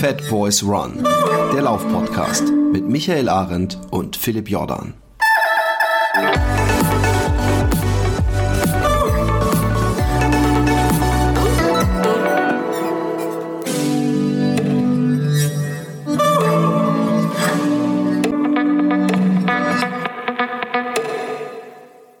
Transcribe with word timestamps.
Fat 0.00 0.26
Boys 0.30 0.62
Run, 0.62 1.04
der 1.52 1.60
Laufpodcast 1.60 2.50
mit 2.72 2.88
Michael 2.88 3.28
Arendt 3.28 3.78
und 3.90 4.16
Philipp 4.16 4.48
Jordan. 4.48 4.94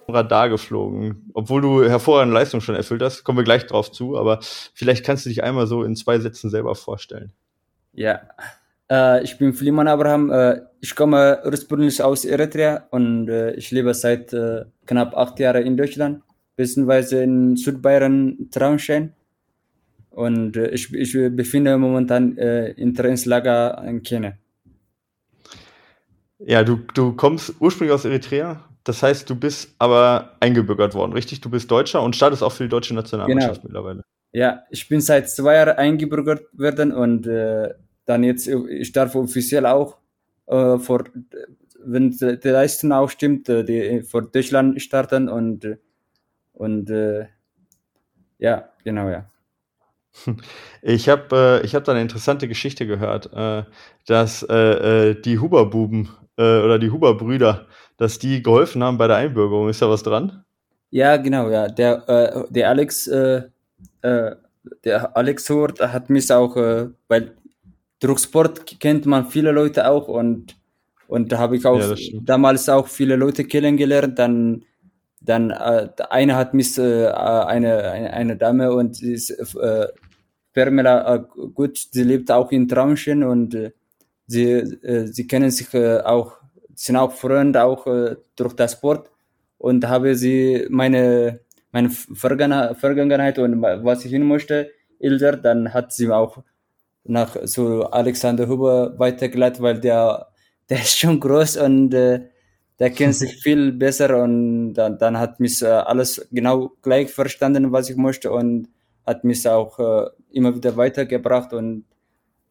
Radar 0.06 0.50
geflogen. 0.50 1.30
Obwohl 1.32 1.62
du 1.62 1.82
hervorragende 1.88 2.34
Leistung 2.34 2.60
schon 2.60 2.74
erfüllt 2.74 3.00
hast, 3.00 3.24
kommen 3.24 3.38
wir 3.38 3.44
gleich 3.44 3.66
drauf 3.66 3.90
zu, 3.90 4.18
aber 4.18 4.40
vielleicht 4.74 5.02
kannst 5.06 5.24
du 5.24 5.30
dich 5.30 5.42
einmal 5.42 5.66
so 5.66 5.82
in 5.82 5.96
zwei 5.96 6.18
Sätzen 6.18 6.50
selber 6.50 6.74
vorstellen. 6.74 7.32
Ja, 7.92 8.20
äh, 8.90 9.22
ich 9.22 9.38
bin 9.38 9.52
Fliman 9.52 9.88
Abraham. 9.88 10.30
Äh, 10.30 10.60
ich 10.80 10.94
komme 10.94 11.40
ursprünglich 11.44 12.02
aus 12.02 12.24
Eritrea 12.24 12.86
und 12.90 13.28
äh, 13.28 13.52
ich 13.52 13.70
lebe 13.70 13.94
seit 13.94 14.32
äh, 14.32 14.64
knapp 14.86 15.16
acht 15.16 15.38
Jahren 15.38 15.64
in 15.66 15.76
Deutschland, 15.76 16.22
beziehungsweise 16.56 17.22
in 17.22 17.56
Südbayern, 17.56 18.48
Traunstein. 18.50 19.14
Und 20.10 20.56
äh, 20.56 20.68
ich, 20.70 20.92
ich 20.92 21.12
befinde 21.12 21.76
momentan 21.78 22.36
äh, 22.36 22.70
in 22.72 22.94
Trainingslager 22.94 23.82
in 23.84 24.02
Kenia. 24.02 24.32
Ja, 26.38 26.64
du, 26.64 26.80
du 26.94 27.12
kommst 27.12 27.54
ursprünglich 27.60 27.94
aus 27.94 28.06
Eritrea, 28.06 28.64
das 28.84 29.02
heißt, 29.02 29.28
du 29.28 29.34
bist 29.34 29.74
aber 29.78 30.36
eingebürgert 30.40 30.94
worden, 30.94 31.12
richtig? 31.12 31.42
Du 31.42 31.50
bist 31.50 31.70
Deutscher 31.70 32.02
und 32.02 32.16
startest 32.16 32.42
auch 32.42 32.52
für 32.52 32.62
die 32.62 32.70
deutsche 32.70 32.94
Nationalmannschaft 32.94 33.60
genau. 33.60 33.68
mittlerweile. 33.68 34.04
Ja, 34.32 34.62
ich 34.70 34.88
bin 34.88 35.00
seit 35.00 35.28
zwei 35.28 35.54
Jahren 35.56 35.76
eingebürgert 35.76 36.42
worden 36.52 36.92
und 36.92 37.26
äh, 37.26 37.74
dann 38.06 38.22
jetzt, 38.22 38.46
ich 38.46 38.92
darf 38.92 39.14
offiziell 39.14 39.66
auch 39.66 39.98
äh, 40.46 40.78
vor, 40.78 41.04
wenn 41.84 42.10
die 42.10 42.48
Leistung 42.48 42.92
auch 42.92 43.10
stimmt, 43.10 43.48
äh, 43.48 43.64
die 43.64 44.02
vor 44.02 44.22
Deutschland 44.22 44.80
starten 44.80 45.28
und, 45.28 45.78
und 46.52 46.90
äh, 46.90 47.26
ja, 48.38 48.68
genau, 48.84 49.08
ja. 49.08 49.26
Ich 50.82 51.08
habe 51.08 51.62
äh, 51.64 51.68
hab 51.68 51.84
da 51.84 51.92
eine 51.92 52.02
interessante 52.02 52.48
Geschichte 52.48 52.86
gehört, 52.86 53.32
äh, 53.32 53.64
dass 54.06 54.42
äh, 54.42 55.10
äh 55.10 55.20
die 55.20 55.38
Huber-Buben 55.38 56.08
äh, 56.36 56.60
oder 56.60 56.78
die 56.78 56.90
Huber-Brüder 56.90 57.66
dass 58.00 58.18
die 58.18 58.42
geholfen 58.42 58.82
haben 58.82 58.96
bei 58.96 59.06
der 59.06 59.16
Einbürgerung. 59.16 59.68
Ist 59.68 59.82
da 59.82 59.90
was 59.90 60.02
dran? 60.02 60.42
Ja, 60.88 61.18
genau, 61.18 61.50
ja. 61.50 61.68
Der, 61.68 62.08
äh, 62.08 62.44
der 62.50 62.70
Alex, 62.70 63.06
äh, 63.06 63.42
äh, 64.02 64.32
der 64.84 65.16
Alex 65.16 65.48
Hort 65.50 65.80
hat 65.80 66.10
mich 66.10 66.30
auch, 66.32 66.56
äh, 66.56 66.88
weil 67.08 67.34
Drucksport 68.00 68.80
kennt 68.80 69.06
man 69.06 69.26
viele 69.26 69.52
Leute 69.52 69.88
auch 69.88 70.08
und 70.08 70.56
und 71.06 71.32
da 71.32 71.38
habe 71.38 71.56
ich 71.56 71.66
auch 71.66 71.78
ja, 71.78 72.20
damals 72.22 72.68
auch 72.68 72.86
viele 72.86 73.16
Leute 73.16 73.44
kennengelernt. 73.44 74.18
Dann 74.18 74.64
dann 75.20 75.50
äh, 75.50 75.88
eine 76.08 76.36
hat 76.36 76.54
mich 76.54 76.78
äh, 76.78 77.08
eine, 77.08 77.90
eine 77.90 78.12
eine 78.12 78.36
Dame 78.36 78.72
und 78.72 78.96
sie 78.96 79.14
ist 79.14 79.30
äh, 79.30 79.88
Permela 80.52 81.16
äh, 81.16 81.20
gut, 81.54 81.78
sie 81.90 82.04
lebt 82.04 82.30
auch 82.30 82.52
in 82.52 82.68
Traunchen 82.68 83.24
und 83.24 83.54
äh, 83.54 83.72
sie 84.26 84.44
äh, 84.52 85.06
sie 85.06 85.26
kennen 85.26 85.50
sich 85.50 85.74
äh, 85.74 86.00
auch 86.00 86.36
sind 86.74 86.96
auch 86.96 87.12
Freunde 87.12 87.62
auch 87.64 87.86
äh, 87.86 88.16
durch 88.36 88.54
das 88.54 88.72
Sport 88.72 89.10
und 89.58 89.86
habe 89.88 90.14
sie 90.14 90.66
meine 90.70 91.40
meine 91.72 91.90
Vergangenheit 91.90 93.38
und 93.38 93.62
was 93.62 94.04
ich 94.04 94.10
hin 94.10 94.26
möchte 94.26 94.70
Ilder, 94.98 95.36
dann 95.36 95.72
hat 95.72 95.92
sie 95.92 96.10
auch 96.10 96.42
nach 97.04 97.36
so 97.44 97.84
Alexander 97.84 98.48
Huber 98.48 98.98
weitergeleitet, 98.98 99.62
weil 99.62 99.80
der 99.80 100.26
der 100.70 100.78
ist 100.78 100.98
schon 100.98 101.18
groß 101.18 101.56
und 101.56 101.92
äh, 101.94 102.28
der 102.78 102.90
kennt 102.90 103.14
sich 103.14 103.36
viel 103.42 103.72
besser 103.72 104.22
und 104.22 104.74
dann, 104.74 104.98
dann 104.98 105.18
hat 105.18 105.40
mich 105.40 105.62
äh, 105.62 105.66
alles 105.66 106.26
genau 106.30 106.72
gleich 106.82 107.10
verstanden, 107.10 107.72
was 107.72 107.90
ich 107.90 107.96
möchte 107.96 108.30
und 108.30 108.68
hat 109.06 109.24
mich 109.24 109.46
auch 109.48 109.78
äh, 109.78 110.10
immer 110.30 110.54
wieder 110.54 110.76
weitergebracht 110.76 111.52
und 111.52 111.84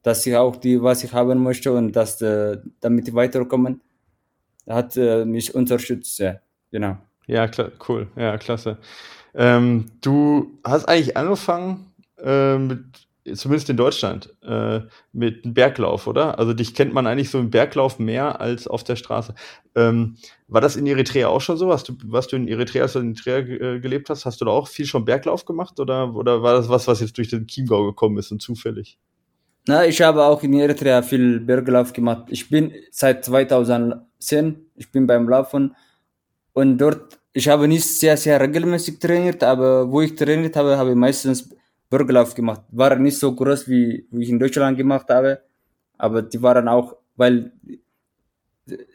dass 0.03 0.25
ich 0.25 0.35
auch 0.35 0.55
die, 0.55 0.81
was 0.81 1.03
ich 1.03 1.13
haben 1.13 1.41
möchte 1.43 1.71
und 1.71 1.95
dass 1.95 2.21
äh, 2.21 2.57
damit 2.79 3.13
weiterkommen 3.13 3.81
hat 4.67 4.97
äh, 4.97 5.25
mich 5.25 5.55
unterstützt, 5.55 6.19
ja, 6.19 6.39
genau. 6.71 6.97
Ja, 7.29 7.47
klar, 7.47 7.71
cool, 7.87 8.07
ja, 8.15 8.39
klasse. 8.39 8.79
Ähm, 9.35 9.85
du 10.01 10.59
hast 10.63 10.85
eigentlich 10.85 11.15
angefangen 11.15 11.93
äh, 12.17 12.57
mit, 12.57 12.79
zumindest 13.35 13.69
in 13.69 13.77
Deutschland, 13.77 14.35
äh, 14.41 14.79
mit 15.13 15.45
einem 15.45 15.53
Berglauf, 15.53 16.07
oder? 16.07 16.39
Also 16.39 16.53
dich 16.53 16.73
kennt 16.73 16.91
man 16.91 17.05
eigentlich 17.05 17.29
so 17.29 17.37
im 17.37 17.51
Berglauf 17.51 17.99
mehr 17.99 18.41
als 18.41 18.67
auf 18.67 18.83
der 18.83 18.95
Straße. 18.95 19.35
Ähm, 19.75 20.15
war 20.47 20.59
das 20.59 20.75
in 20.75 20.87
Eritrea 20.87 21.27
auch 21.27 21.39
schon 21.39 21.57
so? 21.57 21.71
Hast 21.71 21.89
du, 21.89 21.93
was 22.05 22.25
du 22.25 22.35
in 22.35 22.47
Eritrea, 22.47 22.81
als 22.81 22.95
in 22.95 23.13
Eritrea 23.13 23.37
äh, 23.37 23.79
gelebt 23.79 24.09
hast, 24.09 24.25
hast 24.25 24.41
du 24.41 24.45
da 24.45 24.51
auch 24.51 24.67
viel 24.67 24.87
schon 24.87 25.05
Berglauf 25.05 25.45
gemacht 25.45 25.79
oder, 25.79 26.15
oder 26.15 26.41
war 26.41 26.55
das 26.55 26.67
was, 26.67 26.87
was 26.87 26.99
jetzt 26.99 27.15
durch 27.19 27.27
den 27.27 27.45
Chiemgau 27.45 27.85
gekommen 27.85 28.17
ist 28.17 28.31
und 28.31 28.41
zufällig? 28.41 28.97
Na, 29.67 29.85
ich 29.85 30.01
habe 30.01 30.23
auch 30.23 30.41
in 30.41 30.53
Eritrea 30.53 31.03
viel 31.03 31.41
Berglauf 31.41 31.93
gemacht. 31.93 32.23
Ich 32.29 32.49
bin 32.49 32.73
seit 32.89 33.23
2010, 33.23 34.65
ich 34.75 34.91
bin 34.91 35.05
beim 35.05 35.29
Laufen 35.29 35.75
und 36.53 36.77
dort, 36.77 37.18
ich 37.39 37.47
habe 37.47 37.67
nicht 37.67 37.85
sehr, 37.85 38.17
sehr 38.17 38.39
regelmäßig 38.39 38.99
trainiert, 38.99 39.41
aber 39.43 39.89
wo 39.91 40.01
ich 40.01 40.13
trainiert 40.15 40.55
habe, 40.57 40.77
habe 40.77 40.91
ich 40.91 40.95
meistens 40.95 41.37
Berglauf 41.89 42.35
gemacht. 42.35 42.61
War 42.71 42.95
nicht 42.97 43.17
so 43.17 43.33
groß, 43.33 43.67
wie, 43.69 44.05
wie 44.11 44.23
ich 44.23 44.29
in 44.29 44.39
Deutschland 44.39 44.77
gemacht 44.77 45.07
habe, 45.09 45.39
aber 45.97 46.21
die 46.21 46.41
waren 46.41 46.67
auch, 46.67 46.97
weil, 47.15 47.51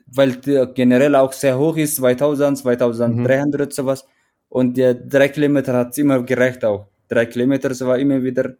weil 0.07 0.33
generell 0.75 1.15
auch 1.17 1.33
sehr 1.33 1.59
hoch 1.59 1.77
ist, 1.77 1.97
2000, 1.97 2.59
2300 2.59 3.69
mhm. 3.69 3.73
sowas. 3.73 4.07
Und 4.49 4.77
der 4.77 4.95
drei 4.95 5.29
Kilometer 5.29 5.73
hat 5.75 5.97
immer 5.99 6.23
gereicht 6.23 6.65
auch. 6.65 6.87
Drei 7.09 7.27
Kilometer, 7.27 7.71
das 7.71 7.81
war 7.81 7.99
immer 7.99 8.23
wieder 8.23 8.55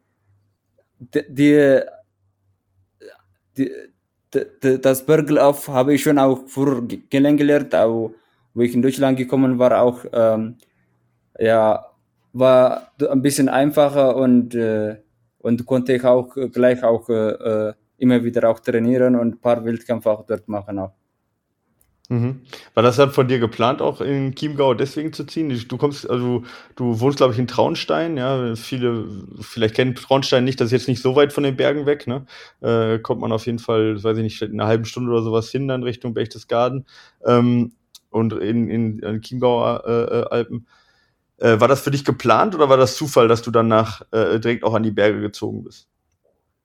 die, 0.99 1.81
die, 3.57 3.71
die, 4.33 4.81
das 4.81 5.05
Berglauf 5.05 5.69
habe 5.69 5.95
ich 5.95 6.03
schon 6.03 6.19
auch 6.19 6.49
früher 6.49 6.83
kennengelernt, 7.11 7.75
auch 7.75 8.13
wo 8.55 8.63
ich 8.63 8.75
in 8.75 8.83
Deutschland 8.83 9.19
gekommen 9.19 9.59
war, 9.59 9.83
auch 9.83 10.05
ähm, 10.13 10.57
ja 11.39 11.87
war 12.33 12.93
ein 13.09 13.23
bisschen 13.23 13.49
einfacher 13.49 14.17
und 14.17 14.55
äh, 14.55 14.97
und 15.39 15.67
konnte 15.67 15.93
ich 15.95 16.05
auch 16.05 16.35
gleich 16.53 16.83
auch 16.83 17.09
äh, 17.09 17.69
äh 17.71 17.75
immer 17.97 18.25
wieder 18.25 18.51
auch 18.51 18.61
trainieren 18.61 19.15
und 19.17 19.35
ein 19.35 19.41
paar 19.41 19.65
Wildkämpfe 19.65 20.11
auch 20.11 20.27
dort 20.27 20.49
machen 20.49 20.79
auch. 20.79 20.93
Mhm. 22.11 22.43
War 22.75 22.83
das 22.83 22.97
dann 22.97 23.13
von 23.13 23.29
dir 23.29 23.39
geplant, 23.39 23.81
auch 23.81 24.03
in 24.03 24.35
Chiemgau 24.35 24.75
deswegen 24.75 25.15
zu 25.15 25.25
ziehen? 25.25 25.49
Du 25.69 25.79
kommst, 25.79 26.09
also 26.09 26.43
du 26.77 27.01
wohnst, 27.01 27.17
glaube 27.17 27.33
ich, 27.33 27.39
in 27.39 27.47
Traunstein, 27.47 28.19
ja. 28.19 28.55
Viele 28.57 29.07
vielleicht 29.41 29.75
kennen 29.75 29.95
Traunstein 29.95 30.45
nicht, 30.45 30.61
das 30.61 30.67
ist 30.67 30.73
jetzt 30.73 30.89
nicht 30.89 31.01
so 31.01 31.17
weit 31.17 31.33
von 31.33 31.45
den 31.45 31.57
Bergen 31.57 31.87
weg, 31.87 32.07
ne? 32.07 32.27
Äh, 32.61 32.99
kommt 32.99 33.23
man 33.23 33.33
auf 33.33 33.47
jeden 33.47 33.59
Fall, 33.59 34.03
weiß 34.03 34.19
ich 34.19 34.23
nicht, 34.23 34.43
in 34.43 34.61
einer 34.61 34.69
halben 34.69 34.85
Stunde 34.85 35.11
oder 35.13 35.23
sowas 35.23 35.51
hin, 35.51 35.67
dann 35.67 35.83
Richtung 35.83 36.13
Berchtesgaden 36.13 36.85
ähm, 37.25 37.73
und 38.15 38.33
in, 38.33 38.71
in, 38.71 38.99
in 39.01 39.21
Chiemgauer 39.21 39.83
äh, 39.87 40.19
äh, 40.19 40.25
Alpen. 40.31 40.67
Äh, 41.39 41.59
war 41.59 41.67
das 41.67 41.81
für 41.81 41.91
dich 41.91 42.05
geplant 42.05 42.55
oder 42.55 42.69
war 42.69 42.77
das 42.77 42.97
Zufall, 42.97 43.27
dass 43.27 43.43
du 43.43 43.51
dann 43.51 43.67
nach, 43.67 44.03
äh, 44.13 44.39
direkt 44.39 44.63
auch 44.63 44.75
an 44.75 44.85
die 44.85 44.93
Berge 44.93 45.21
gezogen 45.21 45.65
bist? 45.65 45.89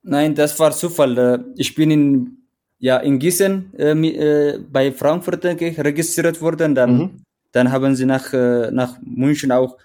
Nein, 0.02 0.34
das 0.34 0.58
war 0.60 0.70
Zufall. 0.70 1.18
Äh, 1.18 1.38
ich 1.56 1.74
bin 1.74 1.90
in 1.90 2.36
ja 2.78 2.96
in 2.98 3.18
Gießen 3.18 3.74
äh, 3.78 4.58
bei 4.70 4.92
Frankfurt 4.92 5.42
denke 5.44 5.68
ich, 5.68 5.78
registriert 5.78 6.40
worden. 6.40 6.74
Dann, 6.74 6.96
mhm. 6.96 7.10
dann 7.52 7.72
haben 7.72 7.94
sie 7.96 8.06
nach, 8.06 8.32
nach 8.32 8.96
München 9.02 9.50
auch 9.52 9.76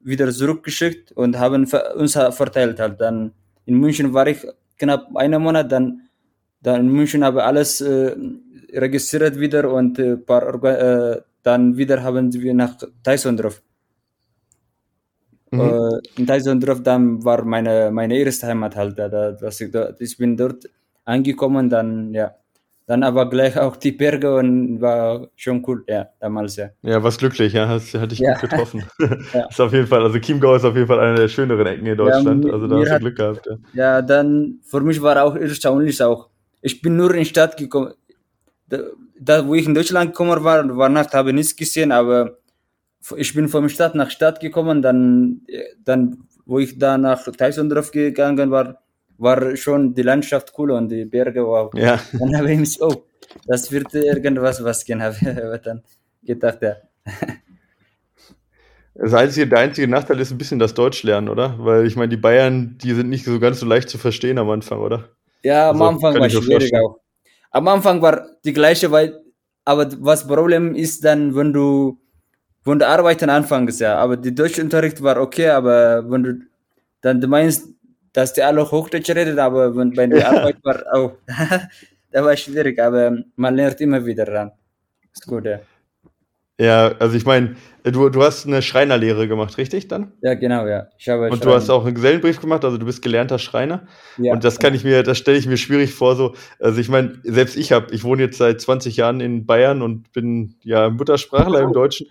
wieder 0.00 0.30
zurückgeschickt 0.30 1.12
und 1.12 1.38
haben 1.38 1.66
uns 1.96 2.12
verteilt 2.12 2.80
halt. 2.80 3.00
Dann 3.00 3.32
in 3.64 3.78
München 3.78 4.12
war 4.12 4.26
ich 4.26 4.44
knapp 4.78 5.16
einen 5.16 5.40
Monat, 5.40 5.72
dann, 5.72 6.02
dann 6.60 6.80
in 6.80 6.88
München 6.88 7.24
habe 7.24 7.44
alles 7.44 7.80
äh, 7.80 8.14
registriert 8.74 9.38
wieder 9.38 9.72
und 9.72 9.98
äh, 9.98 10.16
paar, 10.16 10.62
äh, 10.64 11.20
dann 11.42 11.76
wieder 11.76 12.02
haben 12.02 12.32
wir 12.32 12.54
nach 12.54 12.76
Teisondorf. 13.02 13.62
Mhm. 15.50 15.60
Äh, 15.60 16.00
in 16.16 16.26
Teisondorf 16.26 16.82
dann 16.82 17.24
war 17.24 17.44
meine, 17.44 17.90
meine 17.92 18.16
erste 18.18 18.46
Heimat 18.46 18.76
halt. 18.76 18.98
Da, 18.98 19.08
da, 19.08 19.48
ich, 19.48 19.70
da, 19.70 19.94
ich 19.98 20.16
bin 20.16 20.36
dort 20.36 20.64
angekommen, 21.04 21.68
dann 21.68 22.12
ja. 22.12 22.34
Dann 22.86 23.02
aber 23.02 23.30
gleich 23.30 23.58
auch 23.58 23.76
die 23.76 23.92
Berge 23.92 24.36
und 24.36 24.78
war 24.78 25.28
schon 25.36 25.64
cool, 25.66 25.84
ja, 25.88 26.06
damals, 26.20 26.56
ja. 26.56 26.68
Ja, 26.82 27.02
was 27.02 27.16
glücklich, 27.16 27.54
ja, 27.54 27.66
hast, 27.66 27.94
hatte 27.94 28.12
ich 28.12 28.18
ja. 28.18 28.32
gut 28.32 28.42
getroffen. 28.42 28.84
ja. 29.32 29.46
Ist 29.46 29.58
auf 29.58 29.72
jeden 29.72 29.86
Fall, 29.86 30.02
also 30.02 30.18
Chiemgau 30.18 30.54
ist 30.54 30.66
auf 30.66 30.74
jeden 30.74 30.86
Fall 30.86 31.00
eine 31.00 31.14
der 31.14 31.28
schöneren 31.28 31.66
Ecken 31.66 31.86
in 31.86 31.96
Deutschland, 31.96 32.44
ja, 32.44 32.52
also 32.52 32.66
da 32.66 32.76
hast 32.76 32.90
du 32.90 32.98
Glück 32.98 33.16
gehabt. 33.16 33.46
Ja. 33.46 33.56
ja, 33.72 34.02
dann, 34.02 34.58
für 34.64 34.82
mich 34.82 35.00
war 35.00 35.24
auch 35.24 35.34
erstaunlich 35.34 36.02
auch, 36.02 36.28
ich 36.60 36.82
bin 36.82 36.96
nur 36.96 37.10
in 37.14 37.20
die 37.20 37.24
Stadt 37.24 37.56
gekommen, 37.56 37.94
da, 38.68 39.46
wo 39.46 39.54
ich 39.54 39.66
in 39.66 39.74
Deutschland 39.74 40.12
gekommen 40.12 40.42
war, 40.44 40.76
war 40.76 40.88
Nacht, 40.88 41.12
habe 41.14 41.32
nichts 41.32 41.56
gesehen, 41.56 41.92
aber 41.92 42.38
ich 43.16 43.34
bin 43.34 43.48
von 43.48 43.68
Stadt 43.68 43.94
nach 43.94 44.10
Stadt 44.10 44.40
gekommen, 44.40 44.82
dann, 44.82 45.42
dann, 45.84 46.24
wo 46.46 46.58
ich 46.58 46.78
da 46.78 46.98
nach 46.98 47.24
Teisondorf 47.24 47.90
gegangen 47.90 48.50
war, 48.50 48.80
war 49.18 49.56
schon 49.56 49.94
die 49.94 50.02
Landschaft 50.02 50.52
cool 50.58 50.72
und 50.72 50.88
die 50.88 51.04
Berge 51.04 51.46
wow. 51.46 51.70
Ja. 51.74 52.00
Dann 52.18 52.36
habe 52.36 52.52
ich 52.52 52.58
mich, 52.58 52.82
oh, 52.82 53.06
das 53.46 53.70
wird 53.70 53.94
irgendwas 53.94 54.62
was 54.64 54.84
gehen, 54.84 55.02
habe 55.02 55.16
ich 55.56 55.62
dann 55.62 55.82
gedacht, 56.22 56.58
ja. 56.62 56.76
Das 58.96 59.12
einzige, 59.12 59.48
der 59.48 59.58
einzige 59.58 59.88
Nachteil 59.88 60.20
ist 60.20 60.30
ein 60.30 60.38
bisschen 60.38 60.60
das 60.60 60.74
Deutschlernen, 60.74 61.28
oder? 61.28 61.56
Weil 61.58 61.84
ich 61.84 61.96
meine, 61.96 62.10
die 62.10 62.16
Bayern, 62.16 62.78
die 62.78 62.94
sind 62.94 63.08
nicht 63.08 63.24
so 63.24 63.40
ganz 63.40 63.58
so 63.58 63.66
leicht 63.66 63.88
zu 63.88 63.98
verstehen 63.98 64.38
am 64.38 64.48
Anfang, 64.50 64.78
oder? 64.78 65.08
Ja, 65.42 65.70
am 65.70 65.82
also, 65.82 66.06
Anfang 66.06 66.20
war 66.20 66.30
schwierig 66.30 66.72
auch. 66.76 67.00
Am 67.54 67.68
Anfang 67.68 68.02
war 68.02 68.26
die 68.44 68.52
gleiche, 68.52 68.90
weil, 68.90 69.22
aber 69.64 69.86
was 70.00 70.26
Problem 70.26 70.74
ist 70.74 71.04
dann, 71.04 71.36
wenn 71.36 71.52
du, 71.52 71.98
wenn 72.64 72.80
du 72.80 72.86
arbeiten 72.88 73.30
anfängst, 73.30 73.80
ja. 73.80 73.96
Aber 73.96 74.16
die 74.16 74.34
Deutschunterricht 74.34 75.00
war 75.00 75.18
okay, 75.20 75.50
aber 75.50 76.10
wenn 76.10 76.22
du, 76.24 76.38
dann 77.00 77.20
du 77.20 77.28
meinst, 77.28 77.68
dass 78.12 78.32
die 78.32 78.42
alle 78.42 78.68
Hochdeutsch 78.68 79.10
reden, 79.10 79.38
aber 79.38 79.76
wenn 79.76 79.92
bei 79.94 80.06
der 80.08 80.28
Arbeit 80.28 80.56
war 80.64 80.82
auch, 80.94 81.12
da 82.10 82.24
war 82.24 82.36
schwierig, 82.36 82.80
aber 82.80 83.18
man 83.36 83.54
lernt 83.54 83.80
immer 83.80 84.04
wieder 84.04 84.26
ran. 84.26 84.50
Ist 85.12 85.24
gut, 85.26 85.44
ja. 85.44 85.60
Ja, 86.60 86.92
also 87.00 87.16
ich 87.16 87.26
meine, 87.26 87.56
du, 87.82 88.08
du 88.10 88.22
hast 88.22 88.46
eine 88.46 88.62
Schreinerlehre 88.62 89.26
gemacht, 89.26 89.58
richtig 89.58 89.88
dann? 89.88 90.12
Ja, 90.22 90.34
genau, 90.34 90.66
ja. 90.66 90.86
Ich 90.98 91.08
habe 91.08 91.28
und 91.28 91.44
du 91.44 91.52
hast 91.52 91.68
auch 91.68 91.84
einen 91.84 91.96
Gesellenbrief 91.96 92.40
gemacht, 92.40 92.64
also 92.64 92.78
du 92.78 92.86
bist 92.86 93.02
gelernter 93.02 93.40
Schreiner. 93.40 93.88
Ja, 94.18 94.34
und 94.34 94.44
das 94.44 94.60
kann 94.60 94.72
ich 94.72 94.84
mir, 94.84 95.02
das 95.02 95.18
stelle 95.18 95.36
ich 95.36 95.48
mir 95.48 95.56
schwierig 95.56 95.92
vor, 95.94 96.14
so. 96.14 96.34
Also 96.60 96.80
ich 96.80 96.88
meine, 96.88 97.18
selbst 97.24 97.56
ich 97.56 97.72
habe, 97.72 97.92
ich 97.92 98.04
wohne 98.04 98.22
jetzt 98.22 98.38
seit 98.38 98.60
20 98.60 98.96
Jahren 98.96 99.20
in 99.20 99.46
Bayern 99.46 99.82
und 99.82 100.12
bin 100.12 100.54
ja 100.62 100.90
Muttersprachler 100.90 101.60
im 101.60 101.72
Deutschen. 101.72 102.06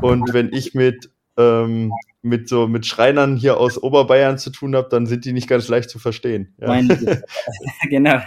Und 0.00 0.32
wenn 0.32 0.52
ich 0.52 0.74
mit 0.74 1.10
ähm, 1.36 1.92
mit 2.22 2.48
so 2.48 2.66
mit 2.66 2.86
Schreinern 2.86 3.36
hier 3.36 3.58
aus 3.58 3.80
Oberbayern 3.80 4.38
zu 4.38 4.50
tun 4.50 4.74
habe, 4.74 4.88
dann 4.88 5.06
sind 5.06 5.24
die 5.24 5.32
nicht 5.32 5.48
ganz 5.48 5.68
leicht 5.68 5.90
zu 5.90 5.98
verstehen. 6.00 6.54
Ja. 6.60 6.80
Genau. 7.90 8.18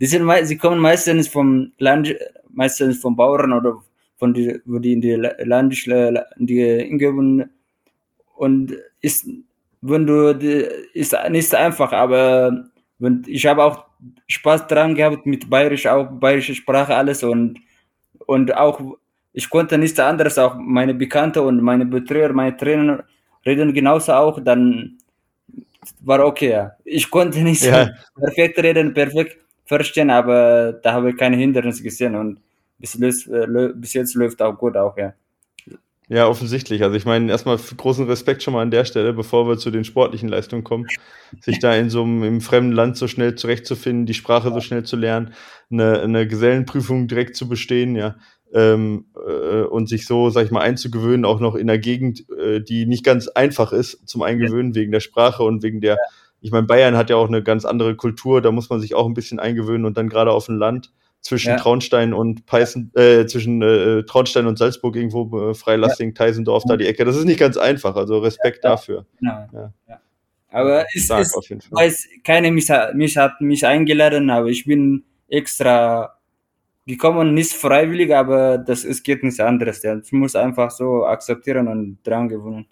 Die 0.00 0.06
sind, 0.06 0.28
sie 0.44 0.56
kommen 0.56 0.80
meistens 0.80 1.28
vom 1.28 1.72
Land, 1.78 2.14
meistens 2.50 2.98
vom 2.98 3.14
Bauern 3.14 3.52
oder 3.52 3.82
von 4.16 4.34
die, 4.34 4.60
wo 4.64 4.78
die 4.78 4.92
in 4.92 5.00
die 5.00 5.14
Land, 5.14 5.74
die 6.36 6.88
Umgebung 6.90 7.44
und 8.36 8.74
ist, 9.00 9.28
wenn 9.82 10.06
du, 10.06 10.30
ist 10.94 11.16
nicht 11.30 11.48
so 11.48 11.56
einfach, 11.56 11.92
aber 11.92 12.66
wenn, 12.98 13.22
ich 13.26 13.46
habe 13.46 13.62
auch 13.64 13.86
Spaß 14.26 14.66
dran 14.66 14.94
gehabt 14.94 15.26
mit 15.26 15.48
Bayerisch, 15.48 15.86
auch 15.86 16.06
bayerische 16.06 16.54
Sprache 16.54 16.94
alles 16.94 17.22
und, 17.22 17.58
und 18.26 18.54
auch, 18.56 18.80
ich 19.32 19.50
konnte 19.50 19.78
nichts 19.78 20.00
anderes, 20.00 20.38
auch 20.38 20.56
meine 20.58 20.94
Bekannte 20.94 21.42
und 21.42 21.62
meine 21.62 21.86
Betreuer, 21.86 22.32
meine 22.32 22.56
Trainer 22.56 23.04
reden 23.44 23.72
genauso 23.72 24.12
auch, 24.12 24.40
dann 24.40 24.98
war 26.00 26.24
okay, 26.24 26.50
ja. 26.50 26.72
Ich 26.84 27.10
konnte 27.10 27.40
nicht 27.40 27.62
ja. 27.62 27.90
perfekt 28.18 28.58
reden, 28.58 28.92
perfekt 28.92 29.38
verstehen, 29.64 30.10
aber 30.10 30.72
da 30.82 30.92
habe 30.92 31.10
ich 31.10 31.16
keine 31.16 31.36
Hindernisse 31.36 31.82
gesehen 31.82 32.14
und 32.14 32.40
bis, 32.78 33.26
äh, 33.26 33.46
bis 33.74 33.92
jetzt 33.94 34.14
läuft 34.14 34.42
auch 34.42 34.56
gut 34.56 34.76
auch, 34.76 34.96
ja. 34.96 35.14
Ja, 36.08 36.28
offensichtlich. 36.28 36.84
Also 36.84 36.96
ich 36.96 37.04
meine, 37.04 37.32
erstmal 37.32 37.56
großen 37.56 38.06
Respekt 38.06 38.42
schon 38.42 38.54
mal 38.54 38.62
an 38.62 38.70
der 38.70 38.84
Stelle, 38.84 39.12
bevor 39.12 39.48
wir 39.48 39.58
zu 39.58 39.72
den 39.72 39.82
sportlichen 39.82 40.28
Leistungen 40.28 40.62
kommen, 40.62 40.86
sich 41.40 41.58
da 41.58 41.74
in 41.74 41.90
so 41.90 42.04
einem 42.04 42.22
im 42.22 42.40
fremden 42.40 42.70
Land 42.70 42.96
so 42.96 43.08
schnell 43.08 43.34
zurechtzufinden, 43.34 44.06
die 44.06 44.14
Sprache 44.14 44.52
so 44.52 44.60
schnell 44.60 44.84
zu 44.84 44.94
lernen, 44.94 45.34
eine, 45.68 46.00
eine 46.00 46.28
Gesellenprüfung 46.28 47.08
direkt 47.08 47.34
zu 47.34 47.48
bestehen, 47.48 47.96
ja, 47.96 48.14
ähm, 48.54 49.06
äh, 49.16 49.62
und 49.62 49.88
sich 49.88 50.06
so, 50.06 50.30
sag 50.30 50.44
ich 50.44 50.52
mal, 50.52 50.60
einzugewöhnen, 50.60 51.24
auch 51.24 51.40
noch 51.40 51.56
in 51.56 51.68
einer 51.68 51.78
Gegend, 51.78 52.24
äh, 52.30 52.60
die 52.60 52.86
nicht 52.86 53.04
ganz 53.04 53.26
einfach 53.26 53.72
ist 53.72 54.08
zum 54.08 54.22
Eingewöhnen 54.22 54.76
wegen 54.76 54.92
der 54.92 55.00
Sprache 55.00 55.42
und 55.42 55.64
wegen 55.64 55.80
der, 55.80 55.98
ich 56.40 56.52
meine, 56.52 56.68
Bayern 56.68 56.96
hat 56.96 57.10
ja 57.10 57.16
auch 57.16 57.26
eine 57.26 57.42
ganz 57.42 57.64
andere 57.64 57.96
Kultur, 57.96 58.40
da 58.40 58.52
muss 58.52 58.70
man 58.70 58.80
sich 58.80 58.94
auch 58.94 59.06
ein 59.06 59.14
bisschen 59.14 59.40
eingewöhnen 59.40 59.84
und 59.84 59.96
dann 59.96 60.08
gerade 60.08 60.30
auf 60.30 60.46
dem 60.46 60.56
Land 60.56 60.92
zwischen 61.20 61.50
ja. 61.50 61.56
Traunstein 61.56 62.14
und 62.14 62.46
Peißen, 62.46 62.92
äh, 62.94 63.26
zwischen 63.26 63.62
äh, 63.62 64.04
Traunstein 64.04 64.46
und 64.46 64.58
Salzburg 64.58 64.96
irgendwo, 64.96 65.50
äh, 65.50 65.54
Freilassing, 65.54 66.10
ja. 66.10 66.14
Teisendorf, 66.14 66.64
da 66.66 66.76
die 66.76 66.86
Ecke. 66.86 67.04
Das 67.04 67.16
ist 67.16 67.24
nicht 67.24 67.40
ganz 67.40 67.56
einfach, 67.56 67.96
also 67.96 68.18
Respekt 68.18 68.62
ja, 68.62 68.70
dafür. 68.70 69.06
Genau. 69.18 69.48
Ja. 69.88 70.00
Aber 70.50 70.84
es 70.94 71.10
ist, 71.10 71.10
weiß, 71.10 72.08
keine 72.24 72.50
mich, 72.50 72.68
mich 72.94 73.16
hat 73.16 73.40
mich 73.40 73.66
eingeladen, 73.66 74.30
aber 74.30 74.46
ich 74.46 74.64
bin 74.64 75.04
extra 75.28 76.16
gekommen, 76.86 77.34
nicht 77.34 77.52
freiwillig, 77.52 78.14
aber 78.14 78.58
das 78.58 78.84
es 78.84 79.02
geht 79.02 79.22
nichts 79.22 79.40
anderes. 79.40 79.82
Ja. 79.82 79.98
Ich 79.98 80.12
muss 80.12 80.36
einfach 80.36 80.70
so 80.70 81.04
akzeptieren 81.04 81.68
und 81.68 81.98
dran 82.04 82.28
gewonnen. 82.28 82.66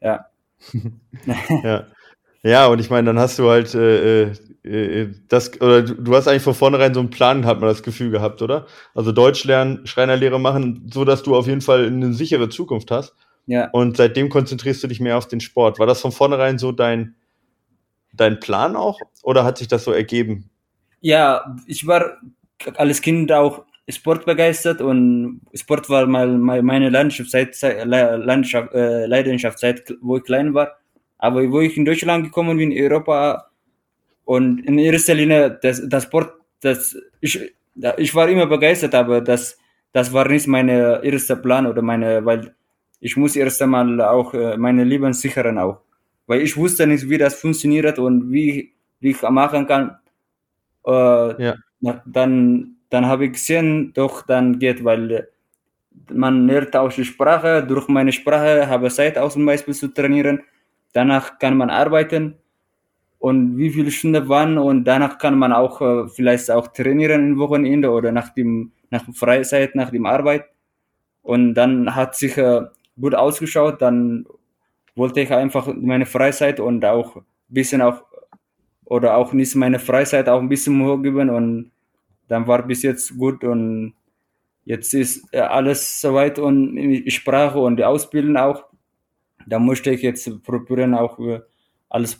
ja. 0.00 0.26
ja. 1.62 1.86
Ja, 2.42 2.68
und 2.68 2.78
ich 2.78 2.90
meine, 2.90 3.06
dann 3.06 3.18
hast 3.18 3.40
du 3.40 3.48
halt 3.48 3.74
äh, 3.74 4.22
äh, 4.22 4.32
das, 5.28 5.60
oder 5.60 5.82
du 5.82 6.14
hast 6.14 6.26
eigentlich 6.26 6.42
von 6.42 6.54
vornherein 6.54 6.92
so 6.92 7.00
einen 7.00 7.10
Plan, 7.10 7.46
hat 7.46 7.60
man 7.60 7.68
das 7.68 7.82
Gefühl 7.82 8.10
gehabt, 8.10 8.42
oder? 8.42 8.66
Also 8.94 9.12
Deutsch 9.12 9.44
lernen, 9.44 9.86
Schreinerlehre 9.86 10.40
machen, 10.40 10.88
so 10.92 11.04
dass 11.04 11.22
du 11.22 11.36
auf 11.36 11.46
jeden 11.46 11.60
Fall 11.60 11.86
eine 11.86 12.12
sichere 12.12 12.48
Zukunft 12.48 12.90
hast. 12.90 13.14
Ja. 13.46 13.70
Und 13.70 13.96
seitdem 13.96 14.28
konzentrierst 14.28 14.82
du 14.82 14.88
dich 14.88 15.00
mehr 15.00 15.16
auf 15.16 15.28
den 15.28 15.40
Sport. 15.40 15.78
War 15.78 15.86
das 15.86 16.00
von 16.00 16.10
vornherein 16.10 16.58
so 16.58 16.72
dein, 16.72 17.14
dein 18.12 18.40
Plan 18.40 18.74
auch? 18.74 19.00
Oder 19.22 19.44
hat 19.44 19.58
sich 19.58 19.68
das 19.68 19.84
so 19.84 19.92
ergeben? 19.92 20.50
Ja, 21.00 21.56
ich 21.66 21.86
war 21.86 22.16
als 22.76 23.00
Kind 23.00 23.30
auch 23.30 23.64
Sport 23.88 24.26
begeistert 24.26 24.80
und 24.80 25.42
Sport 25.54 25.88
war 25.88 26.06
mal 26.06 26.26
meine 26.26 26.90
Leidenschaft 26.90 27.30
seit, 27.30 27.60
Leidenschaft, 27.62 28.74
äh, 28.74 29.06
Leidenschaft 29.06 29.60
seit, 29.60 29.94
wo 30.00 30.16
ich 30.16 30.24
klein 30.24 30.54
war. 30.54 30.72
Aber 31.18 31.48
wo 31.50 31.60
ich 31.60 31.76
in 31.76 31.84
Deutschland 31.84 32.24
gekommen 32.24 32.58
bin, 32.58 32.72
in 32.72 32.82
Europa 32.82 33.48
und 34.26 34.60
in 34.66 34.78
erster 34.78 35.14
Linie 35.14 35.58
das, 35.62 35.82
das 35.88 36.02
Sport, 36.02 36.34
das 36.60 36.94
ich, 37.20 37.54
ich 37.96 38.14
war 38.14 38.28
immer 38.28 38.46
begeistert, 38.46 38.94
aber 38.94 39.22
das, 39.22 39.56
das 39.92 40.12
war 40.12 40.28
nicht 40.28 40.46
mein 40.46 40.68
erster 40.68 41.36
Plan 41.36 41.66
oder 41.66 41.80
meine, 41.80 42.22
weil 42.26 42.54
ich 43.00 43.16
muss 43.16 43.36
erst 43.36 43.62
einmal 43.62 44.00
auch 44.02 44.34
äh, 44.34 44.58
meine 44.58 44.84
Leben 44.84 45.14
sichern 45.14 45.58
auch, 45.58 45.80
weil 46.26 46.42
ich 46.42 46.56
wusste 46.56 46.86
nicht, 46.86 47.08
wie 47.08 47.18
das 47.18 47.36
funktioniert 47.36 47.98
und 47.98 48.30
wie, 48.32 48.74
wie 49.00 49.10
ich 49.10 49.22
machen 49.22 49.66
kann. 49.66 49.96
Äh, 50.86 51.42
ja. 51.42 51.54
Dann, 52.04 52.76
dann 52.90 53.06
habe 53.06 53.26
ich 53.26 53.32
gesehen, 53.32 53.92
doch 53.94 54.22
dann 54.22 54.58
geht, 54.58 54.82
weil 54.84 55.28
man 56.12 56.46
lernt 56.46 56.74
auch 56.74 56.92
die 56.92 57.04
Sprache, 57.04 57.64
durch 57.64 57.86
meine 57.88 58.12
Sprache 58.12 58.68
habe 58.68 58.88
ich 58.88 58.94
Zeit 58.94 59.16
auch 59.18 59.30
zum 59.30 59.46
Beispiel 59.46 59.74
zu 59.74 59.88
trainieren 59.88 60.42
danach 60.96 61.38
kann 61.38 61.56
man 61.58 61.68
arbeiten 61.68 62.36
und 63.18 63.56
wie 63.56 63.70
viele 63.70 63.90
Stunden 63.90 64.28
wann 64.28 64.58
und 64.58 64.84
danach 64.84 65.18
kann 65.18 65.38
man 65.38 65.52
auch 65.52 65.80
äh, 65.80 66.08
vielleicht 66.08 66.50
auch 66.50 66.68
trainieren 66.68 67.30
im 67.30 67.38
Wochenende 67.38 67.90
oder 67.90 68.12
nach 68.12 68.30
dem 68.34 68.72
nach 68.90 69.04
Freizeit, 69.14 69.74
nach 69.74 69.90
dem 69.90 70.06
Arbeit. 70.06 70.44
Und 71.22 71.54
dann 71.54 71.94
hat 71.94 72.14
sich 72.14 72.36
äh, 72.38 72.62
gut 73.00 73.14
ausgeschaut, 73.14 73.82
dann 73.82 74.26
wollte 74.94 75.20
ich 75.20 75.32
einfach 75.32 75.68
meine 75.74 76.06
Freizeit 76.06 76.60
und 76.60 76.84
auch 76.84 77.16
ein 77.16 77.24
bisschen 77.48 77.82
auch 77.82 78.04
oder 78.84 79.16
auch 79.16 79.32
nicht 79.32 79.54
meine 79.56 79.80
Freizeit 79.80 80.28
auch 80.28 80.40
ein 80.40 80.48
bisschen 80.48 80.84
hochgeben 80.84 81.28
und 81.28 81.72
dann 82.28 82.46
war 82.46 82.62
bis 82.62 82.82
jetzt 82.82 83.16
gut. 83.18 83.44
Und 83.44 83.94
jetzt 84.64 84.94
ist 84.94 85.26
äh, 85.32 85.40
alles 85.40 86.00
soweit 86.00 86.38
und 86.38 86.76
die 86.76 87.10
Sprache 87.10 87.58
und 87.58 87.76
die 87.76 87.84
Ausbildung 87.84 88.36
auch. 88.36 88.64
Da 89.46 89.58
möchte 89.58 89.90
ich 89.90 90.02
jetzt 90.02 90.42
probieren, 90.42 90.94
auch 90.94 91.18
als 91.88 92.16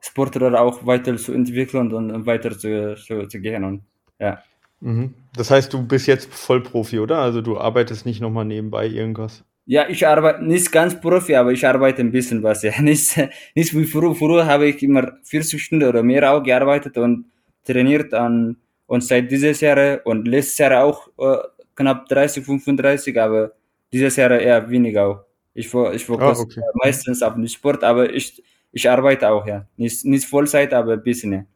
Profi-Sportler 0.00 0.60
auch 0.60 0.86
weiter 0.86 1.16
zu 1.16 1.32
entwickeln 1.32 1.92
und 1.92 2.26
weiter 2.26 2.56
zu, 2.58 2.94
zu, 2.96 3.26
zu 3.26 3.40
gehen. 3.40 3.64
Und, 3.64 3.82
ja. 4.18 4.38
Mhm. 4.80 5.14
Das 5.36 5.50
heißt, 5.50 5.72
du 5.72 5.86
bist 5.86 6.06
jetzt 6.06 6.32
Vollprofi, 6.32 6.98
oder? 6.98 7.18
Also 7.18 7.40
du 7.40 7.58
arbeitest 7.58 8.06
nicht 8.06 8.20
nochmal 8.20 8.44
nebenbei 8.44 8.86
irgendwas? 8.86 9.44
Ja, 9.66 9.86
ich 9.88 10.06
arbeite 10.06 10.44
nicht 10.44 10.72
ganz 10.72 10.98
Profi, 10.98 11.34
aber 11.34 11.52
ich 11.52 11.66
arbeite 11.66 12.00
ein 12.00 12.10
bisschen 12.10 12.42
was. 12.42 12.62
Ja. 12.62 12.72
Nicht, 12.80 13.18
nicht 13.54 13.76
wie 13.76 13.84
früher. 13.84 14.14
Früher 14.14 14.46
habe 14.46 14.66
ich 14.66 14.82
immer 14.82 15.12
40 15.24 15.62
Stunden 15.62 15.86
oder 15.86 16.02
mehr 16.02 16.32
auch 16.32 16.42
gearbeitet 16.42 16.96
und 16.96 17.26
trainiert 17.64 18.14
an, 18.14 18.56
und 18.86 19.04
seit 19.04 19.30
dieses 19.30 19.60
Jahr 19.60 20.00
und 20.04 20.26
letztes 20.26 20.58
Jahr 20.58 20.82
auch 20.82 21.08
äh, 21.18 21.36
knapp 21.76 22.08
30, 22.08 22.42
35, 22.42 23.20
aber 23.20 23.52
dieses 23.92 24.16
Jahr 24.16 24.30
eher 24.40 24.68
weniger 24.70 25.06
auch. 25.06 25.20
Ich, 25.52 25.66
ich 25.66 26.04
fokussiere 26.04 26.20
ah, 26.20 26.40
okay. 26.40 26.60
meistens 26.82 27.22
auf 27.22 27.34
den 27.34 27.46
Sport, 27.48 27.84
aber 27.84 28.10
ich, 28.10 28.42
ich 28.72 28.88
arbeite 28.88 29.30
auch, 29.30 29.46
ja. 29.46 29.66
Nicht, 29.76 30.04
nicht 30.04 30.26
Vollzeit, 30.26 30.72
aber 30.72 30.94
ein 30.94 31.02
bisschen, 31.02 31.46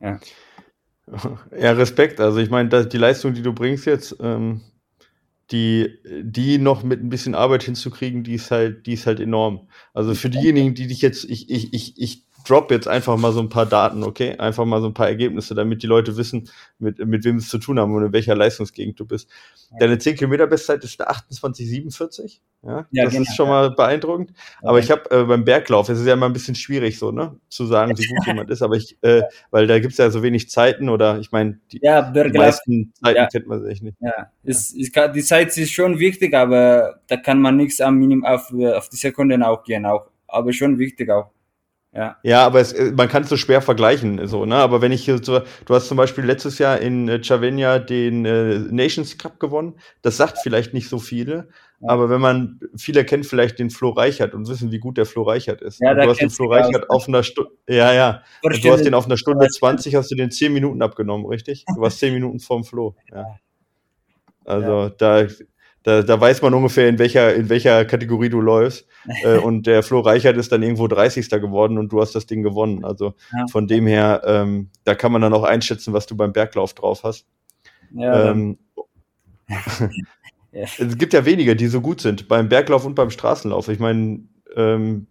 ja. 0.00 0.20
Ja, 1.58 1.72
Respekt. 1.72 2.20
Also 2.20 2.38
ich 2.38 2.50
meine, 2.50 2.86
die 2.86 2.98
Leistung, 2.98 3.34
die 3.34 3.42
du 3.42 3.52
bringst 3.52 3.86
jetzt, 3.86 4.16
ähm, 4.20 4.62
die, 5.52 5.98
die 6.22 6.58
noch 6.58 6.82
mit 6.82 7.00
ein 7.00 7.08
bisschen 7.08 7.34
Arbeit 7.34 7.62
hinzukriegen, 7.62 8.24
die 8.24 8.34
ist 8.34 8.50
halt, 8.50 8.86
die 8.86 8.94
ist 8.94 9.06
halt 9.06 9.20
enorm. 9.20 9.68
Also 9.94 10.14
für 10.14 10.28
diejenigen, 10.28 10.74
die 10.74 10.88
dich 10.88 11.02
jetzt, 11.02 11.24
ich, 11.24 11.48
ich, 11.50 11.72
ich, 11.72 12.00
ich 12.00 12.25
drop 12.48 12.70
jetzt 12.70 12.88
einfach 12.88 13.16
mal 13.16 13.32
so 13.32 13.40
ein 13.40 13.48
paar 13.48 13.66
Daten, 13.66 14.02
okay? 14.02 14.36
Einfach 14.38 14.64
mal 14.64 14.80
so 14.80 14.86
ein 14.86 14.94
paar 14.94 15.08
Ergebnisse, 15.08 15.54
damit 15.54 15.82
die 15.82 15.86
Leute 15.86 16.16
wissen, 16.16 16.48
mit, 16.78 16.98
mit 17.04 17.24
wem 17.24 17.36
es 17.36 17.48
zu 17.48 17.58
tun 17.58 17.78
haben 17.78 17.94
und 17.94 18.04
in 18.04 18.12
welcher 18.12 18.34
Leistungsgegend 18.34 18.98
du 18.98 19.06
bist. 19.06 19.28
Deine 19.78 19.98
10 19.98 20.16
Kilometer 20.16 20.46
Bestzeit 20.46 20.82
ist 20.84 21.00
eine 21.00 21.10
28,47. 21.10 22.38
Ja, 22.62 22.86
ja 22.90 23.04
das 23.04 23.12
genau, 23.12 23.22
ist 23.22 23.36
schon 23.36 23.48
mal 23.48 23.70
beeindruckend. 23.70 24.32
Aber 24.62 24.78
ich 24.78 24.90
habe 24.90 25.10
äh, 25.10 25.24
beim 25.24 25.44
Berglauf, 25.44 25.88
es 25.88 26.00
ist 26.00 26.06
ja 26.06 26.14
immer 26.14 26.26
ein 26.26 26.32
bisschen 26.32 26.54
schwierig 26.54 26.98
so, 26.98 27.10
ne, 27.10 27.36
zu 27.48 27.66
sagen, 27.66 27.96
wie 27.96 28.06
gut 28.06 28.18
jemand 28.26 28.50
ist. 28.50 28.62
Aber 28.62 28.76
ich, 28.76 28.96
äh, 29.02 29.22
weil 29.50 29.66
da 29.66 29.78
gibt's 29.78 29.98
ja 29.98 30.10
so 30.10 30.22
wenig 30.22 30.50
Zeiten 30.50 30.88
oder 30.88 31.18
ich 31.18 31.32
meine, 31.32 31.58
die, 31.72 31.80
ja, 31.82 32.10
die 32.10 32.38
meisten 32.38 32.92
Zeiten 32.94 33.16
ja. 33.16 33.26
kennt 33.26 33.46
man 33.46 33.62
sich 33.62 33.82
nicht. 33.82 33.96
Ja, 34.00 34.30
es, 34.44 34.74
es 34.74 34.92
kann, 34.92 35.12
die 35.12 35.22
Zeit 35.22 35.56
ist 35.56 35.72
schon 35.72 35.98
wichtig, 35.98 36.34
aber 36.34 37.00
da 37.06 37.16
kann 37.16 37.40
man 37.40 37.56
nichts 37.56 37.80
am 37.80 37.96
Minimum 37.96 38.24
auf, 38.24 38.52
auf 38.52 38.88
die 38.88 38.96
Sekunden 38.96 39.42
auch 39.42 39.62
gehen, 39.62 39.86
auch. 39.86 40.10
Aber 40.28 40.52
schon 40.52 40.78
wichtig 40.78 41.08
auch. 41.10 41.30
Ja. 41.96 42.18
ja, 42.22 42.44
aber 42.44 42.60
es, 42.60 42.72
äh, 42.74 42.92
man 42.92 43.08
kann 43.08 43.22
es 43.22 43.30
so 43.30 43.38
schwer 43.38 43.62
vergleichen, 43.62 44.26
so, 44.26 44.44
ne? 44.44 44.56
Aber 44.56 44.82
wenn 44.82 44.92
ich 44.92 45.06
hier 45.06 45.16
so, 45.22 45.40
du 45.64 45.74
hast 45.74 45.88
zum 45.88 45.96
Beispiel 45.96 46.24
letztes 46.24 46.58
Jahr 46.58 46.78
in 46.78 47.08
äh, 47.08 47.22
Chavenia 47.22 47.78
den 47.78 48.26
äh, 48.26 48.58
Nations 48.58 49.16
Cup 49.16 49.40
gewonnen, 49.40 49.78
das 50.02 50.18
sagt 50.18 50.38
vielleicht 50.42 50.74
nicht 50.74 50.90
so 50.90 50.98
viele, 50.98 51.48
ja. 51.80 51.88
aber 51.88 52.10
wenn 52.10 52.20
man, 52.20 52.60
viele 52.76 53.06
kennt 53.06 53.24
vielleicht 53.24 53.58
den 53.58 53.70
Flo 53.70 53.90
Reichert 53.90 54.34
und 54.34 54.46
wissen, 54.46 54.70
wie 54.72 54.78
gut 54.78 54.98
der 54.98 55.06
Flo 55.06 55.22
Reichert 55.22 55.62
ist. 55.62 55.80
Ja, 55.80 55.94
du 55.94 56.06
hast 56.06 56.20
den 56.20 56.28
Flo 56.28 56.52
Reichert 56.52 56.90
auf 56.90 57.08
einer 57.08 57.22
Stunde, 57.22 57.52
ja, 57.66 57.94
ja, 57.94 58.22
und 58.42 58.62
du 58.62 58.72
hast 58.72 58.84
den 58.84 58.92
auf 58.92 59.06
einer 59.06 59.16
Stunde 59.16 59.48
20, 59.48 59.94
hast 59.94 60.10
du 60.10 60.16
den 60.16 60.30
10 60.30 60.52
Minuten 60.52 60.82
abgenommen, 60.82 61.24
richtig? 61.24 61.64
Du 61.74 61.80
warst 61.80 61.98
10 62.00 62.12
Minuten 62.12 62.40
vorm 62.40 62.64
Flo, 62.64 62.94
ja. 63.10 63.24
Also 64.44 64.90
da, 64.90 65.26
da, 65.86 66.02
da 66.02 66.20
weiß 66.20 66.42
man 66.42 66.52
ungefähr, 66.52 66.88
in 66.88 66.98
welcher, 66.98 67.32
in 67.36 67.48
welcher 67.48 67.84
Kategorie 67.84 68.28
du 68.28 68.40
läufst. 68.40 68.88
äh, 69.22 69.38
und 69.38 69.68
der 69.68 69.84
Flo 69.84 70.00
Reichert 70.00 70.36
ist 70.36 70.50
dann 70.50 70.64
irgendwo 70.64 70.88
30. 70.88 71.30
geworden 71.30 71.78
und 71.78 71.92
du 71.92 72.00
hast 72.00 72.16
das 72.16 72.26
Ding 72.26 72.42
gewonnen. 72.42 72.84
Also 72.84 73.14
ja. 73.32 73.46
von 73.46 73.68
dem 73.68 73.86
her, 73.86 74.20
ähm, 74.26 74.70
da 74.82 74.96
kann 74.96 75.12
man 75.12 75.22
dann 75.22 75.32
auch 75.32 75.44
einschätzen, 75.44 75.92
was 75.92 76.06
du 76.06 76.16
beim 76.16 76.32
Berglauf 76.32 76.74
drauf 76.74 77.04
hast. 77.04 77.24
Ja, 77.94 78.32
ähm, 78.32 78.58
es 80.50 80.98
gibt 80.98 81.12
ja 81.12 81.24
wenige, 81.24 81.54
die 81.54 81.68
so 81.68 81.80
gut 81.80 82.00
sind, 82.00 82.26
beim 82.26 82.48
Berglauf 82.48 82.84
und 82.84 82.96
beim 82.96 83.10
Straßenlauf. 83.10 83.68
Ich 83.68 83.78
meine, 83.78 84.24
ähm, 84.56 85.06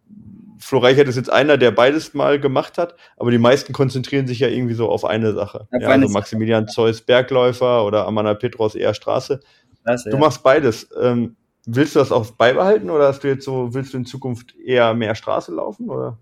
Flo 0.59 0.79
Reichert 0.79 1.07
ist 1.07 1.15
jetzt 1.15 1.31
einer, 1.31 1.57
der 1.57 1.71
beides 1.71 2.13
mal 2.13 2.37
gemacht 2.37 2.77
hat, 2.77 2.95
aber 3.15 3.31
die 3.31 3.37
meisten 3.37 3.71
konzentrieren 3.71 4.27
sich 4.27 4.39
ja 4.39 4.49
irgendwie 4.49 4.73
so 4.73 4.89
auf 4.89 5.05
eine 5.05 5.31
Sache. 5.31 5.69
Ja, 5.79 5.87
also 5.87 6.09
Maximilian 6.09 6.67
Zeus 6.67 7.01
Bergläufer 7.01 7.85
oder 7.85 8.05
Amanda 8.05 8.33
Petros 8.33 8.75
eher 8.75 8.93
Straße. 8.93 9.39
Klasse, 9.85 10.09
du 10.09 10.15
ja. 10.15 10.19
machst 10.19 10.43
beides. 10.43 10.89
Ähm, 10.99 11.35
willst 11.65 11.95
du 11.95 11.99
das 11.99 12.11
auch 12.11 12.29
beibehalten 12.31 12.89
oder 12.89 13.07
hast 13.07 13.23
du 13.23 13.27
jetzt 13.27 13.45
so, 13.45 13.73
willst 13.73 13.93
du 13.93 13.97
in 13.97 14.05
Zukunft 14.05 14.55
eher 14.55 14.93
mehr 14.93 15.15
Straße 15.15 15.53
laufen 15.53 15.89
oder? 15.89 16.17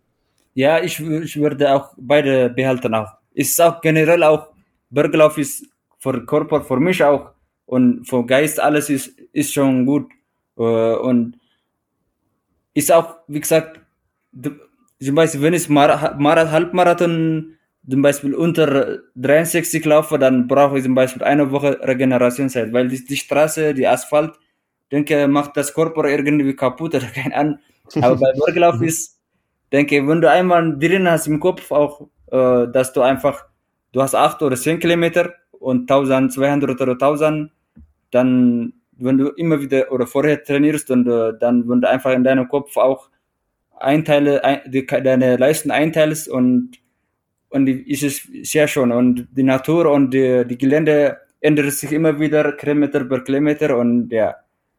Ja, 0.53 0.83
ich, 0.83 0.99
ich 0.99 1.35
würde 1.37 1.73
auch 1.73 1.93
beide 1.97 2.49
behalten 2.49 2.93
auch. 2.93 3.11
Ist 3.33 3.59
auch 3.61 3.81
generell 3.81 4.23
auch, 4.23 4.49
Berglauf 4.89 5.37
ist 5.37 5.65
für 5.97 6.25
Körper, 6.25 6.61
für 6.61 6.79
mich 6.79 7.03
auch 7.03 7.31
und 7.65 8.05
für 8.05 8.25
Geist 8.25 8.59
alles 8.59 8.89
ist, 8.89 9.17
ist 9.31 9.53
schon 9.53 9.85
gut. 9.85 10.11
Äh, 10.57 10.95
und 10.95 11.39
ist 12.73 12.91
auch, 12.91 13.15
wie 13.27 13.39
gesagt, 13.39 13.79
zum 15.01 15.15
Beispiel, 15.15 15.41
wenn 15.41 15.53
ich 15.53 15.69
Mar 15.69 16.15
Mar 16.17 16.51
Halbmarathon 16.51 17.55
zum 17.87 18.01
Beispiel 18.01 18.33
unter 18.33 18.99
63 19.15 19.83
laufe, 19.85 20.17
dann 20.17 20.47
brauche 20.47 20.77
ich 20.77 20.83
zum 20.83 20.95
Beispiel 20.95 21.23
eine 21.23 21.51
Woche 21.51 21.79
Regenerationszeit, 21.81 22.71
weil 22.71 22.87
die, 22.87 23.03
die 23.03 23.17
Straße, 23.17 23.73
die 23.73 23.87
Asphalt, 23.87 24.33
denke, 24.91 25.27
macht 25.27 25.57
das 25.57 25.73
Körper 25.73 26.05
irgendwie 26.05 26.55
kaputt 26.55 26.95
oder 26.95 27.07
kein 27.13 27.33
an. 27.33 27.59
Aber 28.01 28.15
bei 28.15 28.31
Berglauf 28.33 28.81
ist, 28.81 29.19
denke, 29.71 30.07
wenn 30.07 30.21
du 30.21 30.29
einmal 30.29 30.77
drin 30.77 31.09
hast 31.09 31.27
im 31.27 31.39
Kopf 31.39 31.71
auch, 31.71 32.07
äh, 32.31 32.67
dass 32.71 32.93
du 32.93 33.01
einfach, 33.01 33.45
du 33.91 34.01
hast 34.01 34.15
acht 34.15 34.41
oder 34.41 34.55
zehn 34.55 34.79
Kilometer 34.79 35.33
und 35.51 35.91
1200 35.91 36.79
oder 36.79 36.93
1000, 36.93 37.51
dann, 38.11 38.73
wenn 38.91 39.17
du 39.17 39.29
immer 39.29 39.59
wieder 39.61 39.91
oder 39.91 40.07
vorher 40.07 40.43
trainierst 40.43 40.89
und 40.91 41.07
äh, 41.07 41.33
dann, 41.39 41.67
wenn 41.67 41.81
du 41.81 41.89
einfach 41.89 42.11
in 42.11 42.23
deinem 42.23 42.47
Kopf 42.47 42.77
auch 42.77 43.09
Einteile, 43.77 44.43
ein, 44.43 44.61
die, 44.67 44.85
deine 44.85 45.35
Leisten 45.35 45.71
einteilst 45.71 46.29
und 46.29 46.77
und 47.53 47.69
es 47.69 48.27
sehr 48.41 48.67
schön. 48.67 48.91
Und 48.91 49.27
die 49.31 49.43
Natur 49.43 49.91
und 49.91 50.11
die, 50.11 50.43
die 50.45 50.57
Gelände 50.57 51.17
ändert 51.39 51.71
sich 51.73 51.91
immer 51.91 52.19
wieder 52.19 52.53
Kilometer 52.53 53.05
per 53.05 53.23
Kilometer 53.23 53.77
und 53.77 54.09
ja, 54.11 54.35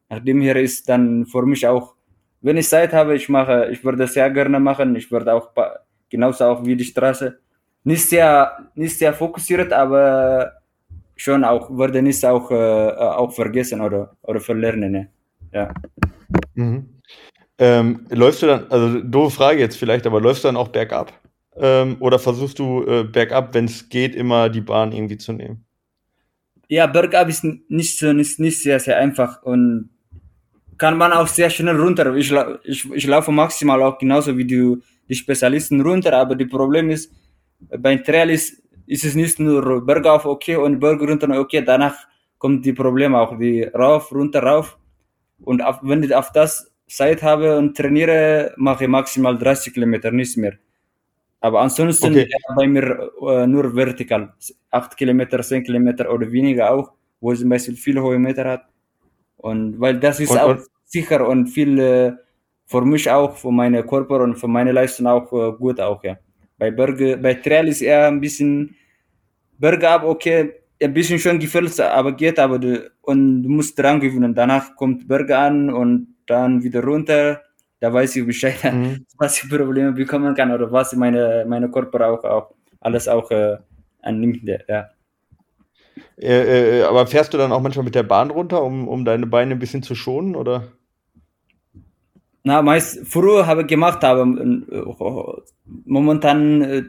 nachdem 0.09 0.41
hier 0.41 0.57
ist 0.57 0.89
dann 0.89 1.25
für 1.27 1.47
mich 1.47 1.67
auch, 1.67 1.95
wenn 2.41 2.57
ich 2.57 2.69
Zeit 2.69 2.93
habe, 2.93 3.15
ich 3.15 3.29
mache, 3.29 3.69
ich 3.71 3.85
würde 3.85 4.07
sehr 4.07 4.29
gerne 4.31 4.59
machen, 4.59 4.97
ich 4.97 5.11
würde 5.11 5.33
auch 5.33 5.51
genauso 6.11 6.45
auch 6.47 6.65
wie 6.65 6.75
die 6.77 6.85
Straße, 6.85 7.39
nicht 7.85 8.09
sehr, 8.09 8.51
nicht 8.75 8.99
sehr 8.99 9.13
fokussiert, 9.13 9.73
aber 9.73 10.53
schon 11.15 11.45
auch, 11.45 11.71
würde 11.71 12.03
nicht 12.03 12.25
auch, 12.25 12.51
äh, 12.51 12.55
auch 13.21 13.33
vergessen 13.33 13.81
oder, 13.81 14.17
oder 14.23 14.41
verlernen, 14.41 14.93
ne? 14.93 15.09
ja. 15.53 15.73
Mhm. 16.55 16.89
Ähm, 17.57 18.07
läufst 18.11 18.43
du 18.43 18.47
dann, 18.47 18.67
also 18.69 19.01
doofe 19.01 19.37
Frage 19.37 19.61
jetzt 19.61 19.77
vielleicht, 19.77 20.07
aber 20.07 20.21
läufst 20.21 20.43
du 20.43 20.49
dann 20.49 20.57
auch 20.57 20.69
bergab? 20.69 21.13
Ähm, 21.57 21.97
oder 22.01 22.19
versuchst 22.19 22.59
du 22.59 22.85
äh, 22.85 23.05
bergab, 23.05 23.55
wenn 23.55 23.67
es 23.67 23.89
geht, 23.89 24.15
immer 24.15 24.49
die 24.49 24.61
Bahn 24.61 24.93
irgendwie 24.93 25.19
zu 25.19 25.33
nehmen? 25.33 25.65
Ja, 26.69 26.87
bergab 26.87 27.29
ist 27.29 27.45
nicht 27.45 28.03
nicht, 28.03 28.41
nicht 28.41 28.63
sehr, 28.63 28.81
sehr 28.81 28.99
einfach 28.99 29.43
und 29.43 29.91
kann 30.79 30.97
man 30.99 31.13
auch 31.13 31.29
sehr 31.29 31.51
schnell 31.51 31.81
runter. 31.81 32.15
Ich, 32.17 32.33
ich, 32.65 32.91
ich 32.93 33.07
laufe 33.07 33.31
maximal 33.31 33.83
auch 33.83 33.99
genauso 33.99 34.37
wie 34.37 34.45
die, 34.45 34.77
die 35.09 35.15
Spezialisten 35.15 35.81
runter, 35.81 36.13
aber 36.15 36.35
das 36.35 36.49
Problem 36.49 36.91
ist, 36.91 37.13
beim 37.79 38.03
Trail 38.03 38.31
ist, 38.31 38.63
ist 38.87 39.05
es 39.05 39.15
nicht 39.15 39.39
nur 39.39 39.85
bergauf 39.85 40.25
okay 40.25 40.57
und 40.57 40.81
Berg 40.81 41.01
runter 41.01 41.29
okay, 41.39 41.63
danach 41.65 41.95
kommt 42.39 42.65
die 42.67 42.73
Probleme 42.73 43.19
auch, 43.19 43.39
wie 43.39 43.63
rauf, 43.63 44.13
runter, 44.13 44.43
rauf. 44.43 44.79
Und 45.41 45.63
auf, 45.63 45.79
wenn 45.83 46.03
ich 46.03 46.15
auf 46.15 46.33
das 46.33 46.73
Zeit 46.87 47.23
habe 47.23 47.57
und 47.59 47.77
trainiere, 47.77 48.53
mache 48.57 48.85
ich 48.85 48.91
maximal 48.91 49.39
30 49.39 49.73
Kilometer, 49.73 50.11
nichts 50.11 50.37
mehr. 50.37 50.59
Aber 51.45 51.61
ansonsten 51.61 52.13
okay. 52.13 52.27
bei 52.57 52.67
mir 52.67 53.13
äh, 53.21 53.47
nur 53.47 53.77
vertikal. 53.77 54.33
8 54.71 54.97
Kilometer, 54.97 55.43
10 55.43 55.63
Kilometer 55.63 56.11
oder 56.11 56.33
weniger 56.33 56.73
auch, 56.73 56.93
wo 57.21 57.35
zum 57.35 57.51
Beispiel 57.51 57.77
viele 57.77 58.03
hohe 58.03 58.19
Meter 58.19 58.49
hat. 58.49 58.63
Und 59.37 59.79
weil 59.79 60.01
das 60.01 60.21
ist 60.21 60.31
und, 60.31 60.39
auch 60.39 60.49
und, 60.49 60.63
sicher 60.87 61.29
und 61.29 61.49
viel 61.49 61.79
äh, 61.79 62.13
für 62.65 62.81
mich 62.81 63.11
auch, 63.11 63.37
für 63.37 63.53
meine 63.53 63.85
Körper 63.85 64.23
und 64.23 64.37
für 64.37 64.49
meine 64.49 64.73
Leistung 64.73 65.07
auch 65.07 65.31
äh, 65.35 65.53
gut 65.59 65.81
auch, 65.81 66.03
ja. 66.03 66.17
Bei 66.57 66.71
Berge, 66.71 67.19
bei 67.19 67.35
Trail 67.35 67.69
ist 67.69 67.83
eher 67.83 68.07
ein 68.09 68.23
bisschen 68.23 68.75
Berge 69.59 69.87
ab, 69.87 70.05
okay, 70.05 70.51
ein 70.83 70.95
bisschen 70.95 71.19
schon 71.19 71.39
gefällt, 71.39 71.79
aber 71.79 72.13
geht, 72.13 72.39
aber 72.39 72.59
du, 72.59 72.91
und 73.03 73.43
du 73.43 73.51
musst 73.51 73.79
dran 73.79 74.01
gewöhnen. 74.01 74.35
Danach 74.35 74.75
kommt 74.77 75.07
Berge 75.07 75.37
an 75.37 75.69
und 75.69 76.15
dann 76.25 76.63
wieder 76.63 76.83
runter 76.83 77.43
da 77.85 77.93
weiß 77.93 78.17
ich 78.17 78.27
Bescheid, 78.27 78.65
mhm. 78.65 79.05
was 79.19 79.43
ich 79.43 79.51
Probleme 79.51 79.93
bekommen 79.93 80.35
kann 80.35 80.51
oder 80.51 80.73
was 80.73 80.95
meine, 80.97 81.45
meine 81.47 81.71
Körper 81.71 82.09
auch, 82.09 82.25
auch 82.25 82.55
alles 82.81 83.09
auch 83.09 83.31
äh, 83.31 83.59
annimmt. 84.01 84.41
Ja. 84.67 84.89
Äh, 86.17 86.79
äh, 86.79 86.83
aber 86.85 87.07
fährst 87.07 87.35
du 87.35 87.39
dann 87.39 87.53
auch 87.53 87.61
manchmal 87.61 87.85
mit 87.85 87.95
der 87.95 88.03
Bahn 88.03 88.31
runter, 88.31 88.63
um, 88.63 88.89
um 88.89 89.05
deine 89.05 89.27
Beine 89.27 89.53
ein 89.53 89.59
bisschen 89.59 89.83
zu 89.83 89.95
schonen, 89.95 90.35
oder? 90.35 90.73
Na, 92.43 92.63
meist 92.63 93.07
früher 93.07 93.47
habe 93.47 93.63
ich 93.63 93.67
gemacht, 93.67 94.03
aber 94.03 94.23
äh, 94.23 94.83
momentan, 95.85 96.63
äh, 96.63 96.83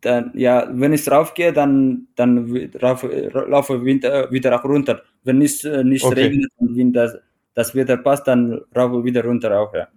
dann, 0.00 0.30
ja, 0.34 0.68
wenn 0.70 0.92
ich 0.92 1.10
raufgehe, 1.10 1.52
dann, 1.52 2.06
dann 2.14 2.70
rauf, 2.80 3.02
laufe 3.02 3.74
ich 3.84 4.02
wieder 4.30 4.60
auch 4.60 4.64
runter. 4.64 5.02
Wenn 5.24 5.42
es 5.42 5.64
nicht 5.64 6.04
okay. 6.04 6.22
regnet 6.22 6.52
und 6.58 6.76
wenn 6.76 6.92
das, 6.92 7.16
das 7.54 7.74
Wetter 7.74 7.96
passt, 7.96 8.28
dann 8.28 8.60
raufe 8.76 9.00
ich 9.00 9.04
wieder 9.06 9.24
runter 9.24 9.58
auch, 9.58 9.74
ja. 9.74 9.88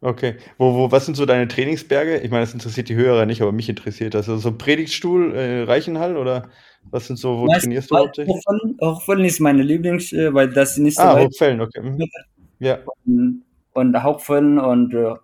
Okay. 0.00 0.36
Wo, 0.58 0.74
wo, 0.74 0.92
was 0.92 1.06
sind 1.06 1.16
so 1.16 1.26
deine 1.26 1.48
Trainingsberge? 1.48 2.18
Ich 2.18 2.30
meine, 2.30 2.44
das 2.44 2.54
interessiert 2.54 2.88
die 2.88 2.94
Hörer 2.94 3.26
nicht, 3.26 3.42
aber 3.42 3.52
mich 3.52 3.68
interessiert 3.68 4.14
das. 4.14 4.28
Also 4.28 4.50
so 4.50 4.56
Predigtstuhl, 4.56 5.34
äh, 5.34 5.62
Reichenhall 5.64 6.16
oder 6.16 6.48
was 6.90 7.08
sind 7.08 7.16
so, 7.16 7.38
wo 7.38 7.46
Meist 7.46 7.62
trainierst 7.62 7.90
du 7.90 7.96
hauptsächlich? 7.96 8.36
Hochfällen, 8.36 8.78
Hochfällen 8.80 9.24
ist 9.24 9.40
meine 9.40 9.62
Lieblings, 9.62 10.12
äh, 10.12 10.32
weil 10.32 10.48
das 10.50 10.78
nicht 10.78 10.96
so 10.96 11.02
ah, 11.02 11.18
Hochfällen, 11.18 11.60
okay. 11.60 11.80
Mhm. 11.82 12.08
Ja. 12.60 12.78
Und, 13.04 13.42
und 13.72 14.04
Hochfällen 14.04 14.58
und 14.58 14.94
äh, 14.94 15.14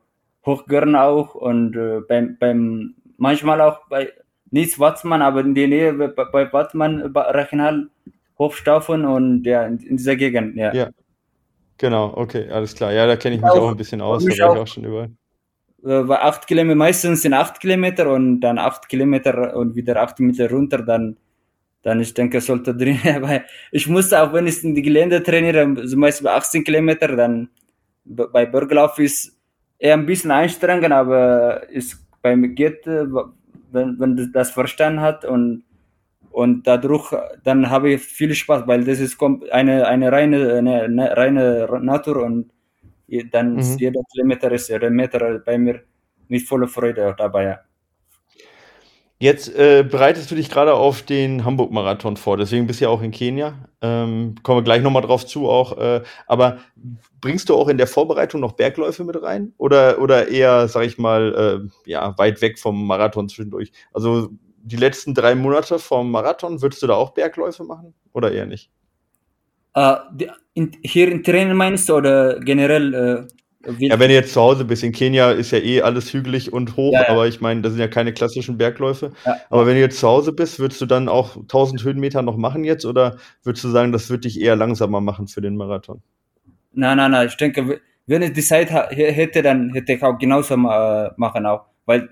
Hochgörn 0.45 0.97
auch 0.97 1.35
und 1.35 1.77
äh, 1.77 2.01
beim, 2.09 2.37
beim, 2.39 2.95
manchmal 3.17 3.61
auch 3.61 3.87
bei, 3.89 4.13
nicht 4.51 4.79
Watzmann, 4.79 5.23
aber 5.23 5.41
in 5.41 5.55
der 5.55 5.69
Nähe 5.69 5.93
bei, 5.93 6.25
bei 6.25 6.53
Watzmann, 6.53 7.13
Reichenhall, 7.15 7.89
Hochstaufen 8.39 9.05
und 9.05 9.45
ja, 9.45 9.65
in 9.67 9.97
dieser 9.97 10.17
Gegend, 10.17 10.57
ja. 10.57 10.75
Ja. 10.75 10.91
Genau, 11.79 12.13
okay, 12.17 12.51
alles 12.51 12.75
klar. 12.75 12.93
Ja, 12.93 13.07
da 13.07 13.17
kenne 13.17 13.37
ich 13.37 13.43
mich 13.43 13.51
auch, 13.51 13.63
auch, 13.63 13.71
ein 13.71 13.77
bisschen 13.77 14.01
aus, 14.01 14.25
da 14.25 14.31
war 14.31 14.55
ich 14.55 14.61
auch 14.61 14.67
schon 14.67 14.85
überall. 14.85 15.11
Äh, 15.85 16.09
war 16.09 16.23
acht 16.23 16.47
Kilometer, 16.47 16.77
meistens 16.77 17.23
sind 17.23 17.35
acht 17.35 17.61
Kilometer 17.61 18.11
und 18.13 18.41
dann 18.41 18.59
acht 18.59 18.89
Kilometer 18.89 19.57
und 19.57 19.75
wieder 19.75 20.01
acht 20.01 20.21
Meter 20.21 20.51
runter, 20.51 20.79
dann, 20.79 21.17
dann 21.83 22.01
ich 22.01 22.15
denke, 22.15 22.41
sollte 22.41 22.75
drin, 22.75 22.99
weil 23.21 23.45
ich 23.73 23.89
musste 23.89 24.23
auch, 24.23 24.33
wenn 24.33 24.47
ich 24.47 24.63
in 24.63 24.75
die 24.75 24.83
Gelände 24.83 25.23
trainiere, 25.23 25.87
zum 25.87 26.01
Beispiel 26.01 26.29
18 26.29 26.65
Kilometer, 26.65 27.09
dann 27.17 27.49
bei 28.05 28.47
Berglauf 28.47 28.99
ist 28.99 29.37
eher 29.79 29.95
ein 29.95 30.07
bisschen 30.07 30.31
anstrengend, 30.31 30.93
aber 30.93 31.69
ist 31.71 31.99
bei 32.23 32.37
mir 32.37 32.49
geht, 32.49 32.87
äh, 32.87 33.07
wenn, 33.73 33.99
wenn 33.99 34.33
das 34.33 34.53
verstanden 34.53 35.01
hat 35.01 35.25
und 35.25 35.65
und 36.35 36.67
dadurch 36.67 37.13
dann 37.45 37.71
habe 37.71 37.93
ich 37.95 38.03
viel 38.03 38.35
Spaß, 38.35 38.67
weil 38.67 38.85
das 38.85 38.99
ist 39.01 39.17
eine 39.53 39.87
eine 39.87 40.13
reine 40.13 40.55
eine, 40.55 40.83
eine 40.83 41.17
reine 41.17 41.69
Natur 41.83 42.25
und 42.25 42.51
dann 43.33 43.59
ist 43.59 43.77
Mhm. 43.77 43.79
jeder 43.81 44.01
Kilometer 44.13 44.51
ist 44.53 44.69
jeder 44.69 44.91
Meter 44.91 45.39
bei 45.47 45.59
mir 45.59 45.83
mit 46.29 46.43
voller 46.49 46.69
Freude 46.69 47.09
auch 47.11 47.17
dabei. 47.17 47.45
Ja. 47.45 47.61
Jetzt 49.21 49.49
äh, 49.57 49.85
bereitest 49.89 50.31
du 50.31 50.35
dich 50.35 50.51
gerade 50.51 50.75
auf 50.75 51.03
den 51.03 51.45
Hamburg-Marathon 51.45 52.17
vor, 52.17 52.37
deswegen 52.37 52.67
bist 52.67 52.81
du 52.81 52.87
ja 52.87 52.91
auch 52.91 53.01
in 53.01 53.13
Kenia. 53.13 53.55
Ähm, 53.81 54.35
kommen 54.43 54.59
wir 54.59 54.65
gleich 54.65 54.83
nochmal 54.83 55.03
drauf 55.03 55.25
zu 55.25 55.49
auch. 55.49 55.79
Äh, 55.79 56.03
aber 56.27 56.59
bringst 57.21 57.49
du 57.49 57.55
auch 57.55 57.69
in 57.69 57.79
der 57.79 57.87
Vorbereitung 57.87 58.41
noch 58.41 58.53
Bergläufe 58.53 59.05
mit 59.05 59.21
rein? 59.23 59.55
Oder, 59.57 60.01
oder 60.01 60.29
eher, 60.29 60.69
sag 60.69 60.85
ich 60.85 60.99
mal, 60.99 61.71
äh, 61.87 61.91
ja, 61.91 62.19
weit 62.19 62.43
weg 62.43 62.59
vom 62.59 62.87
Marathon 62.87 63.29
zwischendurch? 63.29 63.73
Also 63.93 64.31
die 64.65 64.77
letzten 64.77 65.15
drei 65.15 65.35
Monate 65.35 65.79
vom 65.79 66.11
Marathon, 66.11 66.63
würdest 66.63 66.83
du 66.83 66.87
da 66.87 66.95
auch 66.95 67.11
Bergläufe 67.11 67.65
machen? 67.65 67.95
Oder 68.13 68.33
eher 68.33 68.47
nicht? 68.47 68.71
Äh, 69.75 69.97
die, 70.13 70.31
in, 70.55 70.73
hier 70.83 71.11
in 71.11 71.23
Training 71.23 71.57
meinst 71.57 71.89
du 71.89 71.97
oder 71.97 72.41
generell? 72.41 72.95
Äh, 72.95 73.79
wie 73.79 73.89
ja, 73.89 73.99
wenn 73.99 74.09
du 74.09 74.15
jetzt 74.15 74.33
zu 74.33 74.41
Hause 74.41 74.65
bist, 74.65 74.83
in 74.83 74.93
Kenia 74.93 75.31
ist 75.31 75.51
ja 75.51 75.59
eh 75.59 75.83
alles 75.83 76.13
hügelig 76.13 76.53
und 76.53 76.77
hoch, 76.77 76.93
ja, 76.93 77.03
ja. 77.03 77.09
aber 77.09 77.27
ich 77.27 77.41
meine, 77.41 77.63
das 77.63 77.73
sind 77.73 77.81
ja 77.81 77.89
keine 77.89 78.13
klassischen 78.13 78.59
Bergläufe. 78.59 79.13
Ja. 79.25 79.37
Aber 79.51 79.67
wenn 79.67 79.75
du 79.75 79.81
jetzt 79.81 79.99
zu 79.99 80.09
Hause 80.09 80.33
bist, 80.33 80.59
würdest 80.59 80.81
du 80.81 80.87
dann 80.87 81.09
auch 81.09 81.37
1000 81.37 81.83
Höhenmeter 81.83 82.23
noch 82.23 82.37
machen 82.37 82.65
jetzt 82.65 82.85
oder 82.85 83.17
würdest 83.43 83.65
du 83.65 83.69
sagen, 83.69 83.93
das 83.93 84.11
wird 84.11 84.25
dich 84.25 84.41
eher 84.41 84.57
langsamer 84.57 85.01
machen 85.01 85.29
für 85.29 85.41
den 85.41 85.57
Marathon? 85.57 86.03
Nein, 86.73 86.97
nein, 86.97 87.11
nein, 87.11 87.27
ich 87.29 87.37
denke, 87.37 87.81
wenn 88.07 88.23
ich 88.23 88.33
die 88.33 88.43
Zeit 88.43 88.71
hätte, 88.71 89.43
dann 89.43 89.71
hätte 89.73 89.95
ich 89.95 90.03
auch 90.03 90.19
genauso 90.19 90.57
machen 90.57 91.47
auch, 91.47 91.65
weil 91.87 92.11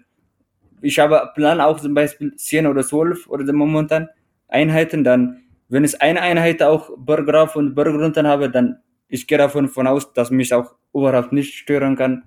ich 0.83 0.99
habe 0.99 1.31
Plan 1.35 1.61
auch 1.61 1.81
zum 1.81 1.95
Beispiel 1.95 2.35
10 2.35 2.67
oder 2.67 2.83
12 2.83 3.29
oder 3.29 3.51
momentan 3.53 4.09
Einheiten, 4.49 5.05
dann 5.05 5.43
wenn 5.69 5.85
es 5.85 5.99
eine 6.01 6.21
Einheit 6.21 6.63
auch 6.63 6.91
Berg 6.99 7.27
rauf 7.33 7.57
und 7.57 7.75
Berg 7.75 7.95
runter 7.95 8.25
habe, 8.25 8.51
dann 8.51 8.79
ich 9.09 9.27
gehe 9.27 9.39
davon 9.39 9.69
von 9.69 9.87
aus, 9.87 10.13
dass 10.13 10.31
mich 10.31 10.53
auch 10.53 10.75
überhaupt 10.93 11.33
nicht 11.33 11.55
stören 11.55 11.97
kann. 11.97 12.25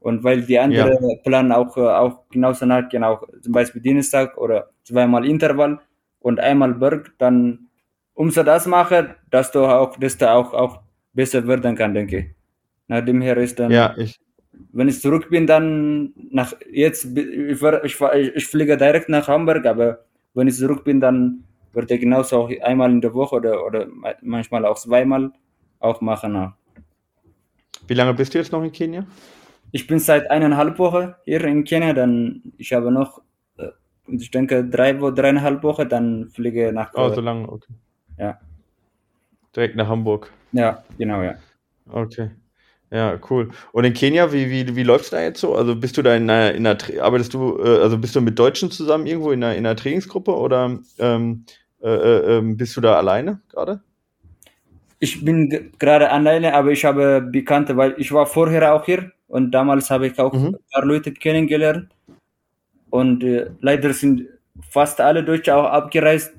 Und 0.00 0.22
weil 0.22 0.42
die 0.42 0.58
andere 0.58 0.92
ja. 0.92 1.16
Plan 1.24 1.50
auch, 1.50 1.76
auch 1.76 2.28
genauso 2.30 2.64
nachgehen, 2.64 3.02
auch 3.02 3.24
zum 3.42 3.52
Beispiel 3.52 3.82
Dienstag 3.82 4.36
oder 4.36 4.70
zweimal 4.84 5.26
Intervall 5.26 5.80
und 6.20 6.38
einmal 6.38 6.74
Berg, 6.74 7.12
dann 7.18 7.68
umso 8.14 8.44
das 8.44 8.66
mache, 8.66 9.16
dass 9.30 9.50
du 9.50 9.64
auch, 9.64 9.96
dass 9.98 10.16
du 10.16 10.30
auch, 10.30 10.54
auch 10.54 10.80
besser 11.12 11.46
werden 11.46 11.74
kann, 11.74 11.94
denke 11.94 12.18
ich. 12.18 12.26
Nach 12.88 13.04
dem 13.04 13.20
her 13.20 13.36
ist 13.36 13.58
dann, 13.58 13.72
ja, 13.72 13.94
ich, 13.96 14.20
wenn 14.72 14.88
ich 14.88 15.00
zurück 15.00 15.28
bin, 15.30 15.46
dann 15.46 16.12
nach 16.30 16.54
jetzt, 16.70 17.16
ich, 17.16 17.62
ich, 17.62 18.00
ich 18.34 18.46
fliege 18.46 18.76
direkt 18.76 19.08
nach 19.08 19.28
Hamburg, 19.28 19.64
aber 19.66 20.04
wenn 20.34 20.48
ich 20.48 20.56
zurück 20.56 20.84
bin, 20.84 21.00
dann 21.00 21.44
würde 21.72 21.94
ich 21.94 22.00
genauso 22.00 22.42
auch 22.42 22.50
einmal 22.62 22.90
in 22.90 23.00
der 23.00 23.14
Woche 23.14 23.36
oder, 23.36 23.64
oder 23.64 23.86
manchmal 24.22 24.64
auch 24.64 24.78
zweimal 24.78 25.32
auch 25.78 26.00
machen. 26.00 26.52
Wie 27.86 27.94
lange 27.94 28.14
bist 28.14 28.34
du 28.34 28.38
jetzt 28.38 28.52
noch 28.52 28.62
in 28.62 28.72
Kenia? 28.72 29.06
Ich 29.72 29.86
bin 29.86 29.98
seit 29.98 30.30
eineinhalb 30.30 30.78
Wochen 30.78 31.14
hier 31.24 31.44
in 31.44 31.64
Kenia, 31.64 31.92
dann 31.92 32.42
ich 32.56 32.72
habe 32.72 32.90
noch, 32.90 33.22
ich 34.06 34.30
denke, 34.30 34.64
drei, 34.64 34.92
dreieinhalb 34.92 35.62
Wochen, 35.62 35.88
dann 35.88 36.28
fliege 36.30 36.72
nach. 36.72 36.92
Oh, 36.94 37.08
so 37.08 37.20
lange, 37.20 37.48
okay. 37.48 37.74
Ja. 38.18 38.40
Direkt 39.54 39.76
nach 39.76 39.88
Hamburg. 39.88 40.30
Ja, 40.52 40.84
genau, 40.96 41.22
ja. 41.22 41.34
Okay. 41.88 42.30
Ja, 42.90 43.18
cool. 43.30 43.50
Und 43.72 43.84
in 43.84 43.94
Kenia, 43.94 44.32
wie, 44.32 44.48
wie, 44.48 44.76
wie 44.76 44.82
läuft's 44.84 45.10
da 45.10 45.20
jetzt 45.20 45.40
so? 45.40 45.54
Also 45.54 45.74
bist 45.74 45.96
du 45.96 46.02
da 46.02 46.14
in 46.14 46.30
einer, 46.30 46.54
in 46.54 46.66
einer 46.66 46.78
arbeitest 47.02 47.34
du, 47.34 47.58
äh, 47.58 47.82
also 47.82 47.98
bist 47.98 48.14
du 48.14 48.20
mit 48.20 48.38
Deutschen 48.38 48.70
zusammen 48.70 49.06
irgendwo 49.06 49.32
in 49.32 49.42
einer, 49.42 49.56
in 49.56 49.66
einer 49.66 49.76
Trainingsgruppe 49.76 50.34
oder 50.34 50.78
ähm, 50.98 51.44
äh, 51.82 51.88
äh, 51.88 52.40
bist 52.42 52.76
du 52.76 52.80
da 52.80 52.96
alleine 52.96 53.40
gerade? 53.48 53.80
Ich 54.98 55.24
bin 55.24 55.72
gerade 55.78 56.10
alleine, 56.10 56.54
aber 56.54 56.70
ich 56.70 56.84
habe 56.84 57.20
Bekannte, 57.20 57.76
weil 57.76 57.94
ich 57.98 58.12
war 58.12 58.26
vorher 58.26 58.74
auch 58.74 58.84
hier 58.84 59.10
und 59.26 59.50
damals 59.50 59.90
habe 59.90 60.06
ich 60.06 60.18
auch 60.18 60.32
mhm. 60.32 60.46
ein 60.46 60.56
paar 60.72 60.84
Leute 60.84 61.12
kennengelernt. 61.12 61.88
Und 62.88 63.24
äh, 63.24 63.50
leider 63.60 63.92
sind 63.92 64.28
fast 64.70 65.00
alle 65.00 65.22
Deutsche 65.24 65.54
auch 65.54 65.66
abgereist 65.66 66.32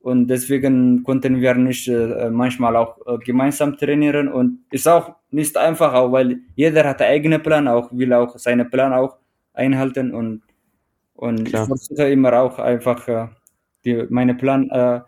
und 0.00 0.28
deswegen 0.28 1.02
konnten 1.02 1.40
wir 1.40 1.54
nicht 1.54 1.88
äh, 1.88 2.30
manchmal 2.30 2.76
auch 2.76 2.98
äh, 3.06 3.18
gemeinsam 3.18 3.76
trainieren 3.76 4.28
und 4.28 4.60
ist 4.70 4.88
auch 4.88 5.14
nicht 5.30 5.56
einfach, 5.56 5.92
auch 5.94 6.10
weil 6.12 6.40
jeder 6.56 6.84
hat 6.84 7.02
einen 7.02 7.12
eigenen 7.12 7.42
Plan, 7.42 7.68
auch 7.68 7.92
will 7.92 8.12
auch 8.12 8.38
seinen 8.38 8.70
Plan 8.70 8.92
auch 8.92 9.16
einhalten 9.52 10.12
und 10.14 10.42
und 11.14 11.44
Klar. 11.44 11.64
ich 11.64 11.68
versuche 11.68 12.10
immer 12.10 12.32
auch 12.32 12.58
einfach 12.58 13.06
äh, 13.06 13.28
die, 13.84 14.06
meine 14.08 14.34
Plan 14.34 14.70
äh, 14.70 15.00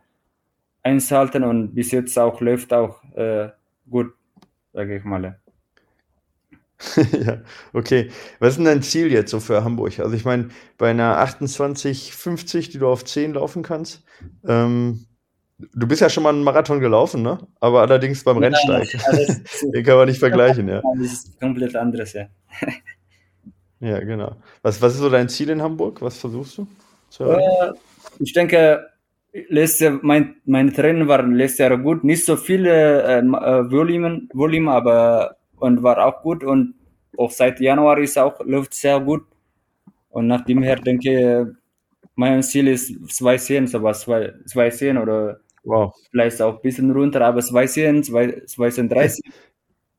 einzuhalten 0.83 1.43
und 1.43 1.75
bis 1.75 1.91
jetzt 1.91 2.19
auch 2.19 2.39
läuft 2.43 2.75
auch 2.75 3.03
äh, 3.15 3.49
gut, 3.89 4.13
sage 4.75 4.97
ich 4.97 5.05
mal. 5.05 5.42
ja, 7.25 7.43
okay. 7.73 8.11
Was 8.39 8.51
ist 8.51 8.57
denn 8.57 8.65
dein 8.65 8.83
Ziel 8.83 9.13
jetzt 9.13 9.31
so 9.31 9.41
für 9.41 9.65
Hamburg? 9.65 9.99
Also 10.01 10.15
ich 10.15 10.25
meine, 10.25 10.49
bei 10.79 10.91
einer 10.91 11.19
28,50, 11.25 12.71
die 12.73 12.79
du 12.79 12.89
auf 12.89 13.05
10 13.05 13.35
laufen 13.35 13.63
kannst, 13.63 14.05
ähm, 14.47 15.07
du 15.59 15.87
bist 15.87 16.01
ja 16.01 16.11
schon 16.11 16.23
mal 16.23 16.31
einen 16.31 16.45
Marathon 16.45 16.81
gelaufen, 16.81 17.23
ne? 17.23 17.39
Aber 17.61 17.83
allerdings 17.83 18.25
beim 18.25 18.41
Nein, 18.41 18.55
Rennsteig. 18.55 19.43
Den 19.75 19.85
kann 19.85 19.97
man 19.97 20.09
nicht 20.09 20.19
vergleichen, 20.19 20.69
ja. 20.69 20.83
Das 20.99 21.13
ist 21.13 21.41
komplett 21.41 21.77
anderes, 21.77 22.13
ja. 22.13 22.27
ja, 23.81 24.01
genau. 24.01 24.37
Was, 24.63 24.81
was 24.83 24.95
ist 24.95 25.01
so 25.01 25.11
dein 25.11 25.29
Ziel 25.29 25.51
in 25.51 25.63
Hamburg? 25.63 26.03
Was 26.03 26.19
versuchst 26.19 26.59
du? 26.59 26.67
Äh, 27.25 27.73
ich 28.19 28.33
denke, 28.33 28.87
letztes 29.49 29.81
Jahr, 29.81 29.99
mein, 30.03 30.37
meine 30.45 30.73
Training 30.73 31.09
waren 31.09 31.35
letztes 31.35 31.59
Jahr 31.59 31.77
gut. 31.79 32.05
Nicht 32.05 32.25
so 32.25 32.37
viele 32.37 33.03
äh, 33.03 33.23
Volumen, 33.23 34.29
Volumen, 34.33 34.69
aber 34.69 35.37
und 35.63 35.83
war 35.83 36.05
auch 36.05 36.23
gut 36.23 36.45
und 36.45 36.75
auch 37.17 37.31
seit 37.31 37.61
Januar 37.61 37.99
ist 37.99 38.19
auch 38.19 38.41
läuft 38.45 38.75
sehr 38.75 39.01
gut 39.01 39.25
und 40.11 40.27
nach 40.27 40.45
dem 40.45 40.63
her 40.63 40.77
denke 40.77 41.11
ich, 41.11 41.57
mein 42.15 42.43
Ziel 42.43 42.69
ist 42.69 42.93
zwei 43.11 43.39
Szenen, 43.39 43.67
sowas 43.67 44.01
zwei 44.03 44.35
zwei 44.47 44.71
Szenen 44.71 45.03
oder 45.03 45.41
wow. 45.65 45.95
vielleicht 46.11 46.43
auch 46.43 46.57
ein 46.57 46.63
bisschen 46.63 46.91
runter, 46.91 47.23
aber 47.23 47.41
zwei 47.41 47.67
Szenen, 47.67 48.03
zwei 48.03 48.43
zwei 48.47 48.71
Szenen 48.71 48.89
30 48.89 49.25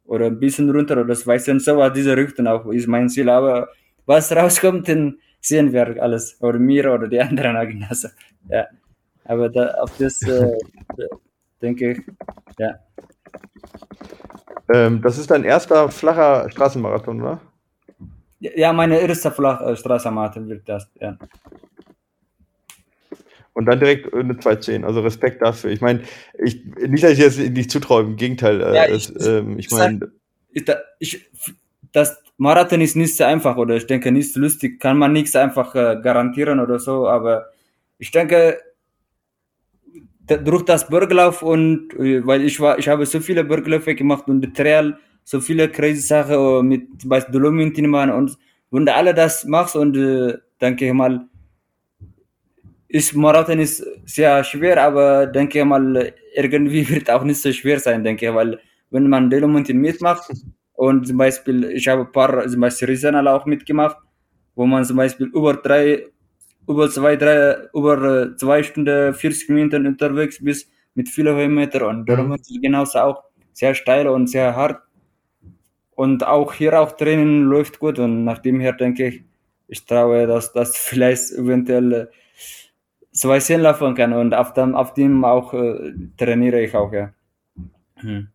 oder 0.06 0.28
ein 0.28 0.40
bisschen 0.40 0.70
runter 0.70 1.02
oder 1.02 1.16
zwei 1.16 1.40
Szenen 1.40 1.60
sowas 1.60 1.94
diese 1.94 2.16
Richtung 2.18 2.48
auch 2.48 2.66
ist 2.68 2.88
mein 2.88 3.10
Ziel, 3.10 3.30
aber 3.30 3.70
was 4.06 4.32
rauskommt, 4.32 4.88
dann 4.90 5.18
sehen 5.40 5.72
wir 5.74 6.02
alles 6.02 6.38
oder 6.42 6.60
mir 6.60 6.92
oder 6.92 7.08
die 7.08 7.22
anderen 7.22 7.56
Agnasse. 7.64 8.12
Ja, 8.50 8.66
aber 9.26 9.50
da, 9.50 9.68
auf 9.82 9.98
das 9.98 10.22
äh, 10.24 10.58
denke 11.62 11.92
ich, 11.92 12.02
ja. 12.60 12.76
Ähm, 14.72 15.02
das 15.02 15.18
ist 15.18 15.32
dein 15.32 15.44
erster 15.44 15.90
flacher 15.90 16.50
Straßenmarathon, 16.50 17.22
oder? 17.22 17.42
Ja, 18.40 18.74
meine 18.74 19.00
erste 19.00 19.32
flache 19.32 19.76
Straßenmarathon 19.76 20.48
wird 20.48 20.68
das, 20.68 20.90
ja. 21.00 21.18
Und 23.54 23.66
dann 23.66 23.80
direkt 23.80 24.14
eine 24.14 24.38
210. 24.38 24.84
Also 24.84 25.02
Respekt 25.02 25.42
dafür. 25.42 25.70
Ich 25.70 25.82
meine, 25.82 26.02
ich, 26.44 26.66
nicht, 26.66 27.04
dass 27.04 27.12
ich 27.12 27.20
jetzt 27.20 27.38
nicht 27.38 27.70
zutraue, 27.70 28.02
im 28.02 28.16
Gegenteil. 28.16 28.62
Äh, 28.62 28.76
ja, 28.76 28.86
ich, 28.88 29.10
es, 29.10 29.28
ähm, 29.28 29.60
ich 29.60 29.70
meine. 29.70 30.12
Ich, 30.52 30.66
ich, 31.00 31.30
das 31.92 32.18
Marathon 32.38 32.82
ist 32.82 32.96
nicht 32.96 33.16
so 33.16 33.24
einfach 33.24 33.58
oder 33.58 33.76
ich 33.76 33.86
denke 33.86 34.12
nicht 34.12 34.34
so 34.34 34.40
lustig, 34.40 34.80
kann 34.80 34.98
man 34.98 35.14
nichts 35.14 35.36
einfach 35.36 35.76
äh, 35.76 36.00
garantieren 36.02 36.60
oder 36.60 36.80
so, 36.80 37.08
aber 37.08 37.46
ich 38.00 38.12
denke, 38.12 38.60
durch 40.28 40.64
das 40.64 40.88
Berglauf 40.88 41.44
und 41.44 41.90
weil 41.98 42.44
ich 42.44 42.60
war, 42.60 42.80
ich 42.80 42.88
habe 42.88 43.06
so 43.06 43.20
viele 43.20 43.44
Bergläufe 43.44 43.94
gemacht 43.96 44.28
und 44.28 44.56
Trail, 44.56 44.98
so 45.24 45.40
viele 45.40 45.70
crazy 45.70 46.02
Sachen 46.02 46.68
mit 46.68 47.02
zum 47.02 47.10
Beispiel 47.10 47.34
Dolomitin 47.34 47.90
machen 47.90 48.12
und 48.12 48.38
wenn 48.72 48.86
du 48.86 48.94
alle 48.94 49.14
das 49.14 49.46
machst 49.46 49.76
und 49.76 49.96
äh, 49.98 50.38
denke 50.60 50.88
ich 50.88 50.94
mal, 50.94 51.28
ist 52.88 53.16
Marathon 53.16 53.60
ist 53.60 53.86
sehr 54.06 54.44
schwer, 54.44 54.82
aber 54.84 55.28
denke 55.28 55.60
ich 55.60 55.66
mal, 55.66 56.14
irgendwie 56.36 56.88
wird 56.90 57.10
auch 57.10 57.24
nicht 57.24 57.42
so 57.42 57.52
schwer 57.52 57.80
sein, 57.80 58.04
denke 58.04 58.28
ich, 58.28 58.34
weil 58.34 58.60
wenn 58.92 59.10
man 59.10 59.30
Dolomitin 59.30 59.78
mitmacht 59.78 60.32
und 60.74 61.08
zum 61.08 61.18
Beispiel, 61.18 61.66
ich 61.72 61.88
habe 61.88 62.02
ein 62.02 62.12
paar, 62.12 62.48
zum 62.48 62.62
Beispiel 62.62 62.88
Regional 62.88 63.28
auch 63.28 63.46
mitgemacht, 63.46 63.98
wo 64.56 64.66
man 64.66 64.86
zum 64.86 64.98
Beispiel 64.98 65.28
über 65.28 65.54
drei 65.56 66.06
über 66.68 66.90
zwei, 66.90 67.16
drei, 67.16 67.68
über 67.74 68.36
zwei 68.38 68.64
Stunden, 68.64 69.14
40 69.14 69.50
Minuten 69.50 69.88
unterwegs 69.88 70.44
bist 70.44 70.70
mit 70.96 71.10
vielen 71.10 71.36
Höhenmeter 71.36 71.88
und 71.88 72.08
darum 72.08 72.34
ist 72.34 72.50
es 72.50 72.62
genauso 72.62 73.00
auch 73.00 73.24
sehr 73.52 73.76
steil 73.76 74.08
und 74.08 74.28
sehr 74.28 74.56
hart. 74.56 74.82
Und 75.96 76.26
auch 76.26 76.54
hier 76.54 76.80
auch 76.80 76.94
Training 76.94 77.44
läuft 77.44 77.80
gut 77.80 78.00
und 78.00 78.24
nach 78.24 78.40
dem 78.40 78.60
her 78.60 78.74
denke 78.74 79.08
ich, 79.08 79.24
ich 79.68 79.86
traue, 79.86 80.28
dass 80.28 80.54
das 80.54 80.78
vielleicht 80.90 81.32
eventuell 81.32 82.10
zwei 83.12 83.40
Sinn 83.40 83.62
laufen 83.62 83.94
kann 83.96 84.14
und 84.14 84.34
auf 84.34 84.54
dem, 84.54 84.76
auf 84.76 84.94
dem 84.94 85.24
auch 85.24 85.54
äh, 85.54 85.94
trainiere 86.18 86.62
ich 86.62 86.76
auch, 86.76 86.92
ja. 86.92 87.14
Hm. 87.96 88.28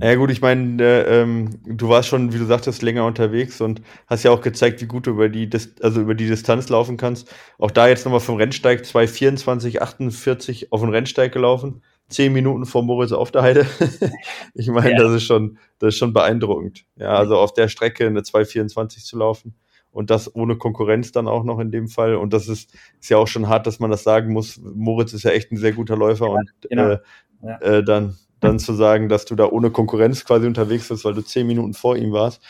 Ja 0.00 0.14
gut, 0.14 0.30
ich 0.30 0.40
meine, 0.40 0.80
äh, 0.82 1.22
ähm, 1.22 1.60
du 1.64 1.88
warst 1.88 2.08
schon, 2.08 2.32
wie 2.32 2.38
du 2.38 2.44
sagtest, 2.44 2.82
länger 2.82 3.04
unterwegs 3.04 3.60
und 3.60 3.82
hast 4.06 4.22
ja 4.22 4.30
auch 4.30 4.40
gezeigt, 4.40 4.80
wie 4.80 4.86
gut 4.86 5.06
du 5.06 5.10
über 5.10 5.28
die, 5.28 5.50
Dis 5.50 5.74
also 5.82 6.00
über 6.00 6.14
die 6.14 6.28
Distanz 6.28 6.68
laufen 6.68 6.96
kannst. 6.96 7.34
Auch 7.58 7.72
da 7.72 7.88
jetzt 7.88 8.04
nochmal 8.04 8.20
vom 8.20 8.36
Rennsteig 8.36 8.82
2,24, 8.82 9.80
48 9.80 10.72
auf 10.72 10.82
den 10.82 10.90
Rennsteig 10.90 11.32
gelaufen. 11.32 11.82
Zehn 12.08 12.32
Minuten 12.32 12.64
vor 12.64 12.82
Moritz 12.84 13.12
auf 13.12 13.32
der 13.32 13.42
Heide. 13.42 13.66
ich 14.54 14.68
meine, 14.68 14.92
ja. 14.92 14.98
das 14.98 15.12
ist 15.12 15.24
schon, 15.24 15.58
das 15.80 15.94
ist 15.94 15.98
schon 15.98 16.12
beeindruckend. 16.12 16.84
Ja, 16.96 17.14
also 17.14 17.36
auf 17.36 17.52
der 17.52 17.68
Strecke 17.68 18.06
eine 18.06 18.20
2,24 18.20 19.04
zu 19.04 19.18
laufen 19.18 19.54
und 19.90 20.10
das 20.10 20.32
ohne 20.34 20.56
Konkurrenz 20.56 21.10
dann 21.10 21.26
auch 21.26 21.42
noch 21.42 21.58
in 21.58 21.72
dem 21.72 21.88
Fall. 21.88 22.14
Und 22.14 22.32
das 22.32 22.46
ist, 22.46 22.72
ist 23.00 23.10
ja 23.10 23.16
auch 23.16 23.26
schon 23.26 23.48
hart, 23.48 23.66
dass 23.66 23.80
man 23.80 23.90
das 23.90 24.04
sagen 24.04 24.32
muss. 24.32 24.58
Moritz 24.58 25.12
ist 25.12 25.24
ja 25.24 25.32
echt 25.32 25.50
ein 25.50 25.56
sehr 25.56 25.72
guter 25.72 25.96
Läufer 25.96 26.26
ja, 26.26 26.32
und 26.32 26.50
genau. 26.70 26.88
äh, 26.90 26.98
ja. 27.42 27.58
äh, 27.58 27.84
dann 27.84 28.16
dann 28.40 28.58
zu 28.58 28.72
sagen, 28.74 29.08
dass 29.08 29.24
du 29.24 29.34
da 29.34 29.46
ohne 29.46 29.70
Konkurrenz 29.70 30.24
quasi 30.24 30.46
unterwegs 30.46 30.88
bist, 30.88 31.04
weil 31.04 31.14
du 31.14 31.22
zehn 31.22 31.46
Minuten 31.46 31.74
vor 31.74 31.96
ihm 31.96 32.12
warst. 32.12 32.42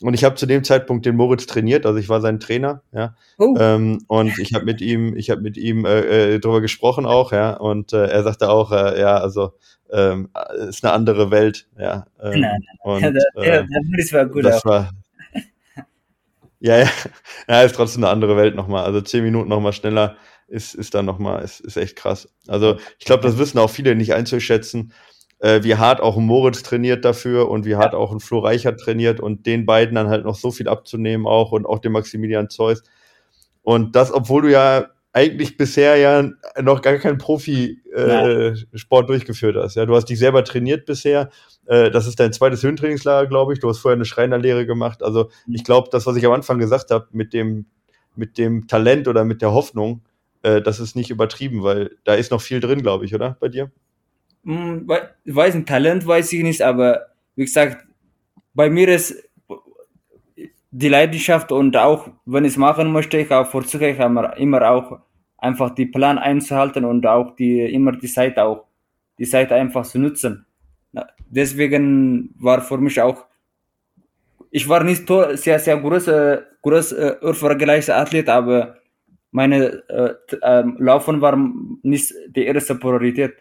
Und 0.00 0.14
ich 0.14 0.22
habe 0.22 0.36
zu 0.36 0.46
dem 0.46 0.62
Zeitpunkt 0.62 1.06
den 1.06 1.16
Moritz 1.16 1.46
trainiert, 1.46 1.84
also 1.84 1.98
ich 1.98 2.08
war 2.08 2.20
sein 2.20 2.38
Trainer, 2.38 2.82
ja. 2.92 3.16
Oh. 3.36 3.56
Ähm, 3.58 4.04
und 4.06 4.38
ich 4.38 4.54
habe 4.54 4.64
mit 4.64 4.80
ihm, 4.80 5.16
ich 5.16 5.30
habe 5.30 5.40
mit 5.40 5.56
ihm 5.56 5.84
äh, 5.84 6.34
äh, 6.34 6.38
drüber 6.38 6.60
gesprochen 6.60 7.04
auch, 7.04 7.32
ja. 7.32 7.54
Und 7.54 7.92
äh, 7.92 8.06
er 8.06 8.22
sagte 8.22 8.48
auch, 8.48 8.70
äh, 8.70 9.00
ja, 9.00 9.16
also 9.18 9.54
ähm, 9.90 10.28
ist 10.68 10.84
eine 10.84 10.92
andere 10.92 11.32
Welt, 11.32 11.66
ja. 11.76 12.06
Ähm, 12.22 12.40
nein, 12.40 12.40
nein, 12.40 12.62
und, 12.82 13.02
ja, 13.44 13.64
Moritz 13.64 14.12
war 14.12 14.26
gut. 14.26 14.44
Das 14.44 14.64
auch. 14.64 14.70
war, 14.70 14.90
ja, 16.60 16.78
ja, 16.78 16.88
ja, 17.48 17.62
ist 17.62 17.74
trotzdem 17.74 18.04
eine 18.04 18.12
andere 18.12 18.36
Welt 18.36 18.54
nochmal. 18.54 18.84
Also 18.84 19.00
zehn 19.00 19.24
Minuten 19.24 19.48
nochmal 19.48 19.72
schneller 19.72 20.16
ist, 20.46 20.76
ist 20.76 20.94
dann 20.94 21.06
nochmal, 21.06 21.42
ist, 21.42 21.58
ist 21.58 21.76
echt 21.76 21.96
krass. 21.96 22.28
Also 22.46 22.76
ich 23.00 23.04
glaube, 23.04 23.24
das 23.24 23.36
wissen 23.36 23.58
auch 23.58 23.70
viele 23.70 23.96
nicht 23.96 24.14
einzuschätzen 24.14 24.92
äh, 25.40 25.62
wie 25.62 25.76
hart 25.76 26.00
auch 26.00 26.16
ein 26.16 26.24
Moritz 26.24 26.62
trainiert 26.62 27.04
dafür 27.04 27.48
und 27.48 27.64
wie 27.64 27.76
hart 27.76 27.94
auch 27.94 28.12
ein 28.12 28.20
Flo 28.20 28.40
Reichert 28.40 28.80
trainiert 28.80 29.20
und 29.20 29.46
den 29.46 29.66
beiden 29.66 29.94
dann 29.94 30.08
halt 30.08 30.24
noch 30.24 30.36
so 30.36 30.50
viel 30.50 30.68
abzunehmen 30.68 31.26
auch 31.26 31.52
und 31.52 31.66
auch 31.66 31.78
dem 31.78 31.92
Maximilian 31.92 32.50
Zeus. 32.50 32.82
Und 33.62 33.96
das, 33.96 34.12
obwohl 34.12 34.42
du 34.42 34.50
ja 34.50 34.86
eigentlich 35.12 35.56
bisher 35.56 35.96
ja 35.96 36.30
noch 36.60 36.82
gar 36.82 36.96
keinen 36.96 37.18
Profisport 37.18 39.04
äh, 39.04 39.06
durchgeführt 39.06 39.56
hast. 39.56 39.74
Ja, 39.74 39.86
du 39.86 39.96
hast 39.96 40.06
dich 40.06 40.18
selber 40.18 40.44
trainiert 40.44 40.86
bisher. 40.86 41.30
Äh, 41.66 41.90
das 41.90 42.06
ist 42.06 42.20
dein 42.20 42.32
zweites 42.32 42.62
Höhentrainingslager, 42.62 43.28
glaube 43.28 43.52
ich. 43.52 43.60
Du 43.60 43.68
hast 43.68 43.78
vorher 43.78 43.96
eine 43.96 44.04
Schreinerlehre 44.04 44.66
gemacht. 44.66 45.02
Also 45.02 45.30
ich 45.48 45.64
glaube, 45.64 45.88
das, 45.90 46.06
was 46.06 46.16
ich 46.16 46.26
am 46.26 46.32
Anfang 46.32 46.58
gesagt 46.58 46.90
habe, 46.90 47.08
mit 47.12 47.32
dem 47.32 47.66
mit 48.18 48.36
dem 48.36 48.66
Talent 48.66 49.08
oder 49.08 49.24
mit 49.24 49.40
der 49.42 49.52
Hoffnung, 49.52 50.02
äh, 50.42 50.60
das 50.60 50.80
ist 50.80 50.96
nicht 50.96 51.10
übertrieben, 51.10 51.62
weil 51.62 51.96
da 52.04 52.14
ist 52.14 52.30
noch 52.30 52.40
viel 52.40 52.60
drin, 52.60 52.82
glaube 52.82 53.04
ich, 53.04 53.14
oder 53.14 53.36
bei 53.40 53.48
dir? 53.48 53.70
Hm, 54.44 54.88
weiß 55.24 55.54
ein 55.54 55.66
Talent 55.66 56.06
weiß 56.06 56.32
ich 56.32 56.42
nicht, 56.42 56.62
aber 56.62 57.08
wie 57.36 57.44
gesagt, 57.44 57.86
bei 58.54 58.70
mir 58.70 58.88
ist 58.88 59.28
die 60.70 60.88
Leidenschaft 60.88 61.50
und 61.52 61.76
auch 61.76 62.08
wenn 62.26 62.44
ich 62.44 62.52
es 62.52 62.56
machen 62.56 62.92
möchte, 62.92 63.18
ich 63.18 63.30
auch 63.30 63.46
versuche 63.50 63.88
ich 63.88 63.98
immer 63.98 64.70
auch 64.70 65.00
einfach 65.38 65.74
die 65.74 65.86
Plan 65.86 66.18
einzuhalten 66.18 66.84
und 66.84 67.06
auch 67.06 67.36
die 67.36 67.60
immer 67.60 67.92
die 67.92 68.08
Zeit 68.08 68.38
auch 68.38 68.64
die 69.18 69.26
Zeit 69.26 69.52
einfach 69.52 69.84
zu 69.86 69.98
nutzen. 69.98 70.46
Deswegen 71.30 72.34
war 72.38 72.60
für 72.60 72.78
mich 72.78 73.00
auch 73.00 73.26
ich 74.50 74.68
war 74.68 74.82
nicht 74.84 75.06
sehr 75.34 75.58
sehr 75.58 75.76
großer 75.76 76.42
groß 76.62 76.92
äh, 76.92 77.92
Athlet, 77.92 78.28
aber 78.28 78.76
meine 79.30 79.82
äh, 79.88 80.14
äh, 80.40 80.64
Laufen 80.78 81.20
war 81.20 81.36
nicht 81.82 82.14
die 82.28 82.44
erste 82.44 82.74
Priorität 82.74 83.36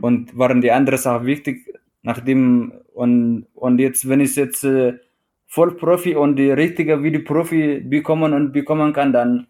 und 0.00 0.36
waren 0.36 0.60
die 0.60 0.72
anderen 0.72 0.98
Sachen 0.98 1.26
wichtig. 1.26 1.72
Nachdem 2.02 2.72
und, 2.92 3.46
und 3.54 3.78
jetzt, 3.78 4.08
wenn 4.08 4.20
ich 4.20 4.36
jetzt 4.36 4.64
äh, 4.64 4.94
Vollprofi 5.46 6.14
und 6.16 6.36
die 6.36 6.50
richtige 6.50 7.02
wie 7.02 7.12
die 7.12 7.20
Profi 7.20 7.80
bekommen 7.80 8.32
und 8.32 8.52
bekommen 8.52 8.92
kann, 8.92 9.12
dann, 9.12 9.46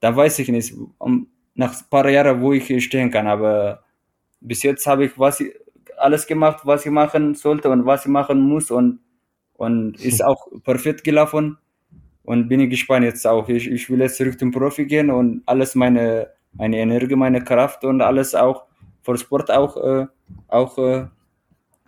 dann 0.00 0.16
weiß 0.16 0.38
ich 0.40 0.48
nicht, 0.48 0.74
um, 0.98 1.28
nach 1.54 1.74
ein 1.74 1.84
paar 1.90 2.08
Jahren, 2.08 2.40
wo 2.40 2.52
ich 2.52 2.84
stehen 2.84 3.10
kann. 3.10 3.26
Aber 3.26 3.84
bis 4.40 4.62
jetzt 4.62 4.86
habe 4.86 5.06
ich 5.06 5.18
was 5.18 5.42
alles 5.96 6.26
gemacht, 6.26 6.60
was 6.64 6.84
ich 6.84 6.92
machen 6.92 7.34
sollte 7.34 7.70
und 7.70 7.86
was 7.86 8.04
ich 8.04 8.10
machen 8.10 8.40
muss 8.40 8.70
und, 8.70 9.00
und 9.54 10.00
ist 10.04 10.24
auch 10.24 10.46
perfekt 10.62 11.04
gelaufen. 11.04 11.58
Und 12.22 12.48
bin 12.48 12.60
ich 12.60 12.70
gespannt 12.70 13.04
jetzt 13.04 13.26
auch. 13.26 13.48
Ich, 13.50 13.70
ich 13.70 13.90
will 13.90 14.00
jetzt 14.00 14.16
zurück 14.16 14.38
zum 14.38 14.50
Profi 14.50 14.86
gehen 14.86 15.10
und 15.10 15.42
alles 15.44 15.74
meine, 15.74 16.28
meine 16.54 16.78
Energie, 16.78 17.16
meine 17.16 17.44
Kraft 17.44 17.84
und 17.84 18.00
alles 18.00 18.34
auch 18.34 18.64
für 19.04 19.18
Sport 19.18 19.50
auch, 19.50 19.76
äh, 19.76 20.06
auch 20.48 20.78
äh, 20.78 21.06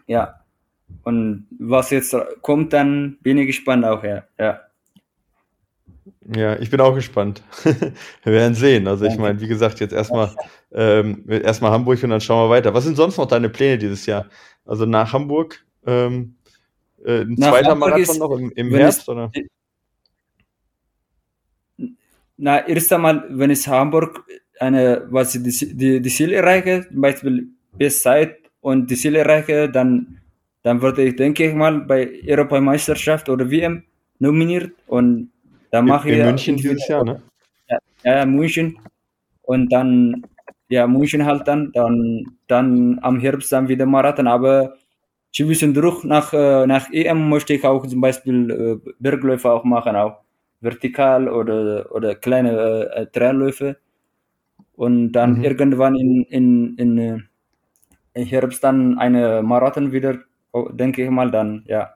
ja. 0.06 0.40
Und 1.02 1.46
was 1.58 1.90
jetzt 1.90 2.14
kommt, 2.42 2.72
dann 2.72 3.18
bin 3.22 3.38
ich 3.38 3.46
gespannt 3.46 3.84
auch, 3.84 4.04
ja. 4.04 4.22
Ja, 4.38 4.60
ja 6.34 6.58
ich 6.58 6.70
bin 6.70 6.80
auch 6.80 6.94
gespannt. 6.94 7.42
wir 7.64 8.32
werden 8.32 8.54
sehen. 8.54 8.86
Also 8.86 9.06
ich 9.06 9.16
meine, 9.16 9.40
wie 9.40 9.48
gesagt, 9.48 9.80
jetzt 9.80 9.92
erstmal 9.92 10.34
ähm, 10.72 11.24
erstmal 11.28 11.72
Hamburg 11.72 12.02
und 12.02 12.10
dann 12.10 12.20
schauen 12.20 12.48
wir 12.48 12.54
weiter. 12.54 12.74
Was 12.74 12.84
sind 12.84 12.96
sonst 12.96 13.16
noch 13.16 13.26
deine 13.26 13.48
Pläne 13.48 13.78
dieses 13.78 14.06
Jahr? 14.06 14.26
Also 14.64 14.84
nach 14.84 15.12
Hamburg 15.12 15.64
ähm, 15.86 16.36
äh, 17.04 17.22
ein 17.22 17.34
nach 17.38 17.50
zweiter 17.50 17.70
Hamburg 17.70 17.90
Marathon 17.90 18.14
ist, 18.14 18.18
noch 18.18 18.30
im, 18.32 18.52
im 18.52 18.74
Herbst, 18.74 19.02
es, 19.02 19.08
oder? 19.08 19.30
Na, 22.36 22.66
erst 22.66 22.92
einmal, 22.92 23.24
wenn 23.30 23.50
es 23.50 23.66
Hamburg 23.66 24.24
eine, 24.60 25.06
was 25.10 25.34
ich 25.34 25.42
die, 25.42 25.76
die, 25.76 26.00
die 26.00 26.10
Ziele 26.10 26.36
erreiche, 26.36 26.86
zum 26.88 27.00
Beispiel 27.00 27.48
Bestzeit 27.72 28.38
und 28.60 28.90
die 28.90 28.96
Ziele 28.96 29.18
erreiche, 29.18 29.68
dann, 29.68 30.18
dann 30.62 30.80
würde 30.80 31.02
ich, 31.04 31.16
denke 31.16 31.48
ich 31.48 31.54
mal, 31.54 31.80
bei 31.80 32.10
Europameisterschaft 32.26 33.28
oder 33.28 33.50
WM 33.50 33.82
nominiert 34.18 34.72
und 34.86 35.30
dann 35.70 35.86
mache 35.86 36.10
ich. 36.10 36.18
In 36.18 36.26
München 36.26 36.56
dieses 36.56 36.88
Jahr, 36.88 37.04
ne? 37.04 37.22
Ja, 37.68 37.78
ja, 38.04 38.26
München. 38.26 38.78
Und 39.42 39.72
dann, 39.72 40.24
ja, 40.68 40.86
München 40.86 41.24
halt 41.24 41.46
dann, 41.46 41.70
dann, 41.72 42.24
dann 42.46 42.98
am 43.02 43.20
Herbst 43.20 43.52
dann 43.52 43.68
wieder 43.68 43.86
Marathon, 43.86 44.26
aber 44.26 44.74
zwischendurch 45.32 46.04
nach, 46.04 46.32
äh, 46.32 46.66
nach 46.66 46.90
EM 46.92 47.28
möchte 47.28 47.54
ich 47.54 47.64
auch 47.64 47.86
zum 47.86 48.00
Beispiel 48.00 48.50
äh, 48.50 48.92
Bergläufe 48.98 49.50
auch 49.50 49.64
machen, 49.64 49.96
auch 49.96 50.18
vertikal 50.60 51.28
oder, 51.28 51.92
oder 51.92 52.14
kleine 52.14 52.90
äh, 52.90 53.06
Trailläufe 53.06 53.76
und 54.76 55.12
dann 55.12 55.38
mhm. 55.38 55.44
irgendwann 55.44 55.96
in, 55.96 56.24
in, 56.28 56.74
in, 56.76 56.98
äh, 56.98 57.18
in 58.14 58.26
Herbst 58.26 58.62
dann 58.62 58.98
eine 58.98 59.42
Marathon 59.42 59.92
wieder, 59.92 60.18
oh, 60.52 60.68
denke 60.70 61.02
ich 61.02 61.10
mal, 61.10 61.30
dann, 61.30 61.64
ja. 61.66 61.90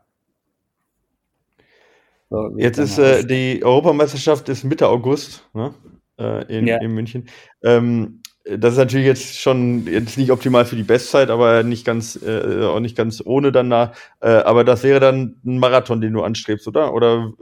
So, 2.30 2.54
Jetzt 2.56 2.78
ist 2.78 2.98
äh, 2.98 3.24
die 3.24 3.62
Europameisterschaft 3.64 4.48
ist 4.48 4.64
Mitte 4.64 4.88
August 4.88 5.48
ne? 5.52 5.74
äh, 6.18 6.58
in, 6.58 6.66
ja. 6.66 6.76
in 6.76 6.92
München. 6.92 7.28
Ähm, 7.62 8.22
das 8.44 8.72
ist 8.72 8.78
natürlich 8.78 9.06
jetzt 9.06 9.38
schon 9.38 9.86
jetzt 9.86 10.16
nicht 10.16 10.30
optimal 10.30 10.64
für 10.64 10.76
die 10.76 10.84
Bestzeit, 10.84 11.28
aber 11.28 11.62
nicht 11.62 11.84
ganz 11.84 12.20
äh, 12.22 12.64
auch 12.64 12.80
nicht 12.80 12.96
ganz 12.96 13.22
ohne 13.24 13.52
dann 13.52 13.68
da. 13.68 13.92
Äh, 14.20 14.30
aber 14.30 14.64
das 14.64 14.82
wäre 14.82 15.00
dann 15.00 15.36
ein 15.44 15.58
Marathon, 15.58 16.00
den 16.00 16.12
du 16.12 16.22
anstrebst, 16.22 16.66
oder? 16.66 16.94
Oder 16.94 17.32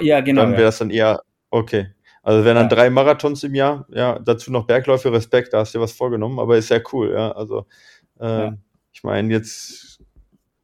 ja, 0.00 0.20
genau. 0.20 0.42
Dann 0.42 0.52
wäre 0.52 0.68
es 0.68 0.78
ja. 0.78 0.84
dann 0.84 0.90
eher 0.90 1.22
okay. 1.50 1.88
Also 2.24 2.42
wären 2.42 2.56
dann 2.56 2.70
ja. 2.70 2.74
drei 2.74 2.88
Marathons 2.88 3.44
im 3.44 3.54
Jahr, 3.54 3.86
ja, 3.90 4.18
dazu 4.18 4.50
noch 4.50 4.66
Bergläufe, 4.66 5.12
Respekt, 5.12 5.52
da 5.52 5.58
hast 5.58 5.74
du 5.74 5.78
dir 5.78 5.82
was 5.82 5.92
vorgenommen, 5.92 6.38
aber 6.38 6.56
ist 6.56 6.70
ja 6.70 6.80
cool, 6.90 7.12
ja. 7.12 7.30
Also 7.32 7.66
äh, 8.18 8.26
ja. 8.26 8.58
ich 8.94 9.04
meine, 9.04 9.30
jetzt, 9.30 10.00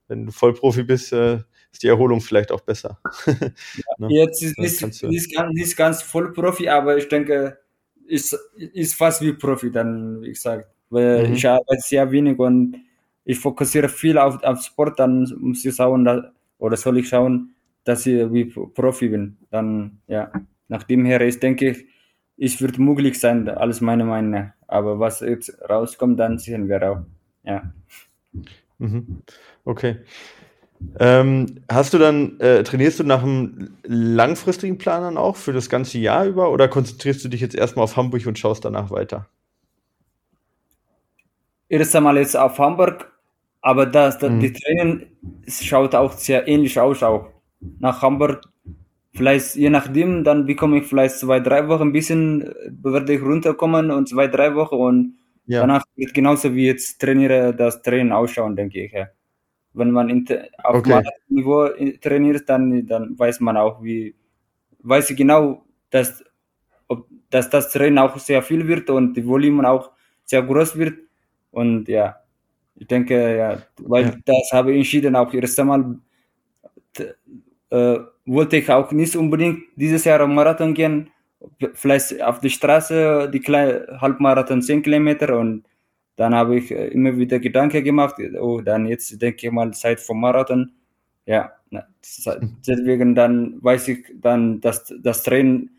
wenn 0.09 0.25
du 0.25 0.33
Vollprofi 0.33 0.85
bist, 0.85 1.13
äh, 1.13 1.41
ist 1.71 1.83
die 1.83 1.89
Erholung 1.89 2.23
vielleicht 2.23 2.51
auch 2.51 2.63
besser. 2.63 2.99
ne? 3.99 4.09
Jetzt 4.09 4.43
ist 4.43 4.59
nicht, 4.59 5.03
nicht, 5.03 5.37
ganz, 5.37 5.53
nicht 5.53 5.77
ganz 5.77 6.01
Vollprofi, 6.01 6.67
aber 6.67 6.97
ich 6.97 7.09
denke, 7.09 7.59
ist, 8.07 8.33
ist 8.57 8.95
fast 8.95 9.21
wie 9.21 9.35
Profi 9.35 9.71
dann, 9.71 10.23
wie 10.23 10.31
gesagt. 10.31 10.67
Weil 10.89 11.29
mhm. 11.29 11.35
ich 11.35 11.47
arbeite 11.47 11.83
sehr 11.83 12.11
wenig 12.11 12.39
und 12.39 12.75
ich 13.27 13.39
fokussiere 13.39 13.91
viel 13.91 14.17
auf, 14.17 14.43
auf 14.43 14.63
Sport, 14.63 14.99
dann 14.99 15.31
muss 15.39 15.63
ich 15.63 15.75
schauen, 15.75 16.07
dass, 16.07 16.25
oder 16.57 16.79
soll 16.79 16.97
ich 16.97 17.09
schauen, 17.11 17.55
dass 17.85 18.07
ich 18.07 18.33
wie 18.33 18.47
Profi 18.47 19.11
bin. 19.11 19.37
Dann, 19.51 20.01
ja 20.07 20.33
nach 20.71 20.85
dem 20.85 21.05
her 21.05 21.21
ist, 21.21 21.43
denke 21.43 21.71
ich, 21.71 21.87
es 22.39 22.63
wird 22.63 22.79
möglich 22.79 23.21
sein, 23.21 23.49
alles 23.49 23.81
meine 23.81 24.05
Meinung. 24.05 24.53
Aber 24.67 24.99
was 24.99 25.21
jetzt 25.21 25.61
rauskommt, 25.69 26.19
dann 26.19 26.39
sehen 26.39 26.69
wir 26.69 26.91
auch. 26.91 27.01
Ja. 27.43 27.73
Mhm. 28.79 29.23
Okay. 29.65 29.97
Ähm, 30.99 31.61
hast 31.71 31.93
du 31.93 31.99
dann, 31.99 32.41
äh, 32.41 32.63
trainierst 32.63 33.01
du 33.01 33.05
nach 33.05 33.23
einem 33.23 33.77
langfristigen 33.85 34.79
Plan 34.79 35.03
dann 35.03 35.17
auch 35.19 35.37
für 35.37 35.53
das 35.53 35.69
ganze 35.69 35.99
Jahr 35.99 36.25
über 36.25 36.51
oder 36.51 36.69
konzentrierst 36.69 37.23
du 37.25 37.29
dich 37.29 37.43
jetzt 37.43 37.55
erstmal 37.55 37.85
auf 37.85 37.97
Hamburg 37.97 38.27
und 38.27 38.39
schaust 38.39 38.65
danach 38.65 38.91
weiter? 38.91 39.29
Erst 41.69 41.95
einmal 41.95 42.17
jetzt 42.17 42.37
auf 42.37 42.59
Hamburg, 42.59 43.13
aber 43.61 43.87
das, 43.87 44.19
das 44.19 44.31
mhm. 44.31 44.41
die 44.41 44.53
Training 44.53 45.07
schaut 45.47 45.95
auch 45.95 46.13
sehr 46.13 46.49
ähnlich 46.49 46.81
aus. 46.81 47.03
Auch. 47.03 47.29
Nach 47.79 48.01
Hamburg 48.01 48.41
vielleicht 49.15 49.57
je 49.57 49.71
nachdem, 49.71 50.25
dann 50.25 50.47
bekomme 50.47 50.79
ich 50.79 50.87
vielleicht 50.87 51.17
zwei, 51.19 51.41
drei 51.41 51.69
Wochen 51.69 51.85
ein 51.89 51.93
bisschen, 51.93 52.43
äh, 52.43 52.71
werde 52.85 53.15
ich 53.15 53.23
runterkommen 53.23 53.91
und 53.91 54.09
zwei, 54.09 54.29
drei 54.29 54.55
Wochen 54.55 54.75
und 54.77 55.19
ja. 55.47 55.61
danach 55.63 55.85
wird 55.97 56.15
genauso 56.15 56.55
wie 56.55 56.67
jetzt 56.67 57.01
trainiere 57.01 57.55
das 57.55 57.83
Training 57.83 58.13
ausschauen, 58.13 58.57
denke 58.57 58.85
ich. 58.85 58.93
Ja. 58.93 59.09
wenn 59.75 59.91
man 59.93 60.27
auf 60.65 60.77
Okay. 60.79 60.91
Marathonniveau 60.91 61.69
trainiert, 62.01 62.49
dann, 62.49 62.87
dann 62.87 63.19
weiß 63.19 63.41
man 63.41 63.57
auch, 63.57 63.83
wie, 63.83 64.15
weiß 64.81 65.11
ich 65.11 65.17
genau, 65.17 65.65
dass, 65.91 66.25
ob, 66.89 67.09
dass 67.31 67.51
das 67.51 67.73
Training 67.73 67.99
auch 67.99 68.19
sehr 68.19 68.43
viel 68.43 68.67
wird 68.69 68.91
und 68.91 69.15
die 69.17 69.27
Volumen 69.27 69.67
auch 69.67 69.93
sehr 70.25 70.43
groß 70.43 70.77
wird. 70.79 70.99
Und 71.53 71.89
ja, 71.89 72.17
ich 72.77 72.87
denke, 72.89 73.37
ja, 73.39 73.63
weil 73.81 74.07
Ja. 74.07 74.17
das 74.27 74.51
habe 74.53 74.73
ich 74.73 74.79
entschieden, 74.79 75.17
auch 75.17 75.33
erst 75.35 75.61
einmal 75.61 75.99
äh, 77.71 77.99
wollte 78.27 78.57
ich 78.59 78.71
auch 78.71 78.93
nicht 78.93 79.17
unbedingt 79.17 79.63
dieses 79.77 80.05
Jahr 80.05 80.21
am 80.21 80.35
Marathon 80.35 80.75
gehen. 80.75 81.11
Vielleicht 81.75 82.21
auf 82.23 82.41
die 82.41 82.51
Straße, 82.51 83.31
die 83.33 83.41
kleine 83.41 83.99
Halbmarathon 84.01 84.63
10 84.63 84.83
Kilometer 84.83 85.39
und 85.39 85.65
dann 86.17 86.35
habe 86.35 86.57
ich 86.59 86.71
äh, 86.71 86.89
immer 86.89 87.17
wieder 87.17 87.39
Gedanken 87.41 87.83
gemacht, 87.83 88.17
oh, 88.41 88.61
dann 88.61 88.87
jetzt 88.87 89.21
denke 89.23 89.47
ich 89.47 89.53
mal 89.53 89.73
Zeit 89.73 90.01
vom 90.01 90.21
Marathon. 90.21 90.73
Ja, 91.27 91.53
das- 91.71 92.29
deswegen 92.67 93.15
dann 93.15 93.63
weiß 93.63 93.89
ich 93.89 94.07
dann, 94.21 94.61
dass 94.61 94.93
das 95.03 95.23
Training 95.23 95.71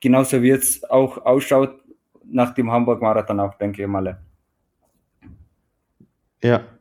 genauso 0.00 0.42
wie 0.42 0.48
jetzt 0.48 0.90
auch 0.90 1.24
ausschaut 1.24 1.76
nach 2.30 2.52
dem 2.54 2.70
Hamburg-Marathon 2.70 3.40
auch, 3.40 3.54
denke 3.54 3.82
ich 3.82 3.88
mal. 3.88 4.18
Ja. 6.42 6.77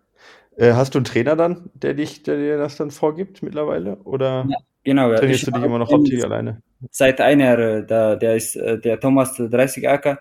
Äh, 0.57 0.73
hast 0.73 0.93
du 0.95 0.99
einen 0.99 1.05
Trainer 1.05 1.35
dann, 1.35 1.69
der 1.73 1.93
dich, 1.93 2.23
der 2.23 2.37
dir 2.37 2.57
das 2.57 2.75
dann 2.77 2.91
vorgibt 2.91 3.43
mittlerweile? 3.43 3.97
Oder 4.03 4.49
Ja, 4.49 4.57
genau, 4.83 5.11
ja. 5.11 5.19
trainierst 5.19 5.45
Ich 5.45 5.47
du 5.47 5.51
dich 5.51 5.63
immer 5.63 5.79
noch 5.79 5.91
hauptsächlich 5.91 6.23
alleine? 6.25 6.61
seit 6.91 7.21
einem 7.21 7.41
Jahr, 7.41 7.59
äh, 7.59 7.85
da, 7.85 8.15
der 8.15 8.35
ist 8.35 8.55
äh, 8.55 8.79
der 8.79 8.99
Thomas 8.99 9.35
30 9.35 9.87
Acker, 9.89 10.19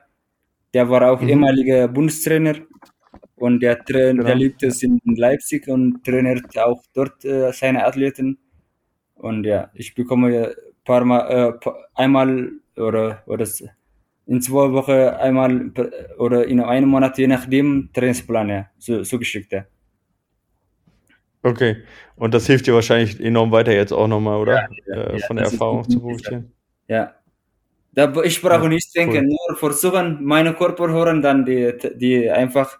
der 0.75 0.88
war 0.90 1.11
auch 1.12 1.22
Mhm. 1.22 1.29
ehemaliger 1.29 1.88
Bundestrainer 1.88 2.57
und 3.37 3.61
der, 3.62 3.77
der 3.87 4.14
Genau. 4.14 4.35
lebt 4.37 4.62
jetzt 4.62 4.83
in 4.85 5.01
Leipzig 5.05 5.68
und 5.68 6.05
trainiert 6.05 6.59
auch 6.59 6.83
dort 6.94 7.25
äh, 7.25 7.53
seine 7.53 7.87
Athleten. 7.87 8.38
Und 9.16 9.44
ja, 9.44 9.70
ich 9.75 9.94
bekomme 9.94 10.35
ja 10.35 10.51
paar 10.85 11.05
Mal, 11.05 11.59
äh, 11.64 11.70
einmal 11.94 12.53
oder, 12.77 13.22
oder 13.27 13.46
in 14.27 14.42
zwei 14.42 14.72
Wochen 14.72 14.92
einmal 14.92 15.72
oder 16.18 16.46
in 16.46 16.61
einem 16.61 16.90
Monat, 16.90 17.18
je 17.18 17.27
nachdem, 17.29 17.90
Trainingsplan, 17.94 18.49
ja, 18.51 18.70
so, 18.79 19.05
so 19.05 19.18
geschickt, 19.18 19.53
ja. 19.53 19.66
Okay. 21.42 21.85
Und 22.16 22.35
das 22.35 22.46
hilft 22.46 22.66
dir 22.66 22.75
wahrscheinlich 22.75 23.20
enorm 23.20 23.53
weiter 23.53 23.72
jetzt 23.72 23.92
auch 23.92 24.09
nochmal, 24.09 24.38
oder? 24.38 24.66
ja, 24.87 24.92
Äh, 24.92 25.18
ja, 25.18 25.27
von 25.27 25.37
der 25.37 25.46
Erfahrung 25.46 25.88
zu 25.88 25.99
ja. 25.99 26.01
profitieren. 26.01 26.53
Ja. 26.88 27.14
Da, 27.94 28.12
ich 28.25 28.42
brauche 28.42 28.68
Ja, 28.68 28.68
nicht 28.68 28.94
denken, 28.96 29.27
cool. 29.29 29.37
nur 29.49 29.57
versuchen, 29.59 30.25
meine 30.25 30.55
Körper 30.55 30.88
hören, 30.90 31.22
dann 31.22 31.44
die, 31.46 31.75
die 31.96 32.31
einfach, 32.31 32.79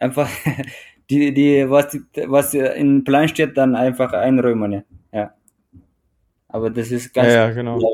einfach, 0.00 0.28
die, 1.10 1.34
die, 1.34 1.70
was, 1.70 1.98
was 2.26 2.54
im 2.54 3.04
Plan 3.04 3.28
steht, 3.28 3.56
dann 3.58 3.76
einfach 3.76 4.12
einräumen, 4.14 4.72
ja. 4.72 4.82
ja. 5.12 5.34
Aber 6.48 6.70
das 6.70 6.90
ist 6.90 7.14
Ja, 7.20 7.22
ganz, 7.22 7.34
ja, 7.34 7.50
genau. 7.50 7.86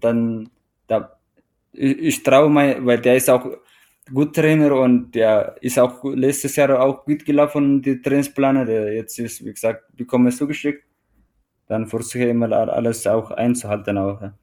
dann, 0.00 0.48
da, 0.86 1.18
ich, 1.72 1.98
ich 1.98 2.22
traue 2.22 2.50
mein, 2.50 2.84
weil 2.86 3.00
der 3.00 3.16
ist 3.16 3.30
auch 3.30 3.46
gut 4.12 4.34
Trainer 4.34 4.74
und 4.76 5.12
der 5.12 5.56
ist 5.60 5.78
auch 5.78 6.00
gut- 6.00 6.18
letztes 6.18 6.56
Jahr 6.56 6.80
auch 6.82 7.04
gut 7.04 7.24
gelaufen, 7.24 7.80
die 7.82 8.00
Trainingspläne, 8.02 8.64
der 8.66 8.92
jetzt 8.92 9.18
ist, 9.18 9.44
wie 9.44 9.52
gesagt, 9.52 9.84
bekomme 9.96 10.28
es 10.28 10.36
zugeschickt. 10.36 10.84
Dann 11.66 11.86
versuche 11.86 12.24
ich 12.24 12.28
immer 12.30 12.52
alles 12.52 13.06
auch 13.06 13.30
einzuhalten 13.30 13.96
auch, 13.96 14.20
ja. 14.20 14.34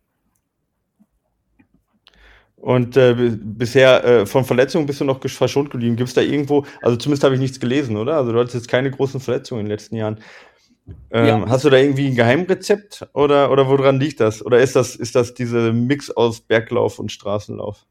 Und 2.55 2.95
äh, 2.95 3.15
bisher 3.15 4.03
äh, 4.03 4.25
von 4.27 4.45
Verletzungen 4.45 4.85
bist 4.85 5.01
du 5.01 5.05
noch 5.05 5.19
verschont 5.19 5.71
geblieben. 5.71 5.95
Gibt 5.95 6.09
es 6.09 6.13
da 6.13 6.21
irgendwo, 6.21 6.63
also 6.83 6.95
zumindest 6.95 7.23
habe 7.23 7.33
ich 7.33 7.41
nichts 7.41 7.59
gelesen, 7.59 7.97
oder? 7.97 8.17
Also 8.17 8.31
du 8.31 8.39
hattest 8.39 8.53
jetzt 8.53 8.67
keine 8.67 8.91
großen 8.91 9.19
Verletzungen 9.19 9.61
in 9.61 9.65
den 9.65 9.71
letzten 9.71 9.95
Jahren. 9.95 10.19
Ähm, 11.09 11.25
Ja. 11.25 11.49
Hast 11.49 11.65
du 11.65 11.71
da 11.71 11.77
irgendwie 11.77 12.07
ein 12.07 12.15
Geheimrezept 12.15 13.07
oder, 13.13 13.51
oder 13.51 13.67
woran 13.67 13.99
liegt 13.99 14.19
das? 14.19 14.45
Oder 14.45 14.59
ist 14.59 14.75
das, 14.75 14.95
ist 14.95 15.15
das 15.15 15.33
diese 15.33 15.73
Mix 15.73 16.11
aus 16.11 16.41
Berglauf 16.41 16.99
und 16.99 17.11
Straßenlauf? 17.11 17.85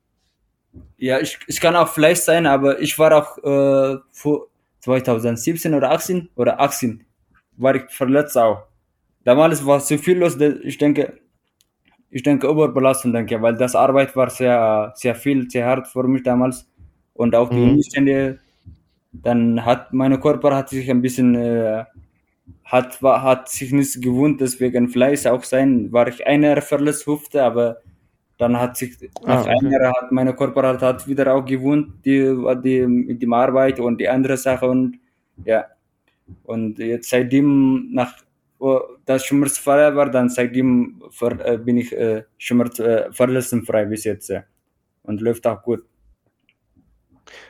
Ja, 0.98 1.18
ich, 1.20 1.38
ich 1.46 1.60
kann 1.60 1.76
auch 1.76 1.88
Fleisch 1.88 2.20
sein, 2.20 2.46
aber 2.46 2.80
ich 2.80 2.98
war 2.98 3.12
auch 3.16 3.38
äh, 3.38 3.98
vor 4.12 4.46
2017 4.80 5.74
oder 5.74 5.90
18 5.90 6.28
oder 6.36 6.60
18 6.60 7.04
war 7.56 7.74
ich 7.74 7.84
verletzt 7.90 8.36
auch. 8.38 8.64
Damals 9.24 9.64
war 9.66 9.80
so 9.80 9.98
viel 9.98 10.18
los, 10.18 10.36
ich 10.40 10.78
denke, 10.78 11.20
ich 12.10 12.22
denke 12.22 12.48
Überbelastung, 12.48 13.12
denke, 13.12 13.40
weil 13.42 13.56
das 13.56 13.74
Arbeit 13.76 14.16
war 14.16 14.30
sehr, 14.30 14.92
sehr 14.96 15.14
viel, 15.14 15.50
sehr 15.50 15.66
hart 15.66 15.88
für 15.88 16.04
mich 16.08 16.22
damals 16.22 16.68
und 17.14 17.34
auch 17.34 17.50
die 17.50 17.56
Mhm. 17.56 17.74
Umstände. 17.74 18.40
Dann 19.12 19.64
hat 19.64 19.92
meine 19.92 20.20
Körper 20.20 20.56
hat 20.56 20.70
sich 20.70 20.90
ein 20.90 21.02
bisschen 21.02 21.34
äh, 21.34 21.84
hat 22.64 23.02
war, 23.02 23.22
hat 23.22 23.48
sich 23.48 23.72
nicht 23.72 24.00
gewohnt, 24.02 24.40
deswegen 24.40 24.88
Fleisch 24.88 25.26
auch 25.26 25.44
sein, 25.44 25.92
war 25.92 26.08
ich 26.08 26.26
einer 26.26 26.62
verletzt 26.62 27.06
Hüfte, 27.06 27.42
aber 27.44 27.78
dann 28.40 28.58
hat 28.58 28.76
sich 28.76 28.96
nach 29.24 29.46
Ah, 29.46 29.54
okay. 29.54 29.70
Jahr 29.70 29.92
hat 30.00 30.10
meine 30.12 30.34
Körper 30.34 30.80
hat, 30.80 31.06
wieder 31.06 31.34
auch 31.34 31.44
gewohnt, 31.44 32.04
die, 32.04 32.34
die 32.64 32.86
mit 32.86 33.22
dem 33.22 33.32
Arbeit 33.32 33.78
und 33.78 34.00
die 34.00 34.08
andere 34.08 34.36
Sache 34.36 34.66
und 34.66 34.98
ja 35.44 35.66
und 36.44 36.78
jetzt 36.78 37.10
seitdem 37.10 37.92
nach 37.92 38.14
wo 38.60 38.82
das 39.06 39.24
schmerzfrei 39.24 39.94
war, 39.96 40.10
dann 40.10 40.28
seitdem 40.28 41.02
ver, 41.10 41.32
äh, 41.44 41.56
bin 41.56 41.78
ich 41.78 41.96
äh, 41.96 42.24
schmerz 42.36 42.78
äh, 42.78 43.10
verletzungsfrei 43.10 43.86
bis 43.86 44.04
jetzt 44.04 44.28
ja. 44.28 44.44
und 45.02 45.22
läuft 45.22 45.46
auch 45.46 45.62
gut. 45.62 45.82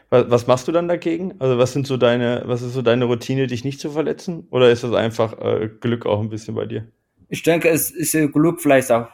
Was, 0.09 0.31
was 0.31 0.46
machst 0.46 0.68
du 0.68 0.72
dann 0.72 0.87
dagegen? 0.87 1.35
Also 1.40 1.59
was 1.59 1.72
sind 1.72 1.87
so 1.88 1.96
deine, 1.96 2.42
was 2.46 2.62
ist 2.62 2.74
so 2.74 2.83
deine 2.83 3.07
Routine, 3.07 3.48
dich 3.48 3.64
nicht 3.64 3.81
zu 3.81 3.90
verletzen? 3.90 4.46
Oder 4.50 4.70
ist 4.70 4.85
das 4.85 4.92
einfach 4.92 5.37
äh, 5.40 5.68
Glück 5.81 6.07
auch 6.07 6.20
ein 6.20 6.31
bisschen 6.31 6.55
bei 6.55 6.66
dir? 6.66 6.87
Ich 7.29 7.42
denke, 7.42 7.68
es 7.68 7.90
ist 7.90 8.14
äh, 8.14 8.29
Glück 8.29 8.61
vielleicht 8.61 8.92
auch. 8.92 9.09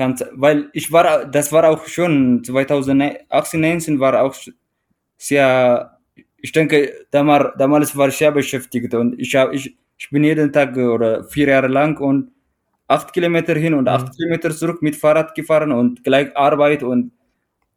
Kann, 0.00 0.16
weil 0.32 0.70
ich 0.72 0.90
war, 0.90 1.26
das 1.26 1.52
war 1.52 1.68
auch 1.68 1.84
schon 1.86 2.42
2018, 2.42 3.60
19 3.60 4.00
war 4.00 4.22
auch 4.22 4.34
sehr, 5.18 5.98
ich 6.38 6.52
denke, 6.52 7.06
damals, 7.10 7.50
damals 7.58 7.94
war 7.94 8.08
ich 8.08 8.16
sehr 8.16 8.32
beschäftigt 8.32 8.94
und 8.94 9.20
ich, 9.20 9.36
hab, 9.36 9.52
ich, 9.52 9.76
ich 9.98 10.08
bin 10.10 10.24
jeden 10.24 10.50
Tag 10.54 10.74
oder 10.78 11.24
vier 11.24 11.48
Jahre 11.48 11.68
lang 11.68 11.98
und 12.00 12.32
acht 12.88 13.12
Kilometer 13.12 13.54
hin 13.54 13.74
und 13.74 13.88
acht 13.88 14.06
Mhm. 14.08 14.12
Kilometer 14.16 14.50
zurück 14.52 14.80
mit 14.80 14.96
Fahrrad 14.96 15.34
gefahren 15.34 15.70
und 15.70 16.02
gleich 16.02 16.34
Arbeit 16.34 16.82
und 16.82 17.12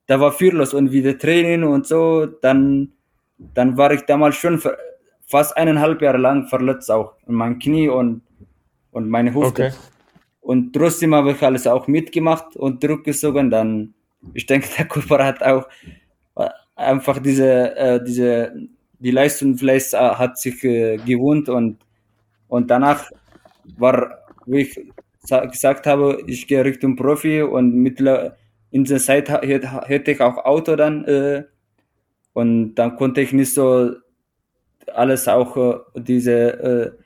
da 0.07 0.17
war 0.21 0.31
viel 0.31 0.55
los 0.55 0.73
und 0.73 0.93
wieder 0.93 1.17
Training 1.17 1.63
und 1.65 1.85
so, 1.87 2.25
dann, 2.25 2.93
dann 3.37 3.75
war 3.75 3.91
ich 3.91 4.03
damals 4.03 4.37
schon 4.37 4.61
fast 5.27 5.57
eineinhalb 5.57 6.01
Jahre 6.01 6.19
lang 6.19 6.47
verletzt 6.47 6.89
auch. 6.89 7.15
Und 7.25 7.35
mein 7.35 7.59
Knie 7.59 7.89
und, 7.89 8.21
und 8.91 9.09
meine 9.09 9.33
Hüfte. 9.33 9.65
Okay. 9.67 9.92
Und 10.43 10.73
trotzdem 10.73 11.15
habe 11.15 11.33
ich 11.33 11.43
alles 11.43 11.67
auch 11.67 11.87
mitgemacht 11.87 12.57
und 12.57 12.81
zurückgezogen. 12.81 13.51
Dann, 13.51 13.95
ich 14.35 14.45
denke, 14.47 14.69
der 14.77 14.87
Körper 14.87 15.25
hat 15.25 15.43
auch 15.43 15.67
äh, 16.37 16.49
einfach 16.75 17.19
diese, 17.19 17.75
äh, 17.77 18.03
diese, 18.03 18.53
die 18.99 19.11
Leistung 19.11 19.57
vielleicht 19.57 19.93
äh, 19.93 19.97
hat 19.97 20.37
sich 20.39 20.63
äh, 20.63 20.97
gewohnt 20.97 21.49
und, 21.49 21.79
und 22.49 22.69
danach 22.71 23.09
war, 23.77 24.19
wie 24.45 24.61
ich 24.61 24.79
sa- 25.21 25.45
gesagt 25.45 25.87
habe, 25.87 26.23
ich 26.27 26.47
gehe 26.47 26.65
Richtung 26.65 26.95
Profi 26.95 27.41
und 27.41 27.73
mittler, 27.75 28.37
in 28.71 28.85
der 28.85 28.99
Zeit 28.99 29.29
hätte 29.29 30.11
ich 30.11 30.21
auch 30.21 30.37
Auto 30.45 30.75
dann 30.75 31.05
äh, 31.05 31.43
und 32.33 32.75
dann 32.75 32.95
konnte 32.97 33.21
ich 33.21 33.33
nicht 33.33 33.53
so 33.53 33.91
alles 34.93 35.27
auch 35.27 35.57
äh, 35.57 35.79
diese 36.01 36.33
äh, 36.97 37.02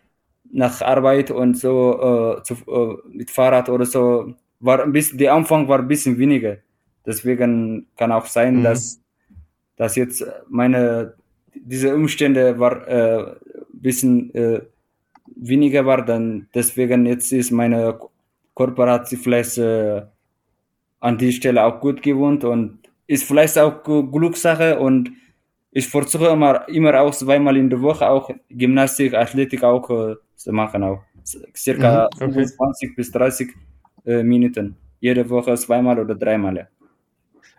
nach 0.52 0.82
Arbeit 0.82 1.32
und 1.32 1.58
so 1.58 2.38
äh, 2.40 2.44
zu, 2.44 2.56
äh, 2.68 3.16
mit 3.16 3.32
Fahrrad 3.32 3.70
oder 3.70 3.86
so 3.86 4.34
war 4.60 4.82
ein 4.84 4.92
bisschen 4.92 5.18
der 5.18 5.34
Anfang 5.34 5.68
war 5.68 5.80
ein 5.80 5.88
bisschen 5.88 6.18
weniger 6.18 6.58
deswegen 7.06 7.88
kann 7.98 8.12
auch 8.12 8.26
sein 8.26 8.60
Mhm. 8.60 8.64
dass 8.64 9.02
dass 9.76 9.96
jetzt 9.96 10.26
meine 10.50 11.14
diese 11.54 11.94
Umstände 11.96 12.58
war 12.60 12.88
äh, 12.88 13.32
ein 13.32 13.36
bisschen 13.74 14.34
äh, 14.34 14.62
weniger 15.36 15.86
war 15.86 16.04
dann 16.04 16.48
deswegen 16.54 17.06
jetzt 17.06 17.32
ist 17.32 17.52
meine 17.52 18.00
sich 19.06 19.20
vielleicht 19.20 19.58
äh, 19.58 20.02
an 21.00 21.18
die 21.18 21.32
Stelle 21.32 21.64
auch 21.64 21.80
gut 21.80 22.02
gewohnt 22.02 22.44
und 22.44 22.80
ist 23.08 23.24
vielleicht 23.24 23.58
auch 23.58 23.84
Glückssache 23.84 24.80
und 24.80 25.12
ich 25.72 25.88
versuche 25.88 26.28
immer, 26.28 26.68
immer 26.68 27.00
auch 27.00 27.14
zweimal 27.14 27.56
in 27.56 27.70
der 27.70 27.82
Woche 27.82 28.10
auch 28.10 28.32
Gymnastik, 28.50 29.14
Athletik 29.14 29.64
auch 29.64 29.90
zu 30.38 30.52
machen 30.54 30.84
auch. 30.84 31.04
C- 31.24 31.40
Circa 31.56 32.08
Mhm, 32.20 32.22
okay. 32.22 32.46
25 32.48 32.96
bis 32.96 33.12
30 33.12 33.50
äh, 34.06 34.24
Minuten. 34.24 34.78
Jede 35.00 35.30
Woche 35.30 35.56
zweimal 35.56 36.00
oder 36.00 36.16
dreimal. 36.16 36.70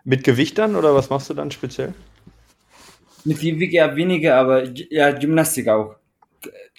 Mit 0.03 0.23
Gewicht 0.25 0.57
dann 0.57 0.75
oder 0.75 0.93
was 0.93 1.09
machst 1.09 1.29
du 1.29 1.33
dann 1.33 1.51
speziell? 1.51 1.93
Mit 3.25 3.39
Gewicht 3.39 3.73
ja 3.73 3.95
weniger, 3.95 4.35
aber 4.37 4.63
ja, 4.89 5.11
Gymnastik 5.11 5.67
auch. 5.67 5.95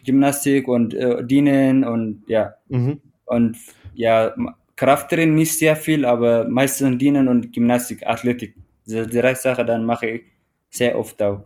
Gymnastik 0.05 0.69
und 0.69 0.95
äh, 0.95 1.25
Dienen 1.25 1.85
und 1.85 2.25
ja. 2.29 2.55
Mhm. 2.69 3.01
Und 3.27 3.57
ja, 3.95 4.35
Krafttraining 4.77 5.35
nicht 5.35 5.59
sehr 5.59 5.77
viel, 5.77 6.05
aber 6.05 6.49
meistens 6.49 6.99
Dienen 6.99 7.29
und 7.29 7.53
Gymnastik, 7.53 8.07
Athletik. 8.07 8.55
Diese 8.87 9.07
drei 9.07 9.35
Sachen 9.35 9.67
dann 9.67 9.85
mache 9.85 10.07
ich 10.09 10.23
sehr 10.71 10.99
oft 10.99 11.23
auch. 11.23 11.45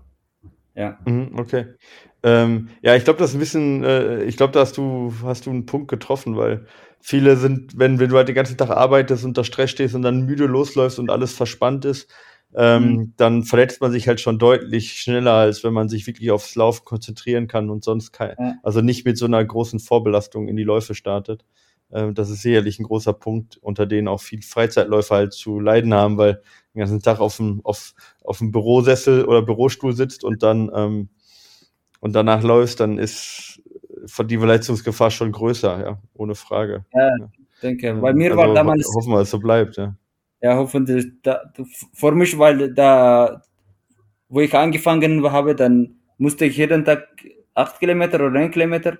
Ja. 0.75 0.99
Mhm, 1.07 1.38
okay. 1.38 1.67
Ähm, 2.24 2.70
ja, 2.80 2.96
ich 2.96 3.04
glaube, 3.04 3.18
das 3.18 3.30
ist 3.30 3.37
ein 3.37 3.40
bisschen, 3.40 3.84
äh, 3.84 4.24
ich 4.24 4.38
glaube, 4.38 4.54
da 4.54 4.60
hast 4.60 4.78
du, 4.78 5.12
hast 5.22 5.44
du 5.44 5.50
einen 5.50 5.66
Punkt 5.66 5.88
getroffen, 5.88 6.37
weil 6.38 6.66
viele 6.98 7.37
sind, 7.37 7.78
wenn, 7.78 8.00
wenn 8.00 8.08
du 8.08 8.16
halt 8.16 8.28
den 8.28 8.34
ganzen 8.34 8.56
Tag 8.56 8.70
arbeitest, 8.70 9.26
unter 9.26 9.44
Stress 9.44 9.70
stehst 9.70 9.94
und 9.94 10.00
dann 10.00 10.24
müde 10.24 10.46
losläufst 10.46 10.98
und 10.98 11.10
alles 11.10 11.34
verspannt 11.34 11.84
ist, 11.84 12.10
ähm, 12.54 12.82
mhm. 12.82 13.12
dann 13.18 13.42
verletzt 13.42 13.82
man 13.82 13.92
sich 13.92 14.08
halt 14.08 14.22
schon 14.22 14.38
deutlich 14.38 14.94
schneller, 14.94 15.32
als 15.32 15.64
wenn 15.64 15.74
man 15.74 15.90
sich 15.90 16.06
wirklich 16.06 16.30
aufs 16.30 16.54
Laufen 16.54 16.87
konzentrieren 16.87 17.46
kann 17.46 17.68
und 17.68 17.84
sonst 17.84 18.12
kein, 18.12 18.34
ja. 18.38 18.54
also 18.62 18.80
nicht 18.80 19.04
mit 19.04 19.18
so 19.18 19.26
einer 19.26 19.44
großen 19.44 19.78
Vorbelastung 19.78 20.48
in 20.48 20.56
die 20.56 20.62
Läufe 20.62 20.94
startet. 20.94 21.44
Ähm, 21.92 22.14
das 22.14 22.30
ist 22.30 22.40
sicherlich 22.40 22.78
ein 22.78 22.84
großer 22.84 23.12
Punkt, 23.12 23.58
unter 23.58 23.84
denen 23.84 24.08
auch 24.08 24.22
viele 24.22 24.42
Freizeitläufer 24.42 25.16
halt 25.16 25.34
zu 25.34 25.60
leiden 25.60 25.92
haben, 25.92 26.16
weil 26.16 26.40
den 26.74 26.78
ganzen 26.78 27.02
Tag 27.02 27.20
auf 27.20 27.37
dem, 27.37 27.60
auf, 27.64 27.92
auf 28.22 28.38
dem 28.38 28.50
Bürosessel 28.50 29.26
oder 29.26 29.42
Bürostuhl 29.42 29.92
sitzt 29.92 30.24
und 30.24 30.42
dann 30.42 30.70
ähm, 30.74 31.10
und 32.05 32.12
danach 32.12 32.43
läufst, 32.43 32.81
dann 32.81 32.99
ist 32.99 33.62
die 34.29 34.37
Verletzungsgefahr 34.37 35.11
schon 35.11 35.33
größer, 35.33 35.81
ja, 35.83 35.99
ohne 36.12 36.35
Frage. 36.35 36.85
Ja, 36.93 37.09
ja. 37.09 37.29
denke. 37.62 37.95
Bei 37.95 38.12
mir 38.12 38.33
also, 38.33 38.43
war 38.43 38.55
damals. 38.55 38.87
Hoffen 38.95 39.12
wir, 39.12 39.21
dass 39.21 39.29
es 39.29 39.31
so 39.31 39.38
bleibt, 39.38 39.79
ja. 39.79 39.97
Ja, 40.43 40.55
hoffentlich. 40.57 41.07
Da, 41.23 41.40
für 41.95 42.12
mich, 42.12 42.38
weil 42.38 42.75
da, 42.75 43.40
wo 44.29 44.40
ich 44.40 44.55
angefangen 44.55 45.33
habe, 45.33 45.55
dann 45.55 45.95
musste 46.19 46.45
ich 46.45 46.59
jeden 46.59 46.85
Tag 46.85 47.09
acht 47.55 47.81
Kilometer 47.81 48.17
oder 48.17 48.31
neun 48.31 48.51
Kilometer 48.51 48.99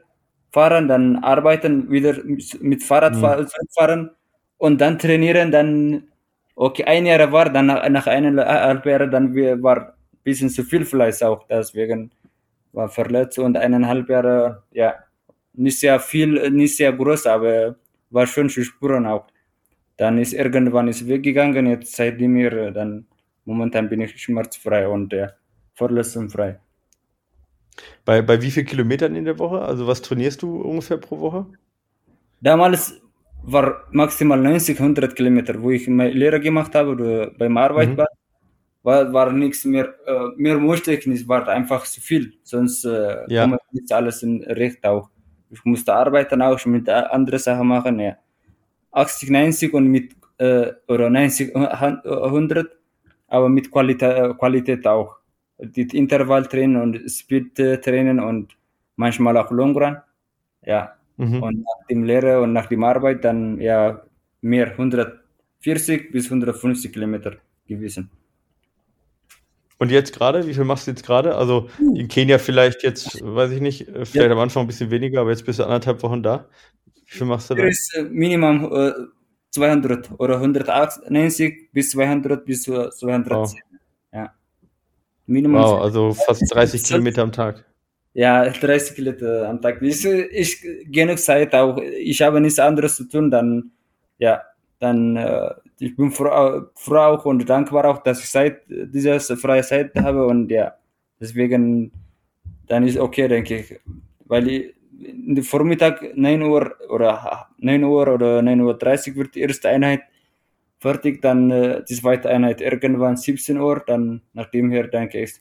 fahren, 0.51 0.89
dann 0.89 1.17
arbeiten, 1.17 1.91
wieder 1.91 2.15
mit 2.25 2.83
Fahrrad 2.83 3.17
mhm. 3.17 3.47
fahren 3.77 4.11
und 4.57 4.81
dann 4.81 4.99
trainieren, 4.99 5.53
dann, 5.53 6.05
okay, 6.55 6.85
ein 6.85 7.05
Jahr 7.05 7.31
war, 7.33 7.51
dann 7.51 7.67
nach, 7.67 7.87
nach 7.87 8.07
eineinhalb 8.07 8.87
Jahren, 8.87 9.11
dann 9.11 9.35
war 9.63 9.89
ein 9.89 9.93
bisschen 10.23 10.49
zu 10.49 10.63
viel 10.63 10.87
Fleiß 10.87 11.23
auch, 11.23 11.47
deswegen 11.49 12.11
war 12.75 12.89
verletzt 12.89 13.39
und 13.39 13.57
eineinhalb 13.57 14.09
Jahre, 14.09 14.65
ja, 14.73 14.95
nicht 15.55 15.79
sehr 15.79 16.01
viel, 16.01 16.51
nicht 16.51 16.77
sehr 16.77 16.93
groß, 16.93 17.27
aber 17.27 17.77
war 18.11 18.27
schön 18.27 18.51
zu 18.51 18.63
spüren 18.65 19.07
auch. 19.07 19.27
Dann 19.97 20.19
ist 20.19 20.33
irgendwann 20.33 20.89
ist 20.89 21.07
weggegangen, 21.07 21.67
jetzt 21.67 21.95
seitdem 21.95 22.33
mir, 22.33 22.73
dann 22.73 23.07
momentan 23.45 23.89
bin 23.89 24.01
ich 24.01 24.21
schmerzfrei 24.21 24.89
und 24.89 25.13
ja, 25.13 25.31
verletzungsfrei. 25.75 26.59
Bei, 28.05 28.23
bei 28.23 28.41
wie 28.43 28.51
viel 28.51 28.65
Kilometern 28.65 29.15
in 29.15 29.25
der 29.25 29.39
Woche? 29.39 29.61
Also 29.61 29.87
was 29.87 30.03
trainierst 30.03 30.43
du 30.43 30.61
ungefähr 30.61 30.99
pro 30.99 31.21
Woche? 31.21 31.47
Damals 32.41 33.01
war 33.43 33.85
maximal 33.91 34.41
90, 34.41 34.79
100 34.79 35.15
Kilometer, 35.15 35.61
wo 35.63 35.71
ich 35.71 35.87
meine 35.89 36.11
Lehre 36.11 36.41
gemacht 36.41 36.75
habe 36.75 37.33
beim 37.39 37.57
Arbeit 37.57 37.91
mhm. 37.91 38.05
War 38.85 39.13
war, 39.13 39.33
nichts 39.33 39.65
mehr, 39.65 39.95
äh, 40.07 40.29
mehr 40.37 40.59
musste 40.59 40.93
ich 40.93 41.07
nicht, 41.07 41.27
war 41.27 41.49
einfach 41.49 41.85
zu 41.85 42.01
viel, 42.01 42.35
sonst 42.43 42.85
äh, 42.85 43.25
ja. 43.29 43.49
kommt 43.49 43.61
nicht 43.73 43.91
alles 43.93 44.23
in 44.23 44.45
Recht 44.45 44.85
auch. 44.85 45.09
Ich 45.51 45.65
musste 45.65 45.95
arbeiten 45.95 46.43
auch, 46.43 46.65
mit 46.67 46.89
anderen 46.89 47.39
Sachen 47.39 47.67
machen, 47.67 47.99
ja. 47.99 48.17
80, 48.93 49.31
90 49.31 49.75
und 49.75 49.89
mit, 49.89 50.13
äh, 50.39 50.73
oder 50.87 51.11
90, 51.11 51.57
100, 51.57 52.69
aber 53.29 53.49
mit 53.49 53.71
Qualität, 53.71 54.17
äh, 54.17 54.35
Qualität 54.35 54.87
auch. 54.87 55.17
Die 55.59 55.83
Intervalltraining 55.83 56.81
und 56.81 57.11
Speed-Training 57.11 58.21
und 58.21 58.57
manchmal 58.97 59.37
auch 59.39 59.51
Long 59.51 59.77
Run, 59.77 59.97
ja. 60.63 60.93
Mhm. 61.17 61.43
Und 61.43 61.59
nach 61.61 61.87
dem 61.89 62.05
Lehre 62.05 62.43
und 62.43 62.53
nach 62.53 62.67
dem 62.67 62.85
Arbeit 62.85 63.25
dann, 63.25 63.61
ja, 63.61 64.03
mehr, 64.43 64.73
140 64.73 66.13
bis 66.13 66.27
150 66.27 66.93
Kilometer 66.93 67.37
gewesen. 67.67 68.11
Und 69.79 69.91
jetzt 69.91 70.17
gerade, 70.17 70.47
wie 70.47 70.55
viel 70.55 70.65
machst 70.65 70.87
du 70.87 70.93
jetzt 70.93 71.05
gerade? 71.05 71.35
Also 71.35 71.69
in 71.95 72.09
Kenia 72.09 72.39
vielleicht 72.39 72.83
jetzt, 72.83 73.21
weiß 73.23 73.51
ich 73.51 73.61
nicht, 73.61 73.89
äh, 73.89 74.05
vielleicht 74.05 74.29
ja. 74.29 74.31
am 74.31 74.39
Anfang 74.39 74.65
ein 74.65 74.67
bisschen 74.67 74.91
weniger, 74.91 75.21
aber 75.21 75.31
jetzt 75.31 75.45
bist 75.45 75.59
du 75.59 75.65
anderthalb 75.65 76.03
Wochen 76.03 76.23
da. 76.23 76.49
Wie 77.07 77.19
viel 77.19 77.27
machst 77.27 77.51
du 77.51 77.55
da? 77.55 77.65
Ist 77.65 77.95
äh, 77.95 78.03
Minimum 78.03 78.73
äh, 78.73 78.93
200 79.51 80.11
oder 80.19 80.37
190 80.37 81.73
bis 81.73 81.91
200 81.91 82.45
bis 82.45 82.63
210. 82.63 83.31
Wow. 83.31 83.55
Ja. 84.13 84.35
Minimum. 85.27 85.63
Wow, 85.63 85.83
also 85.83 86.13
fast 86.13 86.43
30 86.53 86.83
Kilometer 86.85 87.23
am 87.23 87.33
Tag. 87.33 87.65
Ja, 88.15 88.49
30 88.49 88.95
Kilometer 88.95 89.49
am 89.49 89.61
Tag. 89.61 89.83
Ich, 89.83 90.05
ich 90.05 90.65
genug 90.87 91.19
Zeit 91.19 91.55
auch. 91.55 91.79
Ich 91.79 92.23
habe 92.23 92.41
nichts 92.41 92.59
anderes 92.59 92.97
zu 92.97 93.09
tun, 93.09 93.31
dann 93.31 93.73
ja, 94.19 94.43
dann 94.79 95.17
äh, 95.17 95.51
ich 95.85 95.97
bin 95.97 96.11
froh, 96.11 96.63
froh 96.75 96.97
auch 96.97 97.25
und 97.25 97.49
dankbar 97.49 97.85
auch, 97.85 98.03
dass 98.03 98.21
ich 98.21 98.31
seit 98.31 98.63
dieser 98.69 99.21
freie 99.21 99.63
Zeit 99.63 99.95
habe 99.97 100.27
und 100.27 100.51
ja, 100.51 100.75
deswegen 101.21 101.93
dann 102.67 102.87
ist 102.87 102.99
okay, 102.99 103.29
denke 103.29 103.59
ich, 103.59 103.81
weil 104.25 104.49
ich, 104.49 104.75
in 104.99 105.35
der 105.35 105.45
Vormittag 105.45 106.17
9 106.17 106.43
Uhr 106.43 106.75
oder 106.89 107.49
9 107.59 107.85
Uhr 107.85 108.09
oder 108.09 108.41
9 108.43 108.61
Uhr 108.61 108.75
30 108.79 109.17
wird 109.17 109.35
die 109.35 109.41
erste 109.41 109.69
Einheit 109.69 110.03
fertig, 110.79 111.21
dann 111.21 111.51
äh, 111.51 111.85
die 111.85 111.95
zweite 111.95 112.31
Einheit 112.31 112.61
irgendwann 112.61 113.17
17 113.17 113.59
Uhr, 113.59 113.83
dann 113.87 114.23
nach 114.33 114.51
dem 114.51 114.71
her 114.71 114.87
denke 114.87 115.23
ich, 115.23 115.41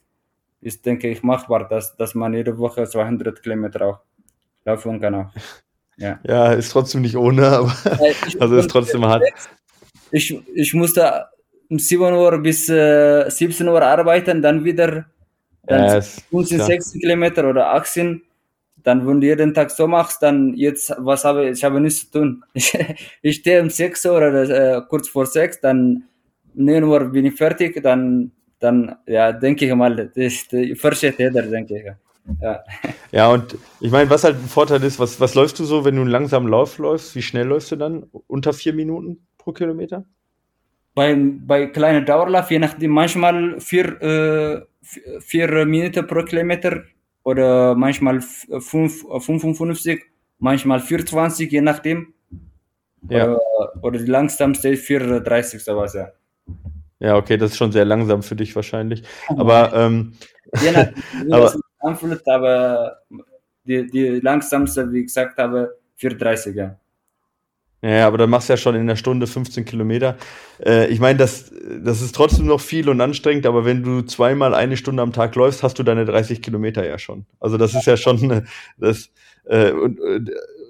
ist 0.61 0.85
denke 0.85 1.09
ich 1.09 1.23
machbar, 1.23 1.67
dass, 1.67 1.95
dass 1.95 2.15
man 2.15 2.33
jede 2.33 2.57
Woche 2.57 2.87
200 2.87 3.41
Kilometer 3.43 3.85
auch 3.85 3.99
laufen 4.65 4.99
kann 4.99 5.15
auch. 5.15 5.31
Ja. 5.95 6.19
ja, 6.23 6.53
ist 6.53 6.71
trotzdem 6.71 7.03
nicht 7.03 7.15
ohne, 7.15 7.45
aber 7.45 7.71
also 8.39 8.55
ist 8.55 8.71
trotzdem 8.71 9.05
hart. 9.05 9.21
Ich, 10.13 10.39
ich 10.53 10.73
musste 10.75 11.25
um 11.69 11.79
7 11.79 12.13
Uhr 12.13 12.37
bis 12.37 12.69
äh, 12.69 13.27
17 13.27 13.67
Uhr 13.67 13.81
arbeiten, 13.81 14.41
dann 14.41 14.63
wieder 14.63 15.05
dann 15.65 15.95
yes, 15.95 16.21
15, 16.29 16.61
16 16.61 17.01
Kilometer 17.01 17.49
oder 17.49 17.73
18. 17.73 18.21
Dann, 18.83 19.07
wenn 19.07 19.21
du 19.21 19.27
jeden 19.27 19.53
Tag 19.53 19.71
so 19.71 19.87
machst, 19.87 20.21
dann 20.21 20.53
jetzt, 20.55 20.93
was 20.99 21.23
habe 21.23 21.45
ich, 21.45 21.57
ich 21.57 21.63
habe 21.63 21.79
nichts 21.79 22.01
zu 22.01 22.19
tun. 22.19 22.43
Ich, 22.53 22.73
ich 23.21 23.35
stehe 23.37 23.61
um 23.61 23.69
6 23.69 24.05
Uhr 24.05 24.17
oder 24.17 24.77
äh, 24.77 24.81
kurz 24.87 25.07
vor 25.07 25.25
6, 25.25 25.61
dann 25.61 26.03
9 26.53 26.83
Uhr 26.83 27.05
bin 27.05 27.25
ich 27.25 27.35
fertig, 27.35 27.81
dann, 27.81 28.31
dann 28.59 28.95
ja, 29.07 29.31
denke 29.31 29.65
ich 29.65 29.73
mal, 29.73 29.95
das, 29.95 30.47
das 30.49 30.79
versteht 30.79 31.17
jeder, 31.17 31.41
denke 31.41 31.79
ich. 31.79 31.85
Ja. 32.41 32.63
ja, 33.11 33.27
und 33.31 33.57
ich 33.81 33.91
meine, 33.91 34.09
was 34.09 34.23
halt 34.23 34.35
ein 34.35 34.47
Vorteil 34.47 34.81
ist, 34.83 34.99
was, 34.99 35.19
was 35.19 35.33
läufst 35.33 35.59
du 35.59 35.65
so, 35.65 35.83
wenn 35.83 35.95
du 35.95 36.01
einen 36.01 36.11
langsamen 36.11 36.49
Lauf 36.49 36.77
läufst? 36.77 37.15
Wie 37.15 37.21
schnell 37.21 37.47
läufst 37.47 37.71
du 37.71 37.75
dann? 37.75 38.03
Unter 38.27 38.53
vier 38.53 38.73
Minuten 38.73 39.25
pro 39.43 39.51
Kilometer? 39.51 40.05
Bei, 40.95 41.15
bei 41.15 41.67
kleinen 41.67 42.05
Dauerlauf, 42.05 42.51
je 42.51 42.59
nachdem, 42.59 42.91
manchmal 42.91 43.59
vier, 43.59 44.01
äh, 44.01 44.61
vier 45.19 45.65
Minuten 45.65 46.05
pro 46.05 46.23
Kilometer 46.23 46.83
oder 47.23 47.75
manchmal 47.75 48.21
fünf, 48.21 49.03
55, 49.19 50.03
manchmal 50.39 50.79
420, 50.79 51.51
je 51.51 51.61
nachdem. 51.61 52.13
Ja. 53.09 53.33
Oder, 53.33 53.39
oder 53.81 53.99
die 53.99 54.11
langsamste 54.11 54.69
ist 54.69 54.85
430 54.85 55.63
sowas, 55.63 55.93
ja. 55.93 56.11
Ja, 56.99 57.17
okay, 57.17 57.37
das 57.37 57.51
ist 57.51 57.57
schon 57.57 57.71
sehr 57.71 57.85
langsam 57.85 58.23
für 58.23 58.35
dich 58.35 58.55
wahrscheinlich. 58.55 59.03
Aber, 59.27 59.73
ähm, 59.73 60.13
je 60.61 60.71
nachdem, 60.71 61.03
aber, 61.33 61.53
anfühlt, 61.79 62.27
aber 62.27 62.99
die, 63.65 63.87
die 63.87 64.19
langsamste, 64.19 64.91
wie 64.91 64.99
ich 64.99 65.07
gesagt 65.07 65.37
habe, 65.37 65.75
430, 65.95 66.55
ja. 66.55 66.79
Ja, 67.83 68.07
aber 68.07 68.17
dann 68.17 68.29
machst 68.29 68.47
du 68.47 68.53
ja 68.53 68.57
schon 68.57 68.75
in 68.75 68.87
der 68.87 68.95
Stunde 68.95 69.27
15 69.27 69.65
Kilometer. 69.65 70.15
Äh, 70.65 70.87
ich 70.87 71.01
meine, 71.01 71.19
das, 71.19 71.51
das 71.83 72.01
ist 72.01 72.15
trotzdem 72.15 72.45
noch 72.45 72.61
viel 72.61 72.87
und 72.87 73.01
anstrengend, 73.01 73.45
aber 73.45 73.65
wenn 73.65 73.83
du 73.83 74.03
zweimal 74.03 74.53
eine 74.53 74.77
Stunde 74.77 75.03
am 75.03 75.11
Tag 75.11 75.35
läufst, 75.35 75.63
hast 75.63 75.77
du 75.77 75.83
deine 75.83 76.05
30 76.05 76.41
Kilometer 76.41 76.87
ja 76.87 76.97
schon. 76.97 77.25
Also 77.41 77.57
das 77.57 77.75
ist 77.75 77.85
ja 77.85 77.97
schon 77.97 78.31
äh, 78.31 78.41
das 78.77 79.09
äh, 79.43 79.71
und 79.71 79.99
äh, 79.99 80.21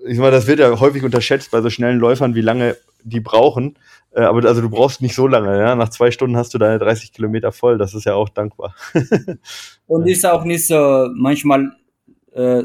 ich 0.07 0.17
meine, 0.17 0.31
das 0.31 0.47
wird 0.47 0.59
ja 0.59 0.79
häufig 0.79 1.03
unterschätzt 1.03 1.51
bei 1.51 1.61
so 1.61 1.69
schnellen 1.69 1.99
Läufern, 1.99 2.33
wie 2.33 2.41
lange 2.41 2.77
die 3.03 3.19
brauchen. 3.19 3.77
Äh, 4.11 4.21
aber 4.21 4.43
also 4.47 4.61
du 4.61 4.69
brauchst 4.71 5.01
nicht 5.01 5.13
so 5.13 5.27
lange, 5.27 5.55
ja. 5.55 5.75
Nach 5.75 5.89
zwei 5.89 6.09
Stunden 6.09 6.35
hast 6.35 6.55
du 6.55 6.57
deine 6.57 6.79
30 6.79 7.13
Kilometer 7.13 7.51
voll. 7.51 7.77
Das 7.77 7.93
ist 7.93 8.05
ja 8.05 8.15
auch 8.15 8.29
dankbar. 8.29 8.75
und 9.87 10.07
ist 10.07 10.25
auch 10.25 10.43
nicht 10.45 10.65
so 10.65 11.09
manchmal 11.13 11.73
äh, 12.33 12.63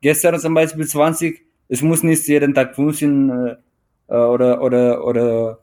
gestern 0.00 0.40
zum 0.40 0.54
Beispiel 0.54 0.88
20. 0.88 1.49
Es 1.70 1.82
muss 1.82 2.02
nicht 2.02 2.26
jeden 2.26 2.52
Tag 2.52 2.74
15 2.74 3.30
äh, 3.30 4.14
oder 4.14 4.60
oder 4.60 5.04
oder 5.04 5.58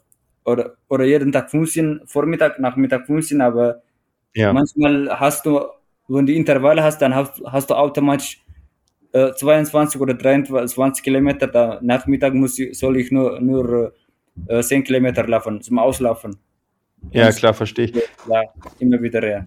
oder 0.46 0.74
oder 0.88 1.06
jeden 1.06 1.32
Tag 1.34 1.52
15 1.52 2.02
Vormittag, 2.06 2.60
Nachmittag 2.60 3.06
15, 3.06 3.42
aber 3.42 3.82
ja. 4.34 4.54
manchmal 4.54 5.10
hast 5.20 5.46
du, 5.46 5.60
wenn 6.08 6.26
du 6.26 6.34
Intervalle 6.34 6.82
hast, 6.82 7.02
dann 7.02 7.14
hast, 7.14 7.42
hast 7.46 7.70
du 7.70 7.76
automatisch 7.76 8.42
äh, 9.12 9.34
22 9.34 10.00
oder 10.00 10.14
23 10.14 11.04
Kilometer. 11.04 11.48
Da 11.48 11.80
Nachmittag 11.82 12.34
muss 12.34 12.58
ich, 12.58 12.80
soll 12.80 12.98
ich 12.98 13.12
nur 13.12 13.42
nur 13.42 13.94
äh, 14.48 14.64
10 14.64 14.86
Kilometer 14.86 15.28
laufen, 15.28 15.62
zum 15.62 15.78
Auslaufen. 15.78 16.38
Ja, 17.12 17.30
klar, 17.32 17.54
verstehe 17.54 17.86
ich. 17.86 17.96
Ja, 18.30 18.44
immer 18.80 19.02
wieder, 19.02 19.28
ja. 19.28 19.46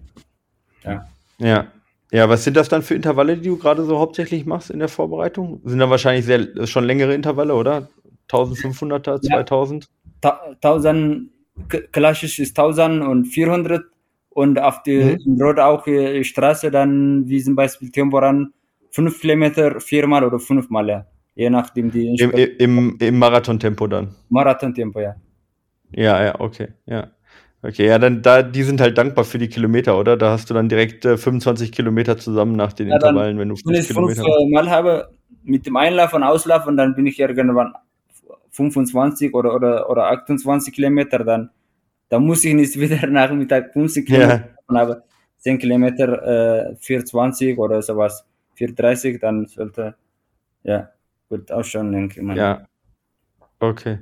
ja. 0.83 1.07
Ja. 1.39 1.67
Ja, 2.11 2.27
was 2.27 2.43
sind 2.43 2.57
das 2.57 2.67
dann 2.67 2.81
für 2.81 2.93
Intervalle, 2.93 3.37
die 3.37 3.47
du 3.47 3.57
gerade 3.57 3.83
so 3.85 3.97
hauptsächlich 3.97 4.45
machst 4.45 4.69
in 4.69 4.79
der 4.79 4.89
Vorbereitung? 4.89 5.61
Sind 5.63 5.79
dann 5.79 5.89
wahrscheinlich 5.89 6.25
sehr, 6.25 6.67
schon 6.67 6.83
längere 6.83 7.13
Intervalle, 7.13 7.55
oder? 7.55 7.87
1500er, 8.29 9.21
2000? 9.21 9.87
Ja, 10.23 10.41
1000, 10.61 11.29
klassisch 11.91 12.39
ist 12.39 12.57
1400 12.59 13.83
und 14.29 14.59
auf 14.59 14.83
die 14.83 15.17
mhm. 15.25 15.41
Rot 15.41 15.59
auch 15.59 15.87
äh, 15.87 16.23
Straße 16.23 16.69
dann, 16.69 17.27
wie 17.27 17.41
zum 17.41 17.55
Beispiel 17.55 17.91
Temporan, 17.91 18.53
fünf 18.91 19.21
Kilometer 19.21 19.79
viermal 19.79 20.23
oder 20.23 20.39
fünfmal, 20.39 20.89
ja. 20.89 21.05
Je 21.33 21.49
nachdem 21.49 21.91
die. 21.91 22.15
Im, 22.17 22.31
im, 22.31 22.97
im 22.99 23.19
Marathontempo 23.19 23.87
dann. 23.87 24.15
Marathontempo, 24.29 24.99
ja. 24.99 25.15
Ja, 25.93 26.23
ja, 26.23 26.39
okay, 26.39 26.69
ja. 26.85 27.11
Okay, 27.63 27.87
ja, 27.87 27.99
dann 27.99 28.23
da, 28.23 28.41
die 28.41 28.63
sind 28.63 28.81
halt 28.81 28.97
dankbar 28.97 29.23
für 29.23 29.37
die 29.37 29.47
Kilometer, 29.47 29.97
oder? 29.97 30.17
Da 30.17 30.31
hast 30.31 30.49
du 30.49 30.53
dann 30.53 30.67
direkt 30.67 31.05
äh, 31.05 31.17
25 31.17 31.71
Kilometer 31.71 32.17
zusammen 32.17 32.55
nach 32.55 32.73
den 32.73 32.87
ja, 32.87 32.95
Intervallen, 32.95 33.37
wenn 33.37 33.49
du 33.49 33.55
fünf 33.55 33.67
wenn 33.67 33.81
ich 33.81 33.87
Kilometer 33.87 34.23
fünf 34.23 34.27
äh, 34.27 34.51
Mal 34.51 34.69
habe 34.69 35.09
mit 35.43 35.65
dem 35.67 35.75
Einlauf 35.75 36.13
und 36.13 36.23
Auslauf 36.23 36.65
und 36.65 36.77
dann 36.77 36.95
bin 36.95 37.05
ich 37.05 37.19
irgendwann 37.19 37.73
25 38.51 39.33
oder, 39.33 39.55
oder, 39.55 39.89
oder 39.89 40.07
28 40.07 40.73
Kilometer, 40.73 41.19
dann, 41.19 41.51
dann 42.09 42.25
muss 42.25 42.43
ich 42.43 42.53
nicht 42.53 42.75
wieder 42.79 43.05
Nachmittag 43.07 43.73
50 43.73 44.07
Kilometer 44.07 44.49
ja. 44.69 44.81
aber 44.81 45.03
10 45.39 45.59
Kilometer 45.59 46.71
äh, 46.71 46.75
420 46.79 47.57
oder 47.57 47.81
sowas, 47.81 48.25
430, 48.55 49.19
dann 49.19 49.45
sollte, 49.47 49.95
ja, 50.63 50.89
gut 51.29 51.51
ausschauen, 51.51 51.91
denke 51.91 52.19
ich 52.19 52.25
mal. 52.25 52.37
Ja, 52.37 52.67
okay. 53.59 53.99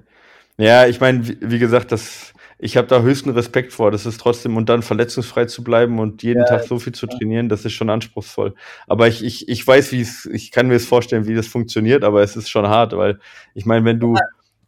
Ja, 0.58 0.88
ich 0.88 1.00
meine, 1.00 1.26
wie, 1.26 1.38
wie 1.42 1.60
gesagt, 1.60 1.92
das 1.94 2.34
ich 2.62 2.76
habe 2.76 2.88
da 2.88 3.02
höchsten 3.02 3.30
Respekt 3.30 3.72
vor. 3.72 3.90
Das 3.90 4.06
ist 4.06 4.20
trotzdem, 4.20 4.58
und 4.58 4.68
dann 4.68 4.82
verletzungsfrei 4.82 5.46
zu 5.46 5.64
bleiben 5.64 5.98
und 5.98 6.24
jeden 6.24 6.40
ja, 6.40 6.46
Tag 6.46 6.64
so 6.66 6.78
viel 6.78 6.94
zu 6.94 7.08
trainieren, 7.08 7.48
das 7.48 7.64
ist 7.64 7.72
schon 7.72 7.90
anspruchsvoll. 7.90 8.54
Aber 8.86 9.08
ich, 9.08 9.24
ich, 9.24 9.48
ich 9.48 9.66
weiß, 9.66 9.94
wie 9.94 10.02
es, 10.02 10.26
ich 10.26 10.52
kann 10.52 10.68
mir 10.68 10.76
es 10.76 10.86
vorstellen, 10.86 11.26
wie 11.26 11.36
das 11.36 11.48
funktioniert, 11.48 12.04
aber 12.04 12.22
es 12.22 12.36
ist 12.36 12.50
schon 12.50 12.68
hart, 12.68 12.96
weil 12.96 13.20
ich 13.56 13.66
meine, 13.66 13.86
wenn 13.86 14.00
du 14.00 14.16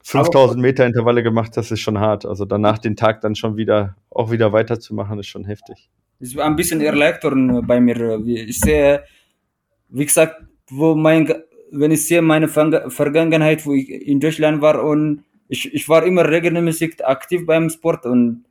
5000 0.03 0.61
Meter 0.61 0.85
Intervalle 0.85 1.21
gemacht 1.21 1.57
hast, 1.57 1.71
ist 1.71 1.81
schon 1.81 1.99
hart. 1.99 2.25
Also 2.25 2.45
danach 2.45 2.79
den 2.79 2.95
Tag 2.95 3.19
dann 3.21 3.35
schon 3.35 3.57
wieder, 3.57 3.97
auch 4.09 4.31
wieder 4.31 4.53
weiterzumachen, 4.53 5.19
ist 5.19 5.27
schon 5.27 5.43
heftig. 5.43 5.89
Es 6.21 6.33
war 6.35 6.45
ein 6.45 6.55
bisschen 6.55 6.79
Erleichterung 6.79 7.65
bei 7.67 7.81
mir. 7.81 8.19
Ich 8.25 8.59
sehe, 8.59 9.03
wie 9.89 10.05
gesagt, 10.05 10.41
wo 10.69 10.95
mein, 10.95 11.31
wenn 11.71 11.91
ich 11.91 12.07
sehe 12.07 12.21
meine 12.21 12.47
Vergangenheit, 12.47 13.65
wo 13.65 13.73
ich 13.73 13.89
in 13.89 14.21
Deutschland 14.21 14.61
war 14.61 14.81
und 14.81 15.23
ich, 15.51 15.73
ich 15.73 15.89
war 15.89 16.05
immer 16.05 16.27
regelmäßig 16.29 17.05
aktiv 17.05 17.45
beim 17.45 17.69
Sport 17.69 18.05
und 18.05 18.45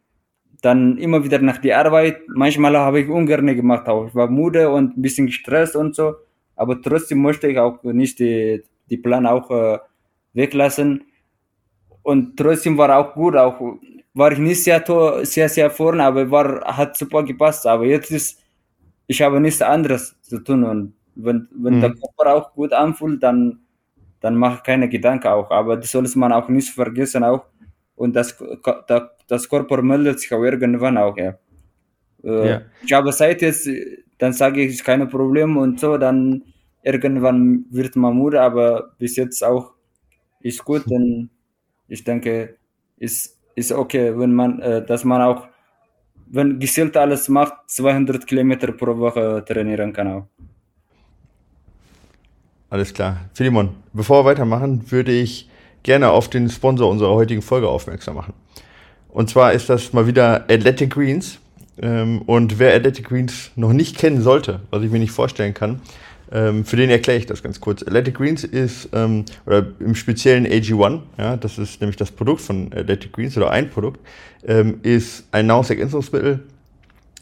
dann 0.61 0.99
immer 0.99 1.25
wieder 1.25 1.39
nach 1.39 1.57
der 1.57 1.79
Arbeit. 1.79 2.21
Manchmal 2.29 2.77
habe 2.77 3.01
ich 3.01 3.09
ungern 3.09 3.47
gemacht, 3.47 3.89
auch 3.89 4.09
ich 4.09 4.15
war 4.15 4.29
müde 4.29 4.69
und 4.69 4.99
ein 4.99 5.03
bisschen 5.03 5.27
gestresst 5.27 5.77
und 5.77 5.95
so. 5.95 6.17
Aber 6.57 6.81
trotzdem 6.83 7.23
möchte 7.23 7.49
ich 7.49 7.59
auch 7.59 7.83
nicht 7.85 8.19
die, 8.19 8.63
die 8.91 8.99
Plan 8.99 9.27
auch 9.27 9.51
äh, 9.51 9.79
weglassen. 10.35 11.05
Und 12.03 12.37
trotzdem 12.37 12.77
war 12.77 12.95
auch 12.95 13.15
gut, 13.15 13.35
auch 13.35 13.79
war 14.13 14.33
ich 14.33 14.39
nicht 14.39 14.63
sehr, 14.63 14.85
sehr, 15.23 15.49
sehr 15.49 15.71
vorne, 15.71 16.05
aber 16.05 16.31
war, 16.31 16.61
hat 16.77 16.99
super 16.99 17.23
gepasst. 17.23 17.67
Aber 17.67 17.87
jetzt 17.87 18.11
ist, 18.11 18.39
ich 19.07 19.23
habe 19.23 19.41
nichts 19.41 19.63
anderes 19.63 20.21
zu 20.21 20.39
tun. 20.41 20.65
Und 20.65 20.93
wenn, 21.15 21.49
wenn 21.53 21.79
mhm. 21.79 21.81
der 21.81 21.95
Körper 21.95 22.35
auch 22.35 22.53
gut 22.53 22.75
anfühlt, 22.75 23.23
dann 23.23 23.61
dann 24.21 24.37
mach 24.37 24.63
keine 24.63 24.89
Gedanken 24.89 25.29
auch. 25.29 25.51
Aber 25.51 25.77
das 25.77 25.91
soll 25.91 26.07
man 26.15 26.33
auch 26.33 26.49
nicht 26.49 26.71
vergessen 26.71 27.25
auch. 27.25 27.47
Und 27.97 28.15
das, 28.15 28.37
das 29.27 29.49
Körper 29.49 29.83
meldet 29.83 30.21
sich 30.21 30.33
auch 30.33 30.43
irgendwann 30.43 30.97
auch, 30.97 31.17
ja. 31.17 31.35
Äh, 32.25 32.49
ja. 32.49 32.63
Ich 32.83 32.93
habe 32.93 33.13
Zeit 33.13 33.43
jetzt, 33.43 33.69
dann 34.19 34.33
sage 34.33 34.63
ich, 34.63 34.73
ist 34.73 34.85
kein 34.85 35.09
Problem 35.09 35.57
und 35.57 35.81
so, 35.81 35.99
dann 35.99 36.45
irgendwann 36.83 37.67
wird 37.71 37.97
man 37.97 38.17
müde, 38.17 38.41
aber 38.41 38.95
bis 38.99 39.17
jetzt 39.17 39.45
auch 39.45 39.73
ist 40.41 40.65
gut, 40.65 40.91
denn 40.91 41.29
ich 41.89 42.05
denke, 42.05 42.57
ist, 42.99 43.39
ist 43.55 43.73
okay, 43.73 44.19
wenn 44.19 44.33
man, 44.33 44.61
äh, 44.61 44.85
dass 44.85 45.05
man 45.05 45.21
auch, 45.23 45.49
wenn 46.27 46.59
gezielt 46.59 46.97
alles 46.97 47.29
macht, 47.29 47.55
200 47.67 48.27
Kilometer 48.27 48.73
pro 48.73 48.97
Woche 48.97 49.45
trainieren 49.47 49.93
kann 49.93 50.09
auch. 50.09 50.27
Alles 52.71 52.95
klar. 52.95 53.17
Philemon, 53.35 53.71
bevor 53.93 54.21
wir 54.25 54.31
weitermachen, 54.31 54.93
würde 54.93 55.11
ich 55.11 55.49
gerne 55.83 56.11
auf 56.11 56.31
den 56.31 56.49
Sponsor 56.49 56.89
unserer 56.89 57.15
heutigen 57.15 57.43
Folge 57.43 57.69
aufmerksam 57.69 58.15
machen. 58.15 58.33
Und 59.09 59.29
zwar 59.29 59.53
ist 59.53 59.69
das 59.69 59.93
mal 59.93 60.07
wieder 60.07 60.45
Athletic 60.49 60.91
Greens. 60.91 61.41
Ähm, 61.83 62.23
und 62.23 62.61
wer 62.61 62.73
Athletic 62.73 63.09
Greens 63.09 63.51
noch 63.57 63.73
nicht 63.73 63.99
kennen 63.99 64.23
sollte, 64.23 64.61
was 64.71 64.85
ich 64.85 64.91
mir 64.93 65.01
nicht 65.01 65.11
vorstellen 65.11 65.53
kann, 65.53 65.83
ähm, 66.31 66.65
für 66.65 66.77
den 66.77 66.91
erkläre 66.91 67.19
ich 67.19 67.27
das 67.27 67.43
ganz 67.43 67.61
kurz. 67.61 67.83
Athletic 67.83 68.15
Greens 68.15 68.45
ist, 68.45 68.89
ähm, 68.93 69.25
oder 69.47 69.67
im 69.81 69.97
speziellen 69.97 70.47
AG1, 70.47 71.01
ja, 71.19 71.37
das 71.37 71.59
ist 71.59 71.81
nämlich 71.81 71.97
das 71.97 72.13
Produkt 72.13 72.41
von 72.41 72.73
Athletic 72.73 73.13
Greens 73.13 73.37
oder 73.37 73.51
ein 73.51 73.69
Produkt, 73.69 73.99
ist 74.83 75.25
ein 75.33 75.47
Nahrungsergänzungsmittel, 75.49 76.41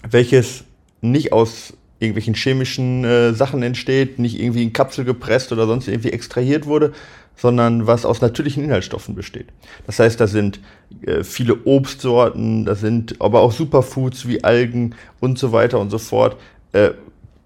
welches 0.09 0.63
nicht 1.01 1.33
aus 1.33 1.73
irgendwelchen 2.01 2.35
chemischen 2.35 3.05
äh, 3.05 3.33
Sachen 3.33 3.63
entsteht, 3.63 4.19
nicht 4.19 4.41
irgendwie 4.41 4.63
in 4.63 4.73
Kapsel 4.73 5.05
gepresst 5.05 5.53
oder 5.53 5.67
sonst 5.67 5.89
irgendwie 5.89 6.13
extrahiert 6.13 6.67
wurde, 6.67 6.93
sondern 7.37 7.87
was 7.87 8.05
aus 8.05 8.21
natürlichen 8.21 8.65
Inhaltsstoffen 8.65 9.15
besteht. 9.15 9.47
Das 9.87 9.99
heißt, 9.99 10.21
da 10.21 10.27
sind 10.27 10.61
äh, 11.03 11.25
viele 11.25 11.65
Obstsorten, 11.65 12.65
da 12.65 12.75
sind 12.75 13.21
aber 13.21 13.41
auch 13.41 13.53
Superfoods 13.53 14.27
wie 14.29 14.45
Algen 14.45 14.95
und 15.21 15.39
so 15.39 15.53
weiter 15.53 15.79
und 15.79 15.91
so 15.91 15.99
fort 15.99 16.37
äh, 16.73 16.91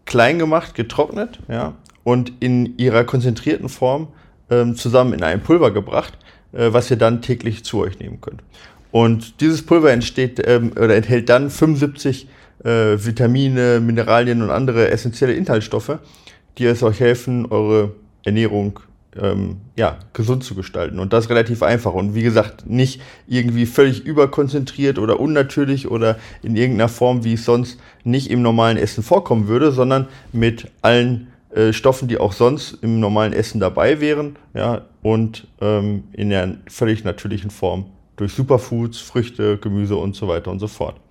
klein 0.05 0.39
gemacht, 0.39 0.75
getrocknet, 0.75 1.39
ja, 1.49 1.75
und 2.05 2.33
in 2.41 2.77
ihrer 2.79 3.05
konzentrierten 3.05 3.69
Form 3.69 4.09
ähm, 4.51 4.75
zusammen 4.75 5.13
in 5.13 5.23
ein 5.23 5.43
Pulver 5.43 5.71
gebracht, 5.71 6.19
äh, 6.53 6.73
was 6.73 6.91
ihr 6.91 6.97
dann 6.97 7.23
täglich 7.23 7.65
zu 7.65 7.79
euch 7.79 7.99
nehmen 7.99 8.21
könnt. 8.21 8.43
Und 8.91 9.41
dieses 9.41 9.65
Pulver 9.65 9.91
entsteht 9.91 10.43
ähm, 10.45 10.73
oder 10.73 10.97
enthält 10.97 11.29
dann 11.29 11.49
75 11.51 12.29
äh, 12.65 12.97
Vitamine, 13.05 13.81
Mineralien 13.81 14.43
und 14.43 14.51
andere 14.51 14.91
essentielle 14.91 15.35
Inhaltsstoffe, 15.35 15.99
die 16.59 16.67
es 16.67 16.83
euch 16.83 17.01
helfen, 17.01 17.47
eure 17.47 17.93
Ernährung 18.25 18.81
ähm, 19.21 19.59
ja, 19.77 19.99
gesund 20.13 20.45
zu 20.45 20.55
gestalten. 20.55 20.99
Und 20.99 21.13
das 21.13 21.29
relativ 21.29 21.63
einfach. 21.63 21.93
Und 21.93 22.15
wie 22.15 22.23
gesagt, 22.23 22.69
nicht 22.69 23.01
irgendwie 23.27 23.67
völlig 23.67 24.05
überkonzentriert 24.05 24.99
oder 24.99 25.21
unnatürlich 25.21 25.91
oder 25.91 26.17
in 26.43 26.57
irgendeiner 26.57 26.89
Form, 26.89 27.25
wie 27.25 27.35
es 27.35 27.45
sonst 27.45 27.79
nicht 28.05 28.31
im 28.31 28.43
normalen 28.43 28.79
Essen 28.79 29.03
vorkommen 29.03 29.49
würde, 29.49 29.73
sondern 29.73 30.09
mit 30.33 30.69
allen 30.81 31.29
äh, 31.55 31.73
Stoffen, 31.73 32.09
die 32.09 32.19
auch 32.19 32.33
sonst 32.33 32.79
im 32.81 33.01
normalen 33.01 33.33
Essen 33.33 33.61
dabei 33.61 34.01
wären, 34.01 34.37
ja, 34.55 34.87
und 35.03 35.47
ähm, 35.61 36.05
in 36.13 36.31
der 36.31 36.57
völlig 36.69 37.05
natürlichen 37.05 37.51
Form 37.51 37.87
durch 38.17 38.33
Superfoods, 38.33 39.01
Früchte, 39.01 39.59
Gemüse 39.59 39.97
und 39.97 40.17
so 40.17 40.29
weiter 40.29 40.51
und 40.51 40.61
so 40.61 40.69
fort. 40.69 41.02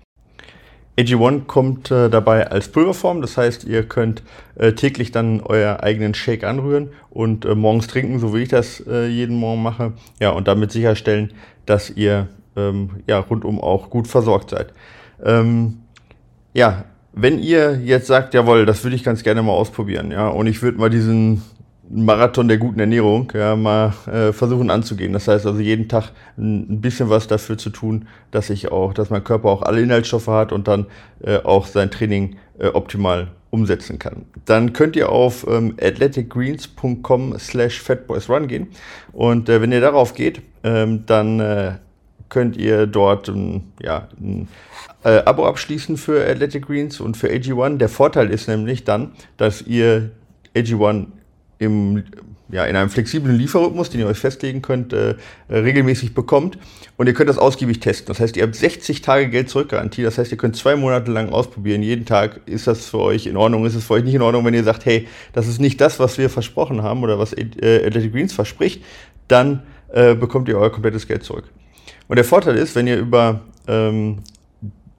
AG1 0.98 1.46
kommt 1.46 1.89
äh, 1.89 2.10
dabei 2.10 2.52
als 2.52 2.68
Pulverform, 2.70 3.22
das 3.22 3.38
heißt, 3.38 3.64
ihr 3.64 3.84
könnt 3.84 4.24
äh, 4.56 4.74
täglich 4.74 5.12
dann 5.12 5.42
euer 5.42 5.82
eigenen 5.82 6.14
Shake 6.14 6.44
anrühren 6.44 6.89
und 7.10 7.46
äh, 7.46 7.56
morgens 7.56 7.88
trinken, 7.88 8.20
so 8.20 8.36
wie 8.36 8.44
ich 8.44 8.50
das 8.50 8.86
äh, 8.86 9.08
jeden 9.08 9.38
Morgen 9.38 9.64
mache. 9.64 9.94
Ja, 10.20 10.32
und 10.32 10.48
damit 10.48 10.72
sicherstellen, 10.72 11.32
dass 11.66 11.89
ihr 11.89 12.28
ähm, 12.58 12.89
ja, 13.08 13.20
rundum 13.20 13.62
auch 13.62 13.89
gut 13.89 14.08
versorgt 14.08 14.50
seid. 14.50 14.74
Ähm, 15.24 15.80
ja, 16.54 16.84
wenn 17.14 17.39
ihr 17.39 17.80
jetzt 17.80 18.08
sagt, 18.08 18.34
jawohl, 18.34 18.66
das 18.66 18.84
würde 18.84 18.96
ich 18.96 19.04
ganz 19.04 19.24
gerne 19.24 19.42
mal 19.42 19.54
ausprobieren, 19.54 20.12
ja, 20.12 20.28
und 20.28 20.48
ich 20.48 20.62
würde 20.62 20.78
mal 20.78 20.89
diesen 20.89 21.42
Marathon 21.94 22.48
der 22.48 22.58
guten 22.58 22.80
Ernährung 22.80 23.32
ja, 23.36 23.56
mal 23.56 23.94
äh, 24.08 24.32
versuchen 24.32 24.70
anzugehen. 24.70 25.12
Das 25.14 25.28
heißt 25.28 25.46
also 25.46 25.60
jeden 25.60 25.89
Tag 25.89 26.12
ein, 26.38 26.74
ein, 26.74 26.82
bisschen 26.82 27.10
was 27.10 27.28
dafür 27.28 27.58
zu 27.58 27.70
tun, 27.70 28.08
dass 28.32 28.50
ich 28.50 28.72
auch, 28.72 28.94
dass 28.94 29.10
mein 29.10 29.24
Körper 29.24 29.50
auch 29.50 29.62
alle 29.62 29.82
Inhaltsstoffe 29.82 30.28
hat 30.28 30.52
und 30.52 30.68
dann 30.68 30.86
äh, 31.22 31.38
auch 31.38 31.66
sein 31.66 31.92
Training 31.92 32.38
äh, 32.60 32.68
optimal 32.68 33.28
umsetzen 33.50 34.00
kann. 34.00 34.26
Dann 34.46 34.72
könnt 34.72 34.96
ihr 34.96 35.10
auf 35.10 35.46
ähm, 35.50 35.76
athleticgreens.com 35.82 37.38
slash 37.38 37.82
fatboysrun 37.82 38.48
gehen 38.48 38.68
und 39.12 39.50
äh, 39.50 39.62
wenn 39.62 39.74
ihr 39.74 39.82
darauf 39.82 40.14
geht, 40.14 40.42
ähm, 40.64 41.06
dann 41.06 41.39
äh, 41.42 41.74
könnt 42.30 42.56
ihr 42.56 42.88
dort 42.88 43.28
ähm, 43.28 43.64
ja, 43.82 44.08
ein 44.20 44.48
äh, 45.04 45.20
Abo 45.26 45.46
abschließen 45.46 45.98
für 45.98 46.26
Athletic 46.26 46.68
Greens 46.68 47.02
und 47.02 47.18
für 47.18 47.28
AG1. 47.28 47.78
Der 47.78 47.89
Vorteil 47.89 48.30
ist 48.30 48.48
nämlich 48.48 48.86
dann, 48.86 49.12
dass 49.36 49.62
ihr 49.62 50.12
AG1 50.56 51.08
im, 51.62 52.03
ja, 52.49 52.66
in 52.66 52.76
einem 52.76 52.89
flexiblen 52.89 53.38
Lieferrhythmus, 53.38 53.91
den 53.91 54.01
ihr 54.01 54.07
euch 54.07 54.18
festlegen 54.18 54.62
könnt, 54.62 54.93
äh, 54.93 55.16
regelmäßig 55.49 56.14
bekommt. 56.14 56.57
Und 56.97 57.07
ihr 57.07 57.14
könnt 57.14 57.30
das 57.30 57.38
ausgiebig 57.38 57.80
testen. 57.80 58.07
Das 58.07 58.20
heißt, 58.20 58.36
ihr 58.36 58.43
habt 58.43 58.55
60 58.55 59.01
Tage 59.01 59.30
Geld 59.30 59.49
zurückgarantie. 59.49 60.01
Das 60.01 60.18
heißt, 60.18 60.32
ihr 60.32 60.38
könnt 60.38 60.55
zwei 60.55 60.76
Monate 60.76 61.12
lang 61.12 61.30
ausprobieren. 61.30 61.84
Jeden 61.84 62.05
Tag 62.05 62.41
ist 62.47 62.68
das 62.68 62.89
für 62.89 62.99
euch 62.99 63.28
in 63.28 63.38
Ordnung. 63.38 63.66
Ist 63.66 63.76
es 63.76 63.86
für 63.86 63.93
euch 63.93 64.03
nicht 64.03 64.16
in 64.16 64.22
Ordnung, 64.22 64.43
wenn 64.43 64.55
ihr 64.55 64.64
sagt, 64.64 64.86
hey, 64.86 65.07
das 65.34 65.47
ist 65.47 65.62
nicht 65.62 65.80
das, 65.80 65.99
was 65.99 66.18
wir 66.18 66.30
versprochen 66.30 66.82
haben 66.82 67.03
oder 67.03 67.20
was 67.20 67.34
äh, 67.34 67.86
Athletic 67.86 68.12
Greens 68.12 68.34
verspricht, 68.34 68.84
dann 69.28 69.62
äh, 69.93 70.16
bekommt 70.16 70.49
ihr 70.49 70.57
euer 70.57 70.72
komplettes 70.72 71.07
Geld 71.07 71.24
zurück. 71.24 71.45
Und 72.07 72.16
der 72.16 72.26
Vorteil 72.26 72.57
ist, 72.57 72.76
wenn 72.76 72.88
ihr 72.88 72.97
über 72.97 73.41
ähm, 73.68 74.24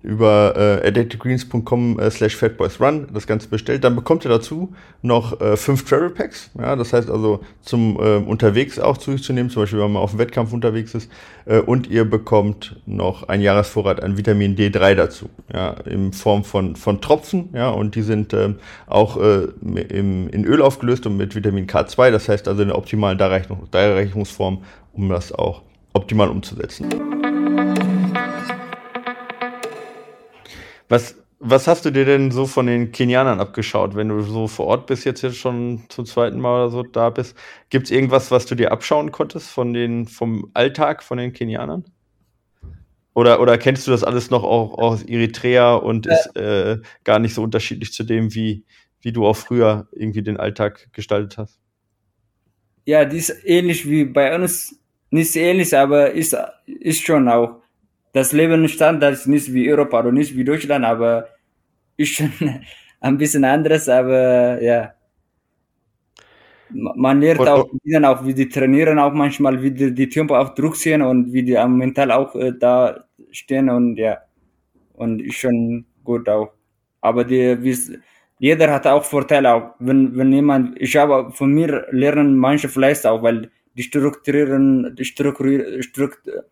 über 0.02 0.54
äh, 0.56 0.88
addictedgreens.com 0.88 1.98
äh, 1.98 2.10
slash 2.10 2.36
fatboysrun 2.36 3.08
das 3.12 3.26
Ganze 3.26 3.48
bestellt, 3.48 3.84
dann 3.84 3.94
bekommt 3.94 4.24
ihr 4.24 4.30
dazu 4.30 4.74
noch 5.00 5.40
äh, 5.40 5.56
fünf 5.56 5.84
Travel 5.84 6.10
Packs. 6.10 6.50
Ja, 6.58 6.74
das 6.76 6.92
heißt 6.92 7.10
also 7.10 7.40
zum 7.60 7.96
äh, 7.96 8.16
unterwegs 8.16 8.78
auch 8.78 8.98
zu 8.98 9.12
sich 9.12 9.22
zu 9.22 9.32
nehmen, 9.32 9.50
zum 9.50 9.62
Beispiel 9.62 9.80
wenn 9.80 9.92
man 9.92 10.02
auf 10.02 10.10
dem 10.10 10.18
Wettkampf 10.18 10.52
unterwegs 10.52 10.94
ist. 10.94 11.10
Äh, 11.44 11.60
und 11.60 11.88
ihr 11.88 12.04
bekommt 12.04 12.80
noch 12.86 13.28
ein 13.28 13.40
Jahresvorrat 13.40 14.02
an 14.02 14.16
Vitamin 14.16 14.56
D3 14.56 14.94
dazu, 14.94 15.30
ja, 15.52 15.70
in 15.84 16.12
Form 16.12 16.44
von, 16.44 16.74
von 16.74 17.00
Tropfen. 17.00 17.50
Ja, 17.54 17.70
und 17.70 17.94
die 17.94 18.02
sind 18.02 18.34
ähm, 18.34 18.56
auch 18.86 19.16
äh, 19.18 19.48
im, 19.62 20.28
in 20.28 20.44
Öl 20.44 20.62
aufgelöst 20.62 21.06
und 21.06 21.16
mit 21.16 21.34
Vitamin 21.34 21.66
K2. 21.66 22.10
Das 22.10 22.28
heißt 22.28 22.48
also 22.48 22.62
eine 22.62 22.74
optimale 22.74 23.16
Darreichungsform, 23.16 24.64
um 24.92 25.08
das 25.08 25.32
auch 25.32 25.62
optimal 25.92 26.28
umzusetzen. 26.28 27.31
Was, 30.92 31.16
was 31.38 31.68
hast 31.68 31.86
du 31.86 31.90
dir 31.90 32.04
denn 32.04 32.30
so 32.32 32.46
von 32.46 32.66
den 32.66 32.92
Kenianern 32.92 33.40
abgeschaut, 33.40 33.94
wenn 33.94 34.10
du 34.10 34.20
so 34.20 34.46
vor 34.46 34.66
Ort 34.66 34.86
bist, 34.86 35.06
jetzt, 35.06 35.22
jetzt 35.22 35.38
schon 35.38 35.84
zum 35.88 36.04
zweiten 36.04 36.38
Mal 36.38 36.64
oder 36.64 36.70
so 36.70 36.82
da 36.82 37.08
bist? 37.08 37.34
Gibt 37.70 37.86
es 37.86 37.90
irgendwas, 37.90 38.30
was 38.30 38.44
du 38.44 38.54
dir 38.54 38.72
abschauen 38.72 39.10
konntest 39.10 39.48
von 39.48 39.72
den, 39.72 40.06
vom 40.06 40.50
Alltag 40.52 41.02
von 41.02 41.16
den 41.16 41.32
Kenianern? 41.32 41.86
Oder, 43.14 43.40
oder 43.40 43.56
kennst 43.56 43.86
du 43.86 43.90
das 43.90 44.04
alles 44.04 44.28
noch 44.28 44.44
auch 44.44 44.76
aus 44.76 45.02
Eritrea 45.02 45.76
und 45.76 46.04
ja. 46.04 46.12
ist 46.12 46.36
äh, 46.36 46.76
gar 47.04 47.20
nicht 47.20 47.32
so 47.32 47.42
unterschiedlich 47.42 47.94
zu 47.94 48.04
dem, 48.04 48.34
wie, 48.34 48.66
wie 49.00 49.12
du 49.12 49.26
auch 49.26 49.36
früher 49.36 49.88
irgendwie 49.92 50.22
den 50.22 50.36
Alltag 50.36 50.90
gestaltet 50.92 51.38
hast? 51.38 51.58
Ja, 52.84 53.06
die 53.06 53.16
ist 53.16 53.34
ähnlich 53.44 53.88
wie 53.88 54.04
bei 54.04 54.34
uns. 54.34 54.78
Nicht 55.08 55.36
ähnlich, 55.36 55.74
aber 55.74 56.10
ist, 56.10 56.36
ist 56.66 57.02
schon 57.02 57.30
auch 57.30 57.61
das 58.12 58.32
Lebensstandard 58.32 59.14
ist 59.14 59.26
nicht 59.26 59.52
wie 59.52 59.70
Europa 59.70 60.00
oder 60.00 60.12
nicht 60.12 60.36
wie 60.36 60.44
Deutschland, 60.44 60.84
aber 60.84 61.28
ist 61.96 62.14
schon 62.14 62.32
ein 63.00 63.18
bisschen 63.18 63.44
anderes, 63.44 63.88
aber 63.88 64.62
ja. 64.62 64.94
Man 66.74 67.20
lernt 67.20 67.40
und, 67.40 67.48
auch, 67.48 67.68
auch, 67.68 68.26
wie 68.26 68.32
die 68.32 68.48
trainieren, 68.48 68.98
auch 68.98 69.12
manchmal, 69.12 69.62
wie 69.62 69.72
die, 69.72 69.92
die 69.92 70.08
Tempo 70.08 70.34
auch 70.36 70.54
Druck 70.54 70.76
sehen 70.76 71.02
und 71.02 71.32
wie 71.32 71.42
die 71.42 71.58
am 71.58 71.76
mental 71.76 72.10
auch 72.10 72.34
äh, 72.34 72.52
da 72.58 73.04
stehen 73.30 73.68
und 73.68 73.96
ja. 73.96 74.18
Und 74.94 75.20
ist 75.20 75.36
schon 75.36 75.84
gut 76.04 76.28
auch. 76.28 76.52
Aber 77.00 77.24
die, 77.24 77.62
wie, 77.62 77.98
jeder 78.38 78.72
hat 78.72 78.86
auch 78.86 79.04
Vorteile 79.04 79.52
auch. 79.52 79.74
Wenn, 79.80 80.16
wenn 80.16 80.32
jemand, 80.32 80.80
ich 80.80 80.96
habe 80.96 81.30
von 81.32 81.52
mir 81.52 81.86
lernen 81.90 82.36
manche 82.36 82.68
vielleicht 82.68 83.06
auch, 83.06 83.22
weil 83.22 83.50
die 83.74 83.82
strukturieren, 83.82 84.94
die 84.96 85.04
strukturieren, 85.04 85.82
strukturieren 85.82 86.44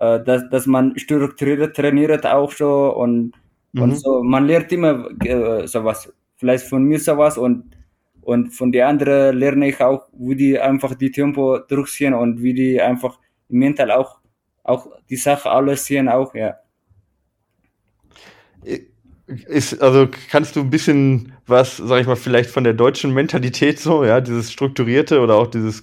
äh, 0.00 0.24
dass, 0.24 0.48
dass 0.48 0.66
man 0.66 0.98
strukturiert 0.98 1.76
trainiert 1.76 2.26
auch 2.26 2.50
schon 2.50 2.90
und, 2.94 3.32
mhm. 3.72 3.82
und 3.82 3.96
so. 3.96 4.22
Man 4.22 4.46
lernt 4.46 4.72
immer 4.72 5.08
äh, 5.24 5.66
sowas. 5.66 6.10
Vielleicht 6.36 6.66
von 6.66 6.84
mir 6.84 6.98
sowas 6.98 7.36
und, 7.36 7.76
und 8.22 8.50
von 8.50 8.72
den 8.72 8.82
anderen 8.82 9.36
lerne 9.36 9.68
ich 9.68 9.80
auch, 9.80 10.08
wie 10.12 10.36
die 10.36 10.58
einfach 10.58 10.94
die 10.94 11.10
Tempo 11.10 11.58
durchziehen 11.58 12.14
und 12.14 12.42
wie 12.42 12.54
die 12.54 12.80
einfach 12.80 13.18
mental 13.48 13.90
auch, 13.90 14.20
auch 14.64 14.88
die 15.10 15.16
Sache 15.16 15.50
alles 15.50 15.84
sehen 15.84 16.08
auch, 16.08 16.34
ja. 16.34 16.56
Ist, 19.26 19.80
also 19.82 20.08
kannst 20.30 20.56
du 20.56 20.60
ein 20.60 20.70
bisschen 20.70 21.32
was, 21.46 21.76
sag 21.76 22.00
ich 22.00 22.06
mal, 22.06 22.16
vielleicht 22.16 22.50
von 22.50 22.64
der 22.64 22.74
deutschen 22.74 23.12
Mentalität 23.12 23.78
so, 23.78 24.04
ja, 24.04 24.20
dieses 24.20 24.52
strukturierte 24.52 25.20
oder 25.20 25.36
auch 25.36 25.46
dieses, 25.46 25.82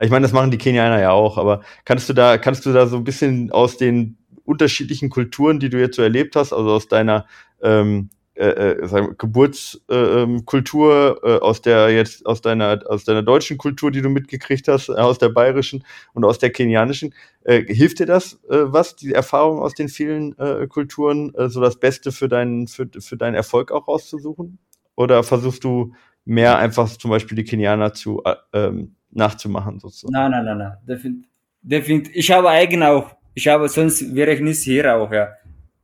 ich 0.00 0.10
meine, 0.10 0.22
das 0.22 0.32
machen 0.32 0.50
die 0.50 0.58
Kenianer 0.58 1.00
ja 1.00 1.10
auch, 1.10 1.38
aber 1.38 1.62
kannst 1.84 2.08
du 2.08 2.12
da, 2.12 2.38
kannst 2.38 2.66
du 2.66 2.72
da 2.72 2.86
so 2.86 2.96
ein 2.96 3.04
bisschen 3.04 3.50
aus 3.50 3.76
den 3.76 4.18
unterschiedlichen 4.44 5.10
Kulturen, 5.10 5.60
die 5.60 5.70
du 5.70 5.78
jetzt 5.78 5.96
so 5.96 6.02
erlebt 6.02 6.36
hast, 6.36 6.52
also 6.52 6.70
aus 6.70 6.88
deiner 6.88 7.26
ähm, 7.62 8.10
äh, 8.36 8.74
äh, 8.74 9.14
Geburtskultur, 9.16 11.20
äh, 11.22 11.36
äh, 11.36 11.40
aus 11.40 11.62
der 11.62 11.90
jetzt 11.90 12.26
aus 12.26 12.42
deiner 12.42 12.80
aus 12.86 13.04
deiner 13.04 13.22
deutschen 13.22 13.56
Kultur, 13.56 13.90
die 13.90 14.02
du 14.02 14.10
mitgekriegt 14.10 14.68
hast, 14.68 14.90
äh, 14.90 14.92
aus 14.92 15.18
der 15.18 15.30
bayerischen 15.30 15.84
und 16.12 16.24
aus 16.24 16.38
der 16.38 16.50
kenianischen, 16.50 17.14
äh, 17.44 17.62
hilft 17.62 17.98
dir 17.98 18.06
das 18.06 18.34
äh, 18.50 18.64
was 18.66 18.94
die 18.94 19.14
Erfahrung 19.14 19.60
aus 19.60 19.74
den 19.74 19.88
vielen 19.88 20.38
äh, 20.38 20.66
Kulturen, 20.68 21.34
äh, 21.34 21.48
so 21.48 21.62
das 21.62 21.80
Beste 21.80 22.12
für 22.12 22.28
deinen 22.28 22.68
für, 22.68 22.86
für 23.00 23.16
deinen 23.16 23.34
Erfolg 23.34 23.72
auch 23.72 23.88
rauszusuchen? 23.88 24.58
Oder 24.96 25.22
versuchst 25.22 25.62
du 25.62 25.94
mehr 26.24 26.58
einfach 26.58 26.88
zum 26.88 27.10
Beispiel 27.10 27.36
die 27.36 27.44
Kenianer 27.44 27.92
zu 27.92 28.22
äh, 28.24 28.34
ähm, 28.52 28.96
nachzumachen 29.10 29.78
sozusagen? 29.78 30.12
Nein, 30.12 30.30
nein, 30.30 30.44
nein, 30.44 30.58
nein. 30.58 30.76
Definitiv. 30.86 31.30
Definitiv. 31.62 32.14
Ich 32.14 32.30
habe 32.30 32.48
eigen 32.48 32.82
auch. 32.82 33.10
Ich 33.34 33.46
habe 33.48 33.68
sonst 33.68 34.14
wäre 34.14 34.32
ich 34.32 34.40
nicht 34.40 34.62
hier 34.62 34.96
auch 34.96 35.12
ja. 35.12 35.28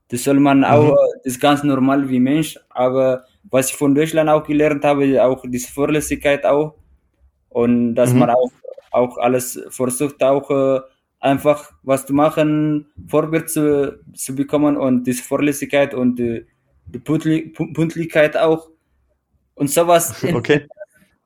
Das 0.08 0.24
soll 0.24 0.40
man 0.40 0.62
auch, 0.64 0.90
mhm. 0.90 0.96
das 1.24 1.34
ist 1.34 1.40
ganz 1.40 1.62
normal 1.62 2.08
wie 2.08 2.20
Mensch, 2.20 2.58
aber 2.68 3.24
was 3.50 3.70
ich 3.70 3.76
von 3.76 3.94
Deutschland 3.94 4.28
auch 4.28 4.44
gelernt 4.44 4.84
habe, 4.84 5.22
auch 5.24 5.42
diese 5.46 5.72
Vorlässigkeit 5.72 6.44
auch 6.44 6.74
und 7.48 7.94
dass 7.94 8.12
mhm. 8.12 8.20
man 8.20 8.30
auch, 8.30 8.50
auch 8.90 9.16
alles 9.18 9.60
versucht 9.70 10.22
auch 10.22 10.50
äh, 10.50 10.80
einfach 11.18 11.72
was 11.82 12.04
zu 12.04 12.12
machen, 12.12 12.86
vorwärts 13.08 13.54
zu, 13.54 13.98
zu 14.12 14.34
bekommen 14.34 14.76
und 14.76 15.04
diese 15.06 15.22
Vorlässigkeit 15.22 15.94
und 15.94 16.16
die, 16.16 16.46
die 16.86 16.98
Pünktlichkeit 16.98 18.36
auch 18.36 18.68
und 19.54 19.70
sowas, 19.70 20.22
okay. 20.34 20.68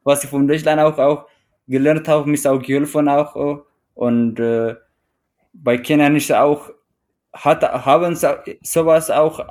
was 0.04 0.24
ich 0.24 0.30
von 0.30 0.46
Deutschland 0.46 0.80
auch, 0.80 0.98
auch 0.98 1.26
gelernt 1.66 2.06
habe, 2.08 2.28
mich 2.28 2.46
auch 2.46 2.60
geholfen 2.60 3.08
auch 3.08 3.64
und 3.94 4.38
äh, 4.38 4.74
bei 5.52 5.78
Kenia 5.78 6.08
ist 6.08 6.32
auch 6.32 6.70
hat, 7.32 7.62
haben 7.62 8.16
sowas 8.62 9.10
auch, 9.10 9.44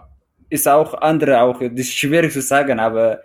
ist 0.49 0.67
auch 0.67 0.93
andere 0.95 1.41
auch, 1.41 1.59
das 1.59 1.71
ist 1.71 1.97
schwierig 1.97 2.33
zu 2.33 2.41
sagen, 2.41 2.79
aber 2.79 3.19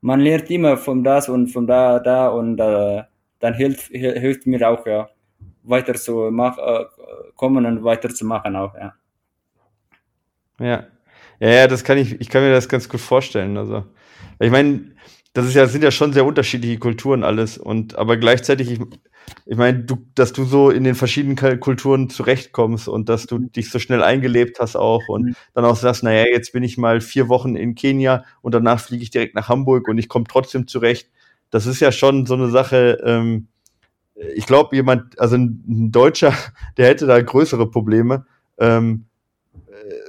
man 0.00 0.20
lernt 0.20 0.50
immer 0.50 0.76
von 0.76 1.02
das 1.02 1.28
und 1.28 1.48
von 1.48 1.66
da, 1.66 1.98
da 1.98 2.28
und 2.28 2.58
äh, 2.58 3.02
dann 3.40 3.54
hilft, 3.54 3.88
hilft 3.88 4.46
mir 4.46 4.68
auch, 4.68 4.86
ja, 4.86 5.08
weiter 5.62 5.94
zu 5.94 6.30
mach, 6.30 6.58
äh, 6.58 6.84
kommen 7.36 7.66
und 7.66 7.84
weiter 7.84 8.08
zu 8.08 8.24
machen 8.24 8.56
auch, 8.56 8.74
ja. 8.74 8.94
Ja. 10.60 10.86
Ja, 11.40 11.50
ja, 11.50 11.66
das 11.68 11.84
kann 11.84 11.98
ich, 11.98 12.20
ich 12.20 12.28
kann 12.28 12.42
mir 12.42 12.50
das 12.50 12.68
ganz 12.68 12.88
gut 12.88 13.00
vorstellen. 13.00 13.56
Also, 13.56 13.84
ich 14.40 14.50
meine, 14.50 14.92
das 15.32 15.46
ist 15.46 15.54
ja, 15.54 15.66
sind 15.66 15.84
ja 15.84 15.90
schon 15.90 16.12
sehr 16.12 16.24
unterschiedliche 16.24 16.78
Kulturen 16.78 17.22
alles 17.22 17.58
und 17.58 17.96
aber 17.96 18.16
gleichzeitig, 18.16 18.72
ich, 18.72 18.80
ich 19.46 19.56
meine, 19.56 19.80
du, 19.80 19.98
dass 20.14 20.32
du 20.32 20.44
so 20.44 20.70
in 20.70 20.84
den 20.84 20.94
verschiedenen 20.94 21.60
Kulturen 21.60 22.10
zurechtkommst 22.10 22.88
und 22.88 23.08
dass 23.08 23.26
du 23.26 23.38
dich 23.38 23.70
so 23.70 23.78
schnell 23.78 24.02
eingelebt 24.02 24.58
hast 24.58 24.76
auch 24.76 25.06
und 25.08 25.26
mhm. 25.26 25.34
dann 25.54 25.64
auch 25.64 25.76
sagst, 25.76 26.02
naja, 26.02 26.24
jetzt 26.30 26.52
bin 26.52 26.62
ich 26.62 26.78
mal 26.78 27.00
vier 27.00 27.28
Wochen 27.28 27.56
in 27.56 27.74
Kenia 27.74 28.24
und 28.42 28.54
danach 28.54 28.80
fliege 28.80 29.02
ich 29.02 29.10
direkt 29.10 29.34
nach 29.34 29.48
Hamburg 29.48 29.88
und 29.88 29.98
ich 29.98 30.08
komme 30.08 30.24
trotzdem 30.28 30.66
zurecht. 30.66 31.10
Das 31.50 31.66
ist 31.66 31.80
ja 31.80 31.92
schon 31.92 32.26
so 32.26 32.34
eine 32.34 32.50
Sache, 32.50 32.98
ähm, 33.04 33.48
ich 34.34 34.46
glaube, 34.46 34.74
jemand, 34.74 35.18
also 35.20 35.36
ein 35.36 35.92
Deutscher, 35.92 36.32
der 36.76 36.88
hätte 36.88 37.06
da 37.06 37.20
größere 37.20 37.70
Probleme. 37.70 38.26
Ähm, 38.58 39.07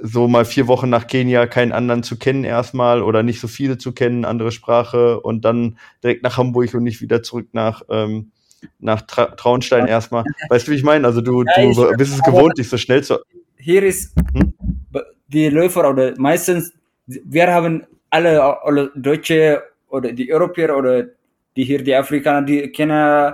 so 0.02 0.28
mal 0.28 0.46
vier 0.46 0.68
Wochen 0.68 0.90
nach 0.90 1.08
Kenia 1.08 1.48
keinen 1.48 1.72
anderen 1.72 2.04
zu 2.04 2.18
kennen 2.18 2.44
erstmal 2.44 3.02
oder 3.02 3.24
nicht 3.24 3.40
so 3.40 3.48
viele 3.48 3.78
zu 3.78 3.92
kennen, 3.92 4.26
andere 4.26 4.52
Sprache 4.52 5.20
und 5.20 5.46
dann 5.46 5.78
direkt 6.04 6.24
nach 6.24 6.38
Hamburg 6.38 6.74
und 6.74 6.84
nicht 6.84 7.02
wieder 7.02 7.24
zurück 7.24 7.50
nach, 7.54 7.82
ähm, 7.90 8.32
nach 8.80 9.02
Tra 9.02 9.28
Traunstein 9.28 9.88
erstmal. 9.88 10.24
Weißt 10.50 10.68
du, 10.68 10.72
wie 10.72 10.76
ich 10.76 10.84
meine? 10.84 11.06
Also 11.08 11.22
du, 11.22 11.44
ja, 11.44 11.64
du 11.64 11.98
bist 11.98 12.14
es 12.14 12.24
gewohnt, 12.24 12.58
dich 12.58 12.70
so 12.70 12.78
schnell 12.78 13.04
zu. 13.04 13.20
Hier 13.58 13.84
ist 13.84 14.14
hm? 14.34 14.54
die 15.28 15.50
Läufer 15.50 15.90
oder 15.90 16.14
meistens, 16.18 16.74
wir 17.06 17.54
haben 17.54 17.86
alle, 18.10 18.64
alle 18.64 18.92
Deutsche 18.96 19.64
oder 19.90 20.12
die 20.12 20.32
Europäer 20.34 20.78
oder 20.78 21.06
die 21.56 21.64
hier, 21.64 21.84
die 21.84 21.96
Afrikaner, 21.96 22.46
die 22.46 22.72
kennen 22.72 23.34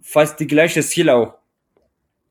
fast 0.00 0.40
die 0.40 0.46
gleiche 0.46 0.82
Ziel 0.82 1.10
auch. 1.10 1.34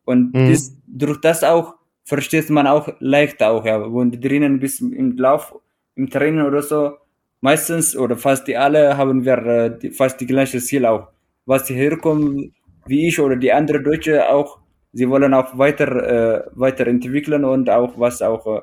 Und 0.04 0.34
mhm. 0.34 0.50
das, 0.50 0.76
durch 0.88 1.22
das 1.22 1.44
auch 1.44 1.76
versteht 2.12 2.49
man 2.49 2.68
auch 2.68 2.89
leicht 2.99 3.41
auch, 3.41 3.64
ja. 3.66 3.78
Und 3.78 4.22
drinnen 4.22 4.59
bis 4.59 4.82
im 4.82 5.18
Lauf, 5.18 5.55
im 5.95 6.09
Training 6.09 6.45
oder 6.45 6.62
so, 6.62 6.97
meistens 7.39 7.95
oder 7.95 8.18
fast 8.18 8.45
die 8.47 8.57
alle 8.57 8.97
haben 8.97 9.24
wir 9.24 9.38
äh, 9.38 9.80
die, 9.80 9.91
fast 9.91 10.20
die 10.20 10.26
gleiche 10.28 10.59
Ziel 10.59 10.86
auch. 10.86 11.07
Was 11.45 11.68
sie 11.68 11.76
herkommen, 11.76 12.53
wie 12.86 13.07
ich 13.07 13.18
oder 13.18 13.38
die 13.38 13.53
andere 13.53 13.82
Deutsche 13.82 14.30
auch, 14.30 14.59
sie 14.91 15.07
wollen 15.07 15.34
auch 15.34 15.57
weiter, 15.57 15.89
äh, 16.16 16.43
weiterentwickeln 16.51 17.45
und 17.45 17.70
auch 17.70 17.97
was 17.97 18.22
auch, 18.22 18.45
äh, 18.57 18.62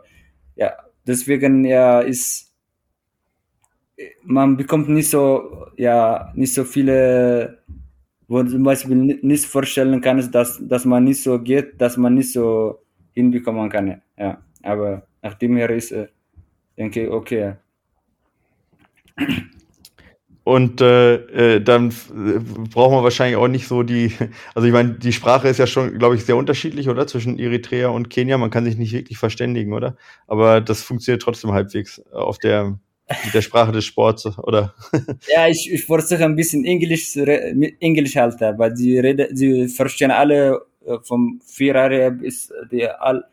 ja, 0.56 0.70
deswegen 1.06 1.64
ja 1.64 2.00
ist, 2.00 2.52
man 4.24 4.58
bekommt 4.58 4.90
nicht 4.90 5.08
so, 5.08 5.68
ja, 5.78 6.32
nicht 6.34 6.52
so 6.52 6.64
viele, 6.64 7.62
wo 8.28 8.42
zum 8.44 8.62
Beispiel 8.62 8.96
nicht 9.22 9.46
vorstellen 9.46 10.02
kann, 10.02 10.30
dass, 10.32 10.60
dass 10.68 10.84
man 10.84 11.04
nicht 11.04 11.22
so 11.22 11.38
geht, 11.40 11.80
dass 11.80 11.96
man 11.96 12.14
nicht 12.14 12.32
so 12.32 12.82
hinbekommen 13.14 13.68
kann. 13.70 14.02
Ja, 14.16 14.38
aber 14.62 15.06
nachdem 15.22 15.56
er 15.56 15.70
ist, 15.70 15.92
äh, 15.92 16.08
denke 16.76 17.04
ich, 17.04 17.10
okay. 17.10 17.54
Und 20.44 20.80
äh, 20.80 21.56
äh 21.56 21.60
dann 21.60 21.90
äh, 21.90 22.38
brauchen 22.72 22.96
wir 22.96 23.02
wahrscheinlich 23.02 23.36
auch 23.36 23.48
nicht 23.48 23.68
so 23.68 23.82
die, 23.82 24.12
also 24.54 24.66
ich 24.66 24.72
meine, 24.72 24.94
die 24.94 25.12
Sprache 25.12 25.46
ist 25.48 25.58
ja 25.58 25.66
schon, 25.66 25.98
glaube 25.98 26.14
ich, 26.14 26.24
sehr 26.24 26.36
unterschiedlich, 26.36 26.88
oder? 26.88 27.06
Zwischen 27.06 27.38
Eritrea 27.38 27.88
und 27.88 28.08
Kenia. 28.08 28.38
Man 28.38 28.50
kann 28.50 28.64
sich 28.64 28.78
nicht 28.78 28.94
wirklich 28.94 29.18
verständigen, 29.18 29.74
oder? 29.74 29.96
Aber 30.26 30.62
das 30.62 30.82
funktioniert 30.82 31.20
trotzdem 31.20 31.52
halbwegs 31.52 32.00
auf 32.12 32.38
der, 32.38 32.78
mit 33.24 33.34
der 33.34 33.42
Sprache 33.42 33.72
des 33.72 33.84
Sports, 33.84 34.26
oder? 34.38 34.74
ja, 35.34 35.48
ich, 35.48 35.70
ich 35.70 35.84
versuche 35.84 36.24
ein 36.24 36.36
bisschen 36.36 36.64
Englisch, 36.64 37.14
Englisch 37.16 38.16
halt, 38.16 38.40
weil 38.40 38.74
sie 38.74 38.98
reden, 38.98 39.36
sie 39.36 39.68
verstehen 39.68 40.10
alle 40.10 40.62
vom 41.02 41.40
vier 41.44 41.74
Jahre 41.74 42.10
bis 42.12 42.52
die 42.70 42.88
all, 42.88 43.24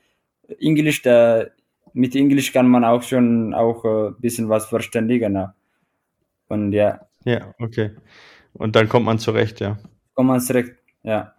Englisch, 0.60 1.02
da, 1.02 1.46
mit 1.94 2.16
Englisch 2.16 2.52
kann 2.52 2.68
man 2.68 2.84
auch 2.84 3.02
schon 3.02 3.54
auch 3.54 3.84
ein 3.86 4.16
bisschen 4.20 4.50
was 4.50 4.66
verständigen. 4.66 5.34
Ne? 5.34 5.54
Und 6.48 6.72
ja. 6.72 7.02
Ja, 7.24 7.54
okay. 7.60 7.92
Und 8.54 8.76
dann 8.76 8.88
kommt 8.88 9.06
man 9.06 9.20
zurecht, 9.20 9.60
ja. 9.60 9.78
Kommt 10.14 10.30
man 10.30 10.40
zurecht, 10.40 10.76
ja. 11.04 11.34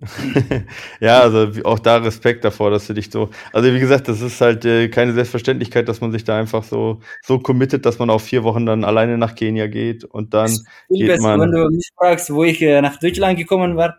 ja, 1.00 1.20
also 1.20 1.48
auch 1.64 1.80
da 1.80 1.96
Respekt 1.96 2.44
davor, 2.44 2.70
dass 2.70 2.86
du 2.86 2.94
dich 2.94 3.10
so. 3.10 3.30
Also 3.52 3.74
wie 3.74 3.80
gesagt, 3.80 4.06
das 4.06 4.20
ist 4.20 4.40
halt 4.40 4.64
äh, 4.64 4.88
keine 4.88 5.12
Selbstverständlichkeit, 5.12 5.88
dass 5.88 6.00
man 6.00 6.12
sich 6.12 6.22
da 6.22 6.38
einfach 6.38 6.62
so 6.62 7.00
so 7.22 7.40
committet, 7.40 7.84
dass 7.84 7.98
man 7.98 8.08
auch 8.08 8.20
vier 8.20 8.44
Wochen 8.44 8.64
dann 8.64 8.84
alleine 8.84 9.18
nach 9.18 9.34
Kenia 9.34 9.66
geht 9.66 10.04
und 10.04 10.34
dann 10.34 10.56
geht 10.88 11.20
man. 11.20 11.40
Wenn 11.40 11.50
du 11.50 11.68
mich 11.70 11.90
fragst, 11.96 12.32
wo 12.32 12.44
ich 12.44 12.62
äh, 12.62 12.80
nach 12.80 13.00
Deutschland 13.00 13.38
gekommen 13.38 13.76
war, 13.76 13.96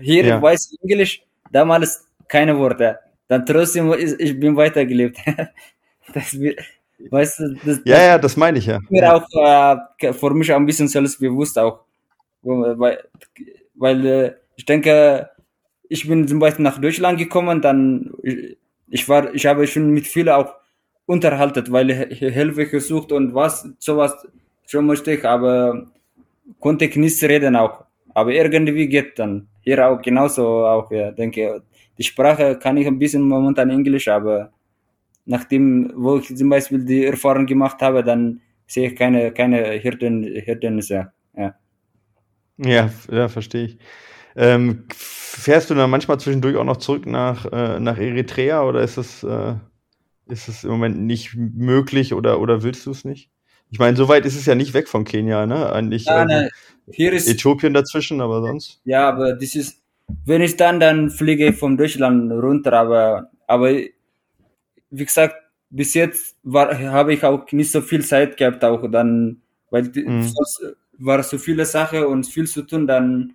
hier 0.00 0.24
ja. 0.24 0.42
weiß 0.42 0.72
ich 0.72 0.82
Englisch, 0.82 1.22
damals 1.50 2.06
keine 2.26 2.56
Worte. 2.58 2.98
Dann 3.26 3.44
trotzdem, 3.44 3.92
ich, 3.92 4.18
ich 4.18 4.40
bin 4.40 4.56
weitergelebt. 4.56 5.18
das, 6.14 6.36
Weißt 7.10 7.38
du, 7.38 7.54
das, 7.64 7.80
ja, 7.84 8.02
ja, 8.02 8.18
das 8.18 8.36
meine 8.36 8.58
ich 8.58 8.66
ja. 8.66 8.80
Mir 8.88 9.14
auch 9.14 9.24
äh, 10.00 10.12
für 10.12 10.34
mich 10.34 10.52
auch 10.52 10.56
ein 10.56 10.66
bisschen 10.66 10.88
selbstbewusst 10.88 11.56
auch. 11.58 11.84
Weil, 12.42 13.04
weil 13.74 14.06
äh, 14.06 14.34
ich 14.56 14.64
denke, 14.64 15.30
ich 15.88 16.08
bin 16.08 16.26
zum 16.26 16.40
Beispiel 16.40 16.64
nach 16.64 16.80
Deutschland 16.80 17.18
gekommen, 17.18 17.62
dann 17.62 18.12
ich 18.90 19.08
war, 19.08 19.32
ich 19.32 19.46
habe 19.46 19.66
schon 19.66 19.90
mit 19.90 20.06
vielen 20.06 20.30
auch 20.30 20.54
unterhalten, 21.06 21.70
weil 21.70 21.90
ich 21.90 22.18
Hilfe 22.18 22.66
gesucht 22.66 23.12
und 23.12 23.34
was, 23.34 23.68
sowas 23.78 24.26
schon 24.66 24.86
möchte 24.86 25.12
ich, 25.12 25.24
aber 25.24 25.86
konnte 26.58 26.86
ich 26.86 26.96
nicht 26.96 27.22
reden 27.22 27.54
auch. 27.54 27.84
Aber 28.12 28.32
irgendwie 28.32 28.88
geht 28.88 29.18
dann. 29.18 29.46
Hier 29.68 29.86
auch 29.86 30.00
genauso 30.00 30.64
auch, 30.64 30.90
ja, 30.90 31.10
denke, 31.10 31.62
die 31.98 32.02
Sprache 32.02 32.58
kann 32.58 32.78
ich 32.78 32.86
ein 32.86 32.98
bisschen 32.98 33.28
momentan 33.28 33.68
Englisch, 33.68 34.08
aber 34.08 34.50
nachdem, 35.26 35.92
wo 35.94 36.16
ich 36.16 36.34
zum 36.34 36.48
Beispiel 36.48 36.86
die 36.86 37.04
Erfahrung 37.04 37.44
gemacht 37.44 37.82
habe, 37.82 38.02
dann 38.02 38.40
sehe 38.66 38.88
ich 38.88 38.96
keine, 38.96 39.30
keine 39.30 39.78
Hürden, 39.82 40.22
Hindernisse. 40.22 41.12
Ja. 41.36 41.54
ja, 42.56 42.90
ja, 43.10 43.28
verstehe 43.28 43.64
ich. 43.66 43.78
Ähm, 44.36 44.84
fährst 44.94 45.68
du 45.68 45.74
dann 45.74 45.90
manchmal 45.90 46.18
zwischendurch 46.18 46.56
auch 46.56 46.64
noch 46.64 46.78
zurück 46.78 47.04
nach, 47.04 47.44
äh, 47.52 47.78
nach 47.78 47.98
Eritrea 47.98 48.62
oder 48.62 48.80
ist 48.80 48.96
es, 48.96 49.22
äh, 49.22 49.54
ist 50.28 50.48
es 50.48 50.64
im 50.64 50.70
Moment 50.70 50.98
nicht 50.98 51.36
möglich 51.36 52.14
oder, 52.14 52.40
oder 52.40 52.62
willst 52.62 52.86
du 52.86 52.92
es 52.92 53.04
nicht? 53.04 53.30
Ich 53.70 53.78
meine, 53.78 53.96
so 53.96 54.08
weit 54.08 54.24
ist 54.24 54.36
es 54.36 54.46
ja 54.46 54.54
nicht 54.54 54.74
weg 54.74 54.88
von 54.88 55.04
Kenia, 55.04 55.46
ne? 55.46 55.72
Eigentlich 55.72 56.06
ja, 56.06 56.24
ne, 56.24 56.50
hier 56.90 57.12
ist 57.12 57.28
Äthiopien 57.28 57.74
dazwischen, 57.74 58.20
aber 58.20 58.40
sonst. 58.40 58.80
Ja, 58.84 59.08
aber 59.08 59.34
das 59.34 59.54
ist, 59.54 59.82
wenn 60.24 60.42
ich 60.42 60.56
dann, 60.56 60.80
dann 60.80 61.10
fliege 61.10 61.48
ich 61.48 61.56
von 61.56 61.76
Deutschland 61.76 62.32
runter, 62.32 62.72
aber, 62.72 63.30
aber 63.46 63.70
wie 64.90 65.04
gesagt, 65.04 65.36
bis 65.70 65.94
jetzt 65.94 66.36
war, 66.42 66.78
habe 66.78 67.12
ich 67.12 67.22
auch 67.24 67.50
nicht 67.52 67.70
so 67.70 67.80
viel 67.82 68.04
Zeit 68.04 68.36
gehabt, 68.36 68.64
auch 68.64 68.90
dann, 68.90 69.42
weil 69.70 69.82
mhm. 69.82 70.32
war 70.98 71.22
so 71.22 71.36
viele 71.36 71.64
Sachen 71.66 72.06
und 72.06 72.24
viel 72.24 72.46
zu 72.46 72.62
tun, 72.62 72.86
dann, 72.86 73.34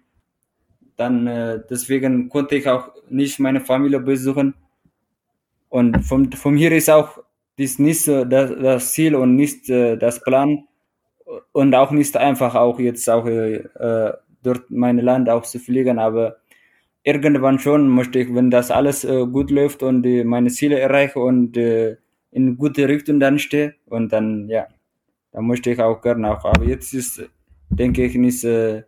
dann 0.95 1.27
äh, 1.27 1.61
deswegen 1.69 2.29
konnte 2.29 2.55
ich 2.55 2.67
auch 2.67 2.89
nicht 3.09 3.39
meine 3.39 3.61
Familie 3.61 3.99
besuchen. 3.99 4.55
Und 5.69 6.03
vom, 6.03 6.31
vom 6.31 6.55
hier 6.55 6.71
ist 6.71 6.89
auch 6.89 7.22
das 7.58 7.80
nicht 7.80 8.01
so 8.01 8.26
das, 8.26 8.51
das 8.62 8.93
Ziel 8.93 9.16
und 9.16 9.36
nicht 9.36 9.70
äh, 9.70 9.97
das 9.97 10.22
Plan 10.22 10.64
und 11.51 11.76
auch 11.76 11.91
nicht 11.91 12.18
einfach 12.18 12.56
auch 12.56 12.80
jetzt 12.80 13.10
auch 13.10 13.26
äh, 13.28 14.14
dort 14.43 14.70
mein 14.70 14.97
Land 14.97 15.30
auch 15.30 15.43
zu 15.43 15.60
fliegen, 15.60 15.99
aber 15.99 16.38
irgendwann 17.04 17.60
schon 17.60 17.89
möchte 17.89 18.20
ich, 18.20 18.34
wenn 18.34 18.49
das 18.49 18.72
alles 18.72 19.04
äh, 19.04 19.26
gut 19.26 19.51
läuft 19.51 19.84
und 19.84 20.06
äh, 20.06 20.24
meine 20.24 20.49
Ziele 20.49 20.80
erreiche 20.80 21.20
und 21.20 21.58
äh, 21.58 21.97
in 22.32 22.58
gute 22.58 22.88
Richtung 22.88 23.20
dann 23.20 23.39
stehe 23.39 23.76
und 23.86 24.12
dann, 24.12 24.49
ja, 24.49 24.68
dann 25.32 25.45
möchte 25.45 25.72
ich 25.72 25.80
auch 25.80 26.01
gerne 26.01 26.32
auch. 26.32 26.45
Aber 26.45 26.66
jetzt 26.66 26.93
ist, 26.93 27.22
denke 27.70 28.06
ich, 28.06 28.16
nicht, 28.16 28.43
äh, 28.43 28.84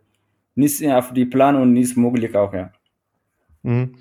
nicht 0.54 0.84
auf 0.88 1.12
die 1.12 1.26
Plan 1.26 1.56
und 1.56 1.72
nicht 1.72 1.96
möglich 1.96 2.34
auch, 2.34 2.52
ja. 2.52 2.72
Mhm. 3.62 3.94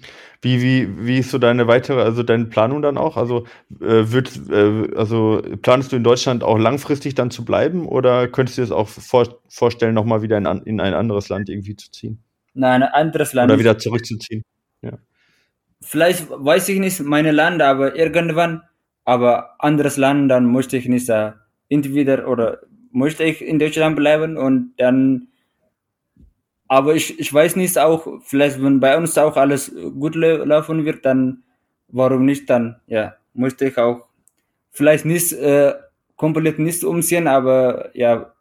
Wie, 0.46 0.62
wie, 0.62 1.08
wie 1.08 1.18
ist 1.18 1.32
so 1.32 1.40
deine 1.40 1.66
weitere, 1.66 2.04
also 2.04 2.22
deine 2.22 2.46
Planung 2.46 2.84
dann 2.84 3.00
auch? 3.00 3.18
Also, 3.18 3.48
äh, 3.82 4.12
wird, 4.12 4.40
äh, 4.52 4.96
also 4.96 5.42
planst 5.64 5.92
du 5.92 5.96
in 5.96 6.04
Deutschland 6.04 6.44
auch 6.44 6.60
langfristig 6.60 7.16
dann 7.16 7.32
zu 7.32 7.44
bleiben 7.44 7.88
oder 7.88 8.28
könntest 8.28 8.60
du 8.60 8.62
dir 8.62 8.68
das 8.68 8.72
auch 8.72 8.88
vor, 8.88 9.40
vorstellen, 9.50 9.96
nochmal 9.96 10.22
wieder 10.22 10.38
in, 10.38 10.46
in 10.46 10.80
ein 10.80 10.94
anderes 10.94 11.30
Land 11.30 11.50
irgendwie 11.50 11.76
zu 11.76 11.90
ziehen? 11.90 12.24
Nein, 12.54 12.84
ein 12.84 12.90
anderes 12.90 13.34
Land. 13.34 13.52
Oder 13.52 13.60
wieder 13.60 13.80
zurückzuziehen. 13.80 14.44
Ja. 14.84 15.00
Vielleicht 15.82 16.30
weiß 16.30 16.70
ich 16.70 16.80
nicht 16.80 17.00
meine 17.00 17.32
Land, 17.32 17.64
aber 17.64 17.96
irgendwann, 17.96 18.62
aber 19.04 19.56
anderes 19.58 19.98
Land, 19.98 20.30
dann 20.30 20.46
möchte 20.46 20.78
ich 20.78 20.88
nicht 20.88 21.10
da 21.10 21.38
entweder 21.70 22.28
oder 22.28 22.60
möchte 22.92 23.24
ich 23.24 23.42
in 23.42 23.58
Deutschland 23.58 23.96
bleiben 23.96 24.38
und 24.38 24.74
dann 24.78 25.28
aber 26.68 26.96
ich, 26.96 27.20
ich 27.20 27.34
weiß 27.34 27.56
nicht 27.56 27.78
auch, 27.78 28.22
vielleicht 28.24 28.62
wenn 28.64 28.80
bei 28.80 28.98
uns 28.98 29.18
auch 29.18 29.38
alles 29.38 29.74
gut 30.00 30.16
laufen 30.16 30.86
wird, 30.86 31.06
dann 31.06 31.44
warum 31.88 32.26
nicht 32.26 32.50
dann, 32.50 32.78
ja, 32.88 33.16
möchte 33.34 33.66
ich 33.66 33.78
auch 33.78 34.08
vielleicht 34.72 35.06
nicht 35.06 35.34
äh, 35.34 35.74
komplett 36.16 36.60
nicht 36.60 36.84
umziehen, 36.84 37.28
aber 37.28 37.90
ja, 37.94 38.34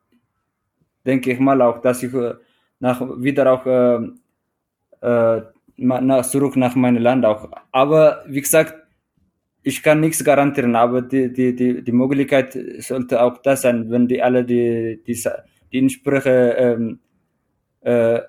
denke 1.04 1.32
ich 1.32 1.38
mal 1.38 1.60
auch, 1.62 1.80
dass 1.80 2.02
ich 2.02 2.12
äh, 2.14 2.34
nach, 2.80 3.00
wieder 3.18 3.52
auch 3.52 3.66
äh, 3.66 3.98
äh, 5.00 5.42
nach, 5.76 6.26
zurück 6.26 6.56
nach 6.56 6.74
meinem 6.74 7.02
Land 7.02 7.24
auch. 7.24 7.50
Aber 7.72 8.24
wie 8.26 8.40
gesagt, 8.40 8.74
ich 9.62 9.82
kann 9.82 10.00
nichts 10.00 10.24
garantieren, 10.24 10.76
aber 10.76 11.02
die, 11.02 11.32
die, 11.32 11.54
die, 11.54 11.82
die 11.82 11.92
Möglichkeit 11.92 12.56
sollte 12.80 13.22
auch 13.22 13.38
das 13.38 13.62
sein, 13.62 13.90
wenn 13.90 14.06
die 14.08 14.22
alle 14.22 14.44
die, 14.44 15.02
die, 15.06 15.18
die 15.72 15.78
entsprechende 15.78 16.52
ähm, 16.58 17.00
äh, 17.84 18.20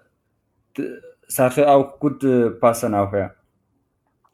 Sache 1.27 1.69
auch 1.69 1.99
gut 1.99 2.23
äh, 2.23 2.51
passen 2.51 2.93
auch, 2.93 3.11
ja. 3.13 3.31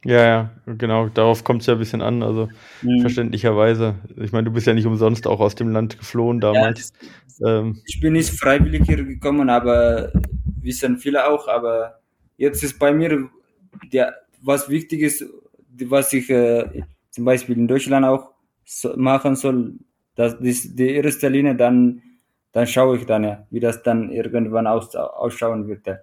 Ja, 0.04 0.26
ja, 0.26 0.50
genau, 0.66 1.10
darauf 1.10 1.44
kommt 1.44 1.62
es 1.62 1.68
ja 1.68 1.74
ein 1.74 1.80
bisschen 1.80 2.02
an, 2.02 2.24
also 2.24 2.50
mhm. 2.82 3.02
verständlicherweise. 3.02 3.96
Ich 4.18 4.32
meine, 4.32 4.46
du 4.46 4.52
bist 4.52 4.66
ja 4.66 4.74
nicht 4.74 4.88
umsonst 4.88 5.28
auch 5.28 5.40
aus 5.40 5.54
dem 5.54 5.70
Land 5.70 6.00
geflohen 6.00 6.40
damals. 6.40 6.92
Ja, 7.38 7.60
ähm. 7.60 7.82
Ich 7.86 8.00
bin 8.00 8.14
nicht 8.14 8.32
freiwillig 8.32 8.84
hier 8.86 9.04
gekommen, 9.04 9.50
aber 9.50 10.12
wissen 10.60 10.98
viele 10.98 11.30
auch, 11.30 11.48
aber 11.48 12.00
jetzt 12.38 12.64
ist 12.64 12.80
bei 12.80 12.92
mir 12.92 13.30
der, 13.94 14.16
was 14.42 14.70
wichtig 14.70 15.02
ist, 15.02 15.24
was 15.86 16.12
ich 16.14 16.30
äh, 16.32 16.84
zum 17.12 17.26
Beispiel 17.26 17.58
in 17.58 17.68
Deutschland 17.68 18.06
auch 18.06 18.32
so 18.66 18.96
machen 18.98 19.36
soll, 19.36 19.76
dass 20.16 20.40
das 20.40 20.76
die 20.76 20.90
erste 20.90 21.30
Linie, 21.30 21.56
dann, 21.56 22.02
dann 22.52 22.68
schaue 22.68 22.98
ich 22.98 23.06
dann 23.06 23.24
ja, 23.24 23.46
wie 23.50 23.60
das 23.60 23.84
dann 23.84 24.12
irgendwann 24.12 24.68
aus, 24.68 24.96
ausschauen 24.96 25.68
wird. 25.68 25.88
Ja. 25.88 26.00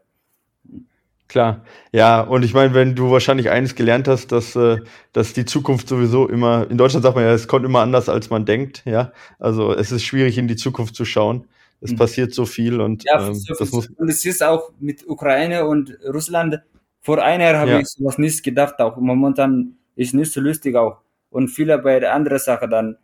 Klar, 1.28 1.62
ja, 1.92 2.22
und 2.22 2.42
ich 2.42 2.55
meine, 2.55 2.72
wenn 2.72 2.94
du 2.94 3.11
wahrscheinlich 3.11 3.51
eines 3.51 3.74
gelernt 3.74 4.09
hast, 4.09 4.32
dass, 4.32 4.57
äh, 4.57 4.78
dass 5.12 5.34
die 5.34 5.44
Zukunft 5.44 5.86
sowieso 5.86 6.26
immer, 6.26 6.66
in 6.70 6.78
Deutschland 6.78 7.03
sagt 7.03 7.16
man 7.16 7.24
ja, 7.24 7.32
es 7.32 7.46
kommt 7.46 7.66
immer 7.66 7.80
anders, 7.80 8.09
als 8.09 8.30
man 8.30 8.46
denkt, 8.46 8.82
ja. 8.86 9.12
Also 9.38 9.74
es 9.74 9.92
ist 9.92 10.05
schwierig, 10.05 10.38
in 10.38 10.49
die 10.49 10.57
Zukunft 10.57 10.94
zu 10.94 11.05
schauen. 11.05 11.46
Es 11.82 11.92
mhm. 11.92 11.96
passiert 11.96 12.32
so 12.32 12.46
viel 12.46 12.80
und 12.80 13.05
ja, 13.05 13.28
ähm, 13.28 13.34
so 13.34 13.55
das 13.59 13.70
muss. 13.72 13.88
Und 13.88 14.09
es 14.09 14.24
ist 14.24 14.42
auch 14.42 14.72
mit 14.80 15.07
Ukraine 15.07 15.66
und 15.66 15.96
Russland. 16.07 16.61
Vor 17.03 17.22
einer 17.22 17.44
Jahr 17.44 17.59
habe 17.59 17.70
ja. 17.72 17.80
ich 17.80 17.88
sowas 17.88 18.16
nicht 18.16 18.42
gedacht, 18.42 18.80
auch 18.80 18.96
momentan 18.96 19.76
ist 19.96 20.14
nicht 20.14 20.32
so 20.32 20.40
lustig 20.40 20.76
auch. 20.76 20.99
Und 21.30 21.49
viele 21.49 21.78
bei 21.78 22.01
der 22.01 22.14
anderen 22.14 22.38
Sache 22.38 22.68
dann. 22.68 22.96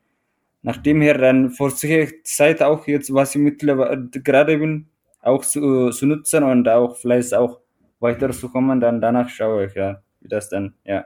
Nachdem 0.64 1.02
her 1.02 1.18
dann 1.18 1.50
vor 1.50 1.70
sich 1.70 2.24
Zeit 2.24 2.62
auch 2.62 2.86
jetzt, 2.86 3.12
was 3.12 3.34
ich 3.34 3.40
mittlerweile 3.40 4.08
gerade 4.10 4.56
bin, 4.56 4.86
auch 5.20 5.44
zu, 5.44 5.90
zu 5.90 6.06
nutzen 6.06 6.42
und 6.42 6.66
auch 6.70 6.96
vielleicht 6.96 7.34
auch 7.34 7.60
weiterzukommen, 8.00 8.80
dann 8.80 8.98
danach 9.02 9.28
schaue 9.28 9.66
ich, 9.66 9.74
ja, 9.74 10.00
wie 10.20 10.28
das 10.28 10.48
dann, 10.48 10.72
ja. 10.84 11.04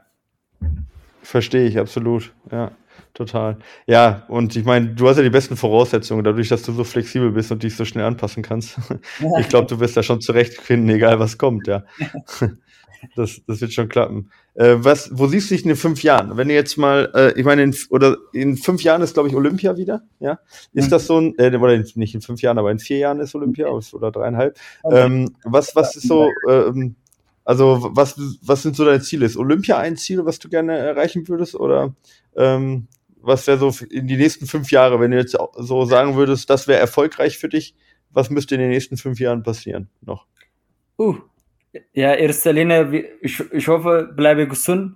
Verstehe 1.22 1.66
ich, 1.66 1.76
absolut, 1.76 2.32
ja, 2.52 2.70
total. 3.14 3.56
Ja, 3.88 4.24
und 4.28 4.54
ich 4.54 4.64
meine, 4.64 4.90
du 4.94 5.08
hast 5.08 5.16
ja 5.16 5.24
die 5.24 5.30
besten 5.30 5.56
Voraussetzungen, 5.56 6.22
dadurch, 6.22 6.48
dass 6.48 6.62
du 6.62 6.70
so 6.70 6.84
flexibel 6.84 7.32
bist 7.32 7.50
und 7.50 7.64
dich 7.64 7.74
so 7.74 7.84
schnell 7.84 8.04
anpassen 8.04 8.44
kannst. 8.44 8.78
ich 9.40 9.48
glaube, 9.48 9.66
du 9.66 9.80
wirst 9.80 9.96
da 9.96 10.04
schon 10.04 10.20
zurechtfinden, 10.20 10.88
egal 10.88 11.18
was 11.18 11.36
kommt, 11.36 11.66
ja. 11.66 11.82
das, 13.16 13.40
das 13.46 13.60
wird 13.60 13.72
schon 13.72 13.88
klappen. 13.88 14.30
Äh, 14.54 14.76
was, 14.78 15.10
wo 15.12 15.26
siehst 15.26 15.50
du 15.50 15.54
dich 15.54 15.64
in 15.64 15.76
fünf 15.76 16.02
Jahren? 16.02 16.36
Wenn 16.36 16.48
du 16.48 16.54
jetzt 16.54 16.76
mal, 16.76 17.10
äh, 17.14 17.38
ich 17.38 17.44
meine, 17.44 17.62
in, 17.62 17.76
oder 17.90 18.16
in 18.32 18.56
fünf 18.56 18.82
Jahren 18.82 19.02
ist, 19.02 19.14
glaube 19.14 19.28
ich, 19.28 19.34
Olympia 19.34 19.76
wieder, 19.76 20.02
ja? 20.20 20.38
Ist 20.72 20.86
mhm. 20.86 20.90
das 20.90 21.06
so 21.06 21.20
ein, 21.20 21.34
äh, 21.38 21.56
oder 21.56 21.76
nicht 21.76 22.14
in 22.14 22.20
fünf 22.20 22.42
Jahren, 22.42 22.58
aber 22.58 22.70
in 22.70 22.78
vier 22.78 22.98
Jahren 22.98 23.20
ist 23.20 23.34
Olympia 23.34 23.68
oder 23.68 24.10
dreieinhalb. 24.10 24.58
Ähm, 24.90 25.36
was, 25.44 25.74
was 25.76 25.96
ist 25.96 26.08
so, 26.08 26.30
ähm, 26.48 26.96
also 27.44 27.90
was, 27.92 28.20
was 28.42 28.62
sind 28.62 28.76
so 28.76 28.84
deine 28.84 29.00
Ziele? 29.00 29.26
Ist 29.26 29.36
Olympia 29.36 29.78
ein 29.78 29.96
Ziel, 29.96 30.24
was 30.26 30.38
du 30.38 30.48
gerne 30.48 30.76
erreichen 30.76 31.26
würdest? 31.28 31.54
Oder 31.54 31.94
ähm, 32.36 32.88
was 33.20 33.46
wäre 33.46 33.58
so 33.58 33.72
in 33.90 34.06
die 34.06 34.16
nächsten 34.16 34.46
fünf 34.46 34.70
Jahre, 34.70 35.00
wenn 35.00 35.10
du 35.10 35.16
jetzt 35.16 35.36
so 35.56 35.84
sagen 35.84 36.16
würdest, 36.16 36.50
das 36.50 36.68
wäre 36.68 36.78
erfolgreich 36.78 37.38
für 37.38 37.48
dich? 37.48 37.74
Was 38.10 38.30
müsste 38.30 38.54
in 38.54 38.60
den 38.60 38.70
nächsten 38.70 38.96
fünf 38.96 39.20
Jahren 39.20 39.42
passieren 39.42 39.88
noch? 40.00 40.26
Uh, 40.98 41.16
ja, 41.92 42.14
erster 42.14 42.52
Linie, 42.52 43.04
ich, 43.20 43.40
ich 43.52 43.68
hoffe, 43.68 44.12
bleibe 44.14 44.46
gesund. 44.46 44.94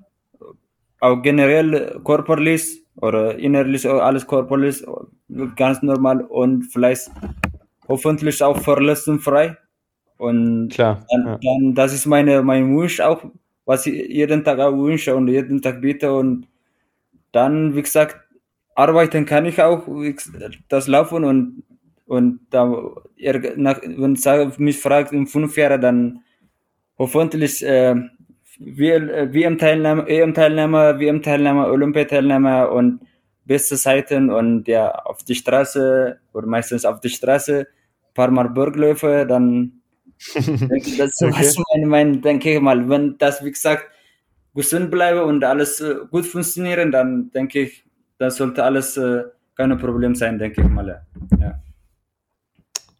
Auch 1.01 1.21
generell 1.21 2.01
körperlich 2.05 2.85
oder 2.97 3.37
innerlich 3.39 3.89
alles 3.89 4.27
körperlich, 4.27 4.85
ganz 5.57 5.83
normal 5.83 6.23
und 6.23 6.65
vielleicht 6.65 7.11
hoffentlich 7.89 8.43
auch 8.43 8.59
verletzungsfrei. 8.59 9.57
Und 10.19 10.69
Klar, 10.69 11.05
dann, 11.11 11.27
ja. 11.27 11.39
dann, 11.43 11.75
das 11.75 11.93
ist 11.93 12.07
meine, 12.07 12.43
mein 12.43 12.73
Wunsch 12.75 13.01
auch, 13.01 13.25
was 13.65 13.87
ich 13.87 14.09
jeden 14.09 14.45
Tag 14.45 14.61
auch 14.61 14.73
wünsche 14.73 15.17
und 15.17 15.27
jeden 15.29 15.61
Tag 15.61 15.81
bitte. 15.81 16.13
Und 16.13 16.47
dann, 17.33 17.75
wie 17.75 17.83
gesagt, 17.83 18.17
arbeiten 18.75 19.27
kann 19.27 19.47
ich 19.47 19.61
auch, 19.61 19.89
das 20.69 20.87
Laufen 20.87 21.25
und, 21.25 21.65
und 22.07 22.41
da, 22.51 22.71
wenn 22.71 24.17
ich 24.17 24.59
mich 24.59 24.79
fragt, 24.79 25.13
in 25.13 25.27
fünf 25.27 25.57
Jahren, 25.57 25.81
dann 25.81 26.21
hoffentlich 27.03 27.65
äh, 27.65 27.97
WM-Teilnehmer, 28.59 30.09
EM-Teilnehmer, 30.09 30.99
WM-Teilnehmer, 30.99 31.69
Olympiateilnehmer 31.69 32.71
und 32.71 33.01
beste 33.45 33.77
Zeiten 33.77 34.31
und 34.31 34.69
ja, 34.69 34.91
auf 34.91 35.25
die 35.25 35.35
Straße 35.35 36.19
oder 36.33 36.47
meistens 36.47 36.85
auf 36.85 37.01
die 37.01 37.09
Straße, 37.09 37.67
paar 38.15 38.31
Mal 38.31 38.51
Bergläufe, 38.51 39.27
dann 39.29 39.83
das 40.35 40.45
ist 40.45 41.23
okay. 41.23 41.35
was 41.37 41.57
mein, 41.73 41.89
mein, 41.89 42.23
denke 42.23 42.55
ich 42.55 42.61
mal, 42.61 42.89
wenn 42.89 43.19
das, 43.19 43.45
wie 43.45 43.51
gesagt, 43.51 43.87
gesund 44.55 44.91
bleibe 44.91 45.25
und 45.25 45.43
alles 45.43 45.81
äh, 45.81 45.97
gut 46.11 46.27
funktionieren, 46.27 46.93
dann 46.93 47.31
denke 47.33 47.63
ich, 47.63 47.85
das 48.19 48.37
sollte 48.37 48.63
alles 48.63 48.97
äh, 48.97 49.25
kein 49.57 49.77
Problem 49.79 50.15
sein, 50.15 50.39
denke 50.39 50.63
ich 50.63 50.69
mal. 50.69 51.05
Ja, 51.41 51.63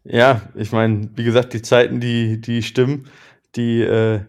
ja 0.03 0.41
ich 0.55 0.71
meine, 0.73 1.09
wie 1.15 1.23
gesagt, 1.23 1.53
die 1.53 1.61
Zeiten, 1.61 2.01
die, 2.01 2.41
die 2.41 2.61
stimmen, 2.61 3.07
die, 3.55 3.81
äh, 3.81 4.21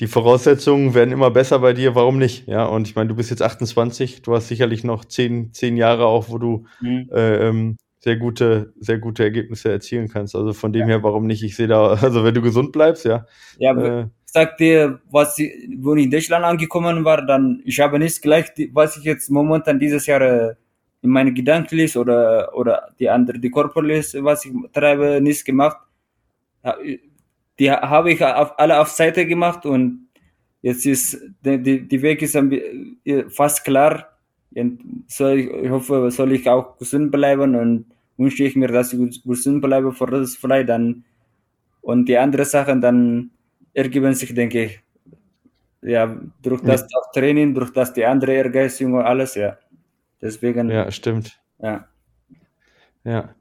die 0.00 0.06
Voraussetzungen 0.06 0.94
werden 0.94 1.12
immer 1.12 1.30
besser 1.30 1.58
bei 1.60 1.72
dir, 1.72 1.94
warum 1.94 2.18
nicht? 2.18 2.48
Ja, 2.48 2.64
und 2.64 2.88
ich 2.88 2.94
meine, 2.94 3.08
du 3.08 3.14
bist 3.14 3.30
jetzt 3.30 3.42
28, 3.42 4.22
du 4.22 4.34
hast 4.34 4.48
sicherlich 4.48 4.84
noch 4.84 5.04
zehn, 5.04 5.52
zehn 5.52 5.76
Jahre 5.76 6.06
auch, 6.06 6.28
wo 6.28 6.38
du 6.38 6.64
mhm. 6.80 7.08
äh, 7.12 7.48
ähm, 7.48 7.76
sehr 8.00 8.16
gute, 8.16 8.72
sehr 8.80 8.98
gute 8.98 9.22
Ergebnisse 9.22 9.70
erzielen 9.70 10.08
kannst. 10.08 10.34
Also 10.34 10.52
von 10.52 10.72
dem 10.72 10.82
ja. 10.82 10.86
her, 10.88 11.02
warum 11.04 11.26
nicht? 11.26 11.42
Ich 11.44 11.54
sehe 11.54 11.68
da, 11.68 11.90
also 12.02 12.24
wenn 12.24 12.34
du 12.34 12.42
gesund 12.42 12.72
bleibst, 12.72 13.04
ja. 13.04 13.26
Ja, 13.58 13.76
äh, 13.76 14.02
ich 14.02 14.32
sag 14.32 14.56
dir, 14.56 15.00
was, 15.10 15.38
wo 15.78 15.94
ich 15.94 16.04
in 16.04 16.10
Deutschland 16.10 16.44
angekommen 16.44 17.04
war, 17.04 17.24
dann, 17.24 17.62
ich 17.64 17.78
habe 17.78 17.98
nicht 17.98 18.20
gleich, 18.22 18.46
was 18.72 18.96
ich 18.96 19.04
jetzt 19.04 19.30
momentan 19.30 19.78
dieses 19.78 20.06
Jahr 20.06 20.22
äh, 20.22 20.54
in 21.02 21.10
meine 21.10 21.32
Gedanken 21.32 21.88
oder, 21.96 22.50
oder 22.54 22.88
die 22.98 23.08
andere, 23.08 23.38
die 23.38 23.50
körperlich, 23.50 24.16
was 24.20 24.44
ich 24.46 24.52
treibe, 24.72 25.20
nicht 25.20 25.44
gemacht. 25.44 25.76
Die 27.58 27.70
habe 27.70 28.12
ich 28.12 28.24
auf, 28.24 28.58
alle 28.58 28.80
auf 28.80 28.88
Seite 28.88 29.26
gemacht 29.26 29.66
und 29.66 30.08
jetzt 30.62 30.86
ist, 30.86 31.18
die, 31.44 31.86
die 31.86 32.02
Weg 32.02 32.22
ist 32.22 32.38
fast 33.34 33.64
klar 33.64 34.12
soll 35.08 35.38
ich, 35.38 35.50
ich 35.50 35.70
hoffe, 35.70 36.10
soll 36.10 36.32
ich 36.32 36.48
auch 36.48 36.76
gesund 36.78 37.10
bleiben 37.10 37.54
und 37.54 37.86
wünsche 38.16 38.44
ich 38.44 38.56
mir, 38.56 38.68
dass 38.68 38.92
ich 38.92 39.22
gesund 39.24 39.62
bleibe 39.62 39.92
für 39.92 40.06
das 40.06 40.36
frei 40.36 40.62
dann 40.64 41.04
und 41.80 42.06
die 42.06 42.18
anderen 42.18 42.46
Sachen 42.46 42.80
dann 42.80 43.30
ergeben 43.74 44.14
sich, 44.14 44.34
denke 44.34 44.64
ich. 44.64 44.80
Ja, 45.82 46.16
durch 46.42 46.60
das 46.62 46.82
ja. 46.82 47.00
Training, 47.12 47.54
durch 47.54 47.72
das 47.72 47.92
die 47.92 48.04
andere 48.04 48.34
Ehrgeizung 48.34 48.94
und 48.94 49.02
alles, 49.02 49.34
ja. 49.34 49.58
Deswegen. 50.20 50.70
Ja, 50.70 50.90
stimmt. 50.92 51.40
Ja. 51.58 51.88
Ja. 53.02 53.34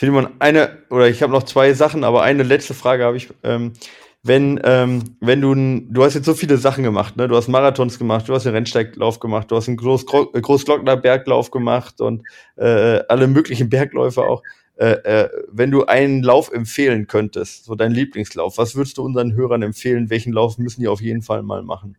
Philemon, 0.00 0.28
eine, 0.38 0.78
oder 0.88 1.10
ich 1.10 1.22
habe 1.22 1.30
noch 1.30 1.42
zwei 1.42 1.74
Sachen, 1.74 2.04
aber 2.04 2.22
eine 2.22 2.42
letzte 2.42 2.72
Frage 2.72 3.04
habe 3.04 3.18
ich. 3.18 3.28
Ähm, 3.42 3.74
wenn, 4.22 4.58
ähm, 4.64 5.04
wenn 5.20 5.42
du, 5.42 5.54
du 5.54 6.02
hast 6.02 6.14
jetzt 6.14 6.24
so 6.24 6.32
viele 6.32 6.56
Sachen 6.56 6.84
gemacht, 6.84 7.18
ne? 7.18 7.28
Du 7.28 7.36
hast 7.36 7.48
Marathons 7.48 7.98
gemacht, 7.98 8.26
du 8.26 8.32
hast 8.32 8.46
einen 8.46 8.56
Rennsteiglauf 8.56 9.20
gemacht, 9.20 9.50
du 9.50 9.56
hast 9.56 9.68
einen 9.68 9.76
Groß 9.76 10.06
Großglockner 10.06 10.96
Berglauf 10.96 11.50
gemacht 11.50 12.00
und 12.00 12.22
äh, 12.56 13.00
alle 13.10 13.26
möglichen 13.26 13.68
Bergläufe 13.68 14.22
auch. 14.22 14.42
Äh, 14.76 14.92
äh, 15.04 15.28
wenn 15.52 15.70
du 15.70 15.84
einen 15.84 16.22
Lauf 16.22 16.50
empfehlen 16.50 17.06
könntest, 17.06 17.66
so 17.66 17.74
dein 17.74 17.92
Lieblingslauf, 17.92 18.56
was 18.56 18.74
würdest 18.76 18.96
du 18.96 19.04
unseren 19.04 19.34
Hörern 19.34 19.60
empfehlen? 19.60 20.08
Welchen 20.08 20.32
Lauf 20.32 20.56
müssen 20.56 20.80
die 20.80 20.88
auf 20.88 21.02
jeden 21.02 21.20
Fall 21.20 21.42
mal 21.42 21.62
machen? 21.62 21.98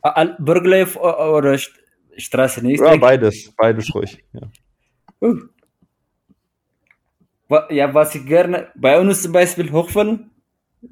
Berglauf 0.00 0.96
oder 0.96 1.58
Straße 2.16 2.64
nicht? 2.64 2.80
Ja, 2.80 2.96
beides, 2.96 3.52
beides 3.58 3.94
ruhig. 3.94 4.24
Ja. 4.32 4.48
Uh. 5.20 5.36
Ja, 7.70 7.94
was 7.94 8.14
ich 8.14 8.26
gerne, 8.26 8.68
bei 8.74 8.98
uns 8.98 9.22
zum 9.22 9.32
Beispiel 9.32 9.70
Hochfallen, 9.70 10.30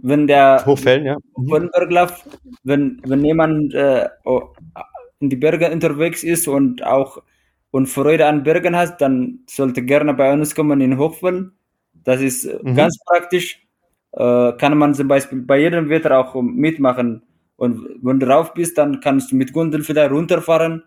wenn 0.02 0.26
der 0.26 0.62
Hochfällen, 0.64 1.04
ja. 1.04 1.16
Mhm. 1.36 1.70
Berglauf, 1.72 2.24
wenn, 2.62 3.00
wenn 3.04 3.24
jemand 3.24 3.74
äh, 3.74 4.08
in 5.20 5.30
die 5.30 5.36
Berge 5.36 5.70
unterwegs 5.70 6.22
ist 6.22 6.48
und 6.48 6.84
auch 6.84 7.22
und 7.70 7.86
Freude 7.86 8.26
an 8.26 8.44
Bergen 8.44 8.76
hat, 8.76 9.00
dann 9.00 9.40
sollte 9.48 9.82
gerne 9.82 10.14
bei 10.14 10.32
uns 10.32 10.54
kommen 10.54 10.80
in 10.80 10.96
Hochfällen. 10.96 11.52
Das 12.04 12.20
ist 12.20 12.44
mhm. 12.62 12.76
ganz 12.76 12.96
praktisch. 13.04 13.60
Äh, 14.12 14.52
kann 14.58 14.78
man 14.78 14.94
zum 14.94 15.08
Beispiel 15.08 15.40
bei 15.40 15.58
jedem 15.58 15.88
Wetter 15.88 16.16
auch 16.16 16.40
mitmachen. 16.40 17.22
Und 17.56 17.84
wenn 18.00 18.20
du 18.20 18.26
drauf 18.26 18.54
bist, 18.54 18.78
dann 18.78 19.00
kannst 19.00 19.32
du 19.32 19.36
mit 19.36 19.52
Gondel 19.52 19.82
vielleicht 19.82 20.12
runterfahren. 20.12 20.84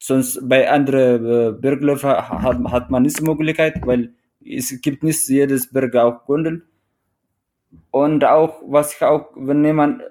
Sonst 0.00 0.40
bei 0.48 0.68
anderen 0.68 1.24
äh, 1.24 1.52
Bergläufen 1.52 2.10
hat, 2.10 2.58
hat 2.64 2.90
man 2.90 3.04
nicht 3.04 3.20
die 3.20 3.24
Möglichkeit, 3.24 3.80
weil 3.86 4.12
es 4.44 4.80
gibt 4.80 5.02
nicht 5.02 5.28
jedes 5.28 5.70
Berg 5.70 5.94
auch 5.96 6.24
Gondel. 6.24 6.62
Und 7.90 8.24
auch, 8.24 8.62
was 8.66 8.94
ich 8.94 9.02
auch, 9.02 9.30
wenn 9.34 9.64
jemand 9.64 10.02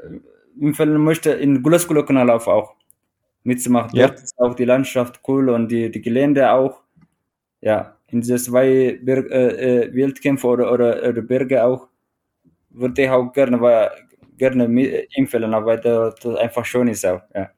empfehlen 0.60 1.02
möchte, 1.04 1.32
in 1.32 1.64
Glasglocknerlauf 1.64 2.48
auch 2.48 2.76
mitzumachen. 3.44 3.98
Ja. 3.98 4.08
Dort 4.08 4.22
ist 4.22 4.40
auch 4.40 4.56
die 4.56 4.66
Landschaft 4.66 5.22
cool 5.28 5.50
und 5.50 5.70
die, 5.70 5.92
die 5.92 6.02
Gelände 6.02 6.52
auch. 6.52 6.82
Ja, 7.62 7.98
in 8.08 8.22
diese 8.22 8.38
zwei 8.38 9.00
Berg, 9.02 9.30
äh, 9.30 9.84
äh, 9.86 9.94
Wildkämpfe 9.94 10.48
oder, 10.48 10.72
oder, 10.72 11.08
oder 11.08 11.22
Berge 11.22 11.64
auch 11.64 11.88
würde 12.74 13.02
ich 13.04 13.10
auch 13.10 13.32
gerne, 13.32 13.92
gerne 14.38 15.06
empfehlen, 15.16 15.52
weil 15.52 15.80
das 15.80 16.26
einfach 16.38 16.66
schön 16.66 16.88
ist 16.88 17.06
auch. 17.06 17.22
Ja. 17.36 17.52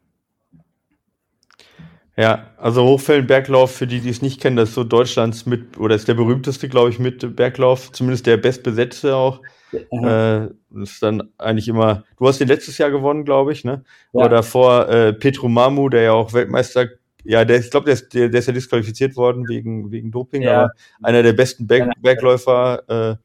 Ja, 2.16 2.52
also 2.58 2.84
Hochfellenberglauf, 2.84 3.72
für 3.76 3.88
die, 3.88 4.00
die 4.00 4.10
es 4.10 4.22
nicht 4.22 4.40
kennen, 4.40 4.56
das 4.56 4.70
ist 4.70 4.76
so 4.76 4.84
Deutschlands 4.84 5.48
mit, 5.48 5.80
oder 5.80 5.96
ist 5.96 6.08
der 6.08 6.14
berühmteste, 6.14 6.70
glaube 6.70 6.92
ich, 6.92 7.00
mit 7.00 7.36
Berglauf, 7.36 7.92
zumindest 7.92 8.28
der 8.28 8.38
bestbesetzte 8.38 9.16
auch. 9.16 9.42
Äh, 9.72 10.50
das 10.70 10.92
ist 10.92 11.02
dann 11.02 11.30
eigentlich 11.40 11.68
immer, 11.68 12.04
du 12.20 12.28
hast 12.28 12.40
den 12.40 12.48
letztes 12.48 12.78
Jahr 12.78 12.92
gewonnen, 12.92 13.26
glaube 13.26 13.52
ich, 13.52 13.64
ne? 13.64 13.84
Ja. 14.14 14.20
Oder 14.20 14.30
davor 14.30 14.88
äh, 14.90 15.14
Petru 15.14 15.50
Mamu, 15.50 15.90
der 15.90 16.04
ja 16.04 16.12
auch 16.12 16.34
Weltmeister, 16.34 16.88
ja, 17.24 17.44
der, 17.46 17.60
ich 17.60 17.72
glaube, 17.72 17.86
der, 17.86 17.96
ist, 17.96 18.14
der, 18.14 18.30
der 18.30 18.40
ist 18.40 18.48
ja 18.48 18.54
disqualifiziert 18.54 19.16
worden 19.16 19.48
wegen, 19.48 19.92
wegen 19.92 20.12
Doping, 20.12 20.44
ja. 20.44 20.66
aber 20.66 20.72
einer 21.02 21.24
der 21.24 21.34
besten 21.34 21.66
Berg, 21.66 21.90
Bergläufer, 22.02 22.84
äh, 22.88 23.16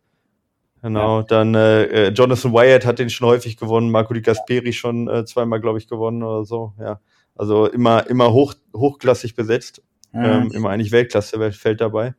Genau, 0.80 1.18
ja. 1.18 1.24
dann 1.24 1.56
äh, 1.56 2.10
Jonathan 2.10 2.52
Wyatt 2.52 2.86
hat 2.86 3.00
den 3.00 3.10
schon 3.10 3.26
häufig 3.26 3.56
gewonnen, 3.56 3.90
Marco 3.90 4.14
Di 4.14 4.22
Gasperi 4.22 4.72
schon 4.72 5.08
äh, 5.08 5.24
zweimal, 5.24 5.60
glaube 5.60 5.78
ich, 5.78 5.88
gewonnen 5.88 6.22
oder 6.22 6.44
so, 6.44 6.72
ja. 6.78 7.00
Also 7.38 7.66
immer, 7.66 8.06
immer 8.10 8.32
hoch, 8.32 8.54
hochklassig 8.76 9.34
besetzt. 9.34 9.82
Ja. 10.12 10.40
Ähm, 10.40 10.50
immer 10.52 10.70
eigentlich 10.70 10.92
Weltklasse 10.92 11.52
fällt 11.52 11.80
dabei. 11.80 12.14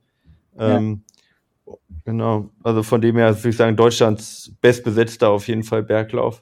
Ähm, 0.57 1.03
ja. 1.65 1.74
Genau. 2.05 2.49
Also 2.63 2.82
von 2.84 3.01
dem 3.01 3.17
her 3.17 3.36
würde 3.38 3.49
ich 3.49 3.57
sagen, 3.57 3.76
Deutschlands 3.76 4.51
bestbesetzter 4.61 5.30
auf 5.30 5.47
jeden 5.47 5.63
Fall 5.63 5.84
Berglauf. 5.84 6.41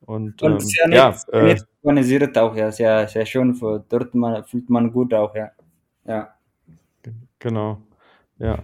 Und, 0.00 0.42
Und 0.42 0.62
ähm, 0.84 0.92
ja, 0.92 1.12
sehr 1.12 1.42
nett 1.42 1.60
äh, 1.60 1.64
organisiert 1.82 2.36
auch, 2.38 2.54
ja. 2.54 2.70
Sehr, 2.70 3.08
sehr 3.08 3.26
schön. 3.26 3.54
Für, 3.54 3.84
dort 3.88 4.14
man, 4.14 4.44
fühlt 4.44 4.68
man 4.68 4.92
gut 4.92 5.14
auch, 5.14 5.34
ja. 5.34 5.50
Ja. 6.06 6.34
Genau. 7.38 7.78
Ja. 8.38 8.58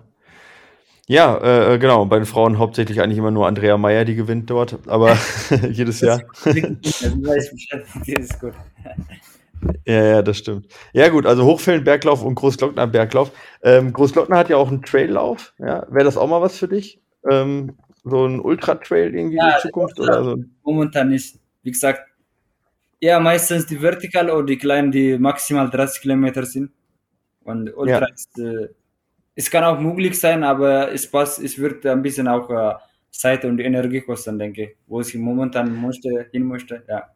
Ja, 1.09 1.73
äh, 1.73 1.79
genau. 1.79 2.05
Bei 2.07 2.17
den 2.17 2.27
Frauen 2.27 2.59
hauptsächlich 2.59 3.01
eigentlich 3.01 3.19
immer 3.19 3.31
nur 3.31 3.47
Andrea 3.47 3.77
Meyer, 3.77 4.05
die 4.05 4.15
gewinnt 4.15 4.49
dort, 4.51 4.79
aber 4.87 5.17
jedes 5.71 6.01
Jahr. 6.01 6.23
Das 6.45 6.57
ist 8.07 8.41
gut. 8.41 8.55
Ja, 9.87 10.05
ja, 10.05 10.23
das 10.23 10.39
stimmt. 10.39 10.67
Ja, 10.93 11.09
gut, 11.09 11.27
also 11.27 11.45
Hochfellenberglauf 11.45 12.23
und 12.23 12.35
Großglockner 12.35 12.87
Berglauf. 12.87 13.33
Ähm, 13.63 13.93
Großglockner 13.93 14.37
hat 14.37 14.49
ja 14.49 14.57
auch 14.57 14.69
einen 14.69 14.83
Traillauf. 14.83 15.55
Ja, 15.59 15.87
wäre 15.91 16.05
das 16.05 16.17
auch 16.17 16.29
mal 16.29 16.41
was 16.41 16.59
für 16.59 16.69
dich? 16.69 17.01
Ähm, 17.31 17.77
so 18.05 18.27
ein 18.27 18.41
Ultra-Trail 18.41 19.15
irgendwie 19.15 19.37
ja, 19.37 19.57
in 19.57 19.61
Zukunft? 19.61 19.99
Oder 20.01 20.25
so? 20.25 20.37
Momentan 20.65 21.11
nicht. 21.11 21.39
Wie 21.63 21.71
gesagt, 21.71 22.03
ja, 23.01 23.21
meistens 23.21 23.67
die 23.67 23.81
Vertikal 23.81 24.31
oder 24.31 24.47
die 24.47 24.59
kleinen, 24.59 24.91
die 24.91 25.19
maximal 25.19 25.69
30 25.71 26.03
Kilometer 26.03 26.45
sind. 26.45 26.71
Und 27.45 27.77
Ultra 27.77 28.01
ja. 28.01 28.07
ist, 28.13 28.39
äh, 28.39 28.69
es 29.35 29.51
kann 29.51 29.65
auch 29.65 29.79
möglich 29.79 30.19
sein, 30.19 30.45
aber 30.45 30.93
es 30.93 31.11
passt, 31.11 31.41
es 31.41 31.59
wird 31.59 31.85
ein 31.87 32.03
bisschen 32.03 32.29
auch 32.29 32.49
äh, 32.51 32.75
Zeit 33.11 33.45
und 33.45 33.59
Energie 33.61 34.01
kosten, 34.01 34.39
denke 34.39 34.63
ich, 34.63 34.77
wo 34.87 35.01
ich 35.01 35.15
momentan 35.15 35.81
möchte, 35.81 36.29
hin 36.33 36.45
möchte, 36.45 36.83
ja. 36.89 37.09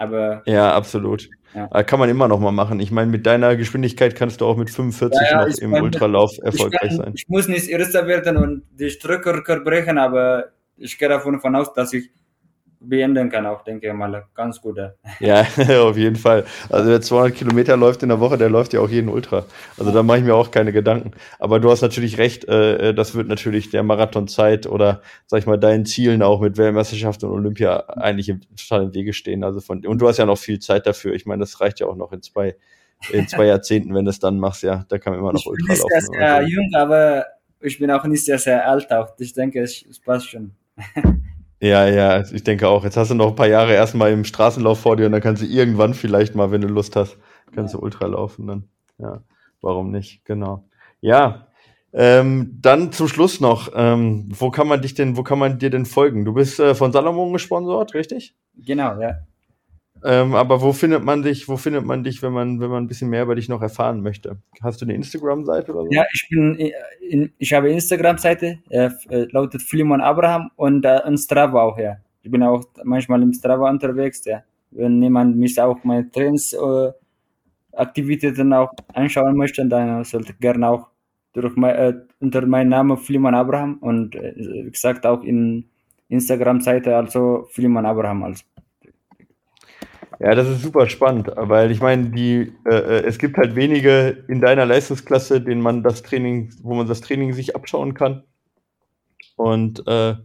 Aber. 0.00 0.42
Ja, 0.46 0.72
absolut. 0.72 1.28
Ja. 1.54 1.68
Äh, 1.72 1.84
kann 1.84 1.98
man 1.98 2.08
immer 2.08 2.26
noch 2.26 2.40
mal 2.40 2.52
machen. 2.52 2.80
Ich 2.80 2.90
meine, 2.90 3.10
mit 3.10 3.26
deiner 3.26 3.54
Geschwindigkeit 3.56 4.16
kannst 4.16 4.40
du 4.40 4.46
auch 4.46 4.56
mit 4.56 4.70
45 4.70 5.20
ja, 5.20 5.42
ja, 5.42 5.46
noch 5.46 5.58
im 5.58 5.74
Ultralauf 5.74 6.38
erfolgreich 6.42 6.88
kann, 6.88 6.96
sein. 6.96 7.12
Ich 7.14 7.28
muss 7.28 7.48
nicht 7.48 7.68
Erster 7.68 8.06
werden 8.06 8.38
und 8.38 8.62
die 8.70 8.88
Strecke 8.88 9.42
brechen, 9.62 9.98
aber 9.98 10.46
ich 10.78 10.96
gehe 10.96 11.08
davon 11.10 11.54
aus, 11.54 11.74
dass 11.74 11.92
ich 11.92 12.10
beenden 12.80 13.28
kann, 13.28 13.46
auch, 13.46 13.62
denke 13.62 13.88
ich 13.88 13.92
mal. 13.92 14.24
Ganz 14.34 14.60
gut. 14.60 14.78
Ja, 15.20 15.46
auf 15.82 15.96
jeden 15.96 16.16
Fall. 16.16 16.44
Also 16.70 16.90
wer 16.90 17.00
200 17.00 17.34
Kilometer 17.34 17.76
läuft 17.76 18.02
in 18.02 18.08
der 18.08 18.20
Woche, 18.20 18.38
der 18.38 18.48
läuft 18.48 18.72
ja 18.72 18.80
auch 18.80 18.88
jeden 18.88 19.08
Ultra. 19.08 19.44
Also 19.78 19.92
da 19.92 20.02
mache 20.02 20.18
ich 20.18 20.24
mir 20.24 20.34
auch 20.34 20.50
keine 20.50 20.72
Gedanken. 20.72 21.12
Aber 21.38 21.60
du 21.60 21.70
hast 21.70 21.82
natürlich 21.82 22.18
recht, 22.18 22.48
äh, 22.48 22.88
äh, 22.88 22.94
das 22.94 23.14
wird 23.14 23.28
natürlich 23.28 23.70
der 23.70 23.82
Marathonzeit 23.82 24.66
oder, 24.66 25.02
sag 25.26 25.40
ich 25.40 25.46
mal, 25.46 25.58
deinen 25.58 25.84
Zielen 25.84 26.22
auch 26.22 26.40
mit 26.40 26.56
Weltmeisterschaft 26.56 27.22
und 27.22 27.30
Olympia 27.30 27.80
eigentlich 27.88 28.30
im, 28.30 28.40
total 28.56 28.84
im 28.84 28.94
Wege 28.94 29.12
stehen. 29.12 29.44
Also 29.44 29.60
von, 29.60 29.84
und 29.86 29.98
du 29.98 30.08
hast 30.08 30.16
ja 30.16 30.26
noch 30.26 30.38
viel 30.38 30.58
Zeit 30.58 30.86
dafür. 30.86 31.14
Ich 31.14 31.26
meine, 31.26 31.40
das 31.40 31.60
reicht 31.60 31.80
ja 31.80 31.86
auch 31.86 31.96
noch 31.96 32.12
in 32.12 32.22
zwei, 32.22 32.56
in 33.12 33.28
zwei 33.28 33.46
Jahrzehnten, 33.46 33.94
wenn 33.94 34.06
du 34.06 34.10
es 34.10 34.18
dann 34.18 34.38
machst, 34.38 34.62
ja. 34.62 34.84
Da 34.88 34.98
kann 34.98 35.12
man 35.12 35.20
immer 35.20 35.32
noch 35.32 35.40
ich 35.40 35.46
Ultra 35.46 35.74
laufen. 35.74 35.86
Ich 35.86 36.08
bin 36.08 36.18
sehr, 36.18 36.40
sehr 36.40 36.48
jung, 36.48 36.70
aber 36.74 37.26
ich 37.60 37.78
bin 37.78 37.90
auch 37.90 38.04
nicht 38.04 38.24
sehr, 38.24 38.38
sehr 38.38 38.66
alt 38.66 38.90
auch. 38.90 39.10
Ich 39.18 39.34
denke, 39.34 39.60
es 39.60 39.84
passt 40.02 40.30
schon. 40.30 40.52
Ja, 41.60 41.86
ja, 41.86 42.20
ich 42.32 42.42
denke 42.42 42.68
auch. 42.68 42.84
Jetzt 42.84 42.96
hast 42.96 43.10
du 43.10 43.14
noch 43.14 43.28
ein 43.28 43.34
paar 43.34 43.46
Jahre 43.48 43.74
erstmal 43.74 44.12
im 44.12 44.24
Straßenlauf 44.24 44.80
vor 44.80 44.96
dir 44.96 45.06
und 45.06 45.12
dann 45.12 45.20
kannst 45.20 45.42
du 45.42 45.46
irgendwann 45.46 45.92
vielleicht 45.94 46.34
mal, 46.34 46.50
wenn 46.50 46.62
du 46.62 46.68
Lust 46.68 46.96
hast, 46.96 47.18
kannst 47.54 47.74
du 47.74 47.78
Ultra 47.78 48.06
laufen 48.06 48.46
dann. 48.46 48.64
Ja, 48.98 49.22
warum 49.60 49.90
nicht? 49.90 50.24
Genau. 50.24 50.64
Ja, 51.02 51.48
ähm, 51.92 52.56
dann 52.60 52.92
zum 52.92 53.08
Schluss 53.08 53.40
noch, 53.40 53.72
ähm, 53.74 54.26
wo 54.30 54.50
kann 54.50 54.68
man 54.68 54.80
dich 54.80 54.94
denn, 54.94 55.16
wo 55.16 55.22
kann 55.22 55.38
man 55.38 55.58
dir 55.58 55.70
denn 55.70 55.84
folgen? 55.86 56.24
Du 56.24 56.32
bist 56.32 56.60
äh, 56.60 56.74
von 56.74 56.92
Salomon 56.92 57.32
gesponsert, 57.32 57.92
richtig? 57.94 58.34
Genau, 58.54 58.98
ja. 59.00 59.18
Ähm, 60.04 60.34
aber 60.34 60.62
wo 60.62 60.72
findet 60.72 61.04
man 61.04 61.22
dich, 61.22 61.48
wo 61.48 61.56
findet 61.56 61.84
man 61.84 62.02
dich, 62.02 62.22
wenn 62.22 62.32
man, 62.32 62.60
wenn 62.60 62.70
man 62.70 62.84
ein 62.84 62.86
bisschen 62.86 63.10
mehr 63.10 63.22
über 63.22 63.34
dich 63.34 63.48
noch 63.48 63.60
erfahren 63.60 64.02
möchte? 64.02 64.38
Hast 64.62 64.80
du 64.80 64.86
eine 64.86 64.94
Instagram-Seite 64.94 65.72
oder 65.72 65.84
so? 65.84 65.90
Ja, 65.90 66.04
ich 66.12 66.28
bin, 66.30 66.54
in, 67.08 67.32
ich 67.38 67.52
habe 67.52 67.70
Instagram-Seite, 67.70 68.58
äh, 68.70 68.90
äh, 69.10 69.26
lautet 69.30 69.62
Flimon 69.62 70.00
Abraham 70.00 70.50
und 70.56 70.84
äh, 70.84 71.00
und 71.06 71.18
Strava 71.18 71.62
auch, 71.62 71.78
ja. 71.78 71.96
Ich 72.22 72.30
bin 72.30 72.42
auch 72.42 72.64
manchmal 72.84 73.22
im 73.22 73.32
Strava 73.32 73.68
unterwegs, 73.68 74.24
ja. 74.24 74.42
Wenn 74.70 75.02
jemand 75.02 75.36
mich 75.36 75.60
auch 75.60 75.82
meine 75.84 76.10
Trains, 76.10 76.52
äh, 76.52 76.92
Aktivitäten 77.72 78.52
auch 78.52 78.72
anschauen 78.94 79.36
möchte, 79.36 79.64
dann 79.66 80.04
sollte 80.04 80.34
gerne 80.34 80.68
auch 80.68 80.88
durch 81.32 81.54
mein, 81.56 81.74
äh, 81.76 81.94
unter 82.18 82.44
meinem 82.46 82.68
Namen 82.68 82.96
Flimon 82.96 83.34
Abraham 83.34 83.78
und 83.80 84.16
äh, 84.16 84.34
wie 84.36 84.70
gesagt 84.70 85.06
auch 85.06 85.22
in 85.22 85.68
Instagram-Seite 86.08 86.96
also 86.96 87.46
Flimon 87.50 87.86
Abraham 87.86 88.24
also. 88.24 88.42
Ja, 90.22 90.34
das 90.34 90.48
ist 90.48 90.60
super 90.60 90.86
spannend, 90.86 91.30
weil 91.34 91.70
ich 91.70 91.80
meine, 91.80 92.10
die, 92.10 92.52
äh, 92.66 92.74
äh, 92.74 93.04
es 93.06 93.18
gibt 93.18 93.38
halt 93.38 93.56
wenige 93.56 94.22
in 94.28 94.42
deiner 94.42 94.66
Leistungsklasse, 94.66 95.40
denen 95.40 95.62
man 95.62 95.82
das 95.82 96.02
Training, 96.02 96.52
wo 96.62 96.74
man 96.74 96.86
das 96.86 97.00
Training 97.00 97.32
sich 97.32 97.56
abschauen 97.56 97.94
kann. 97.94 98.24
Und 99.36 99.82
äh, 99.86 100.16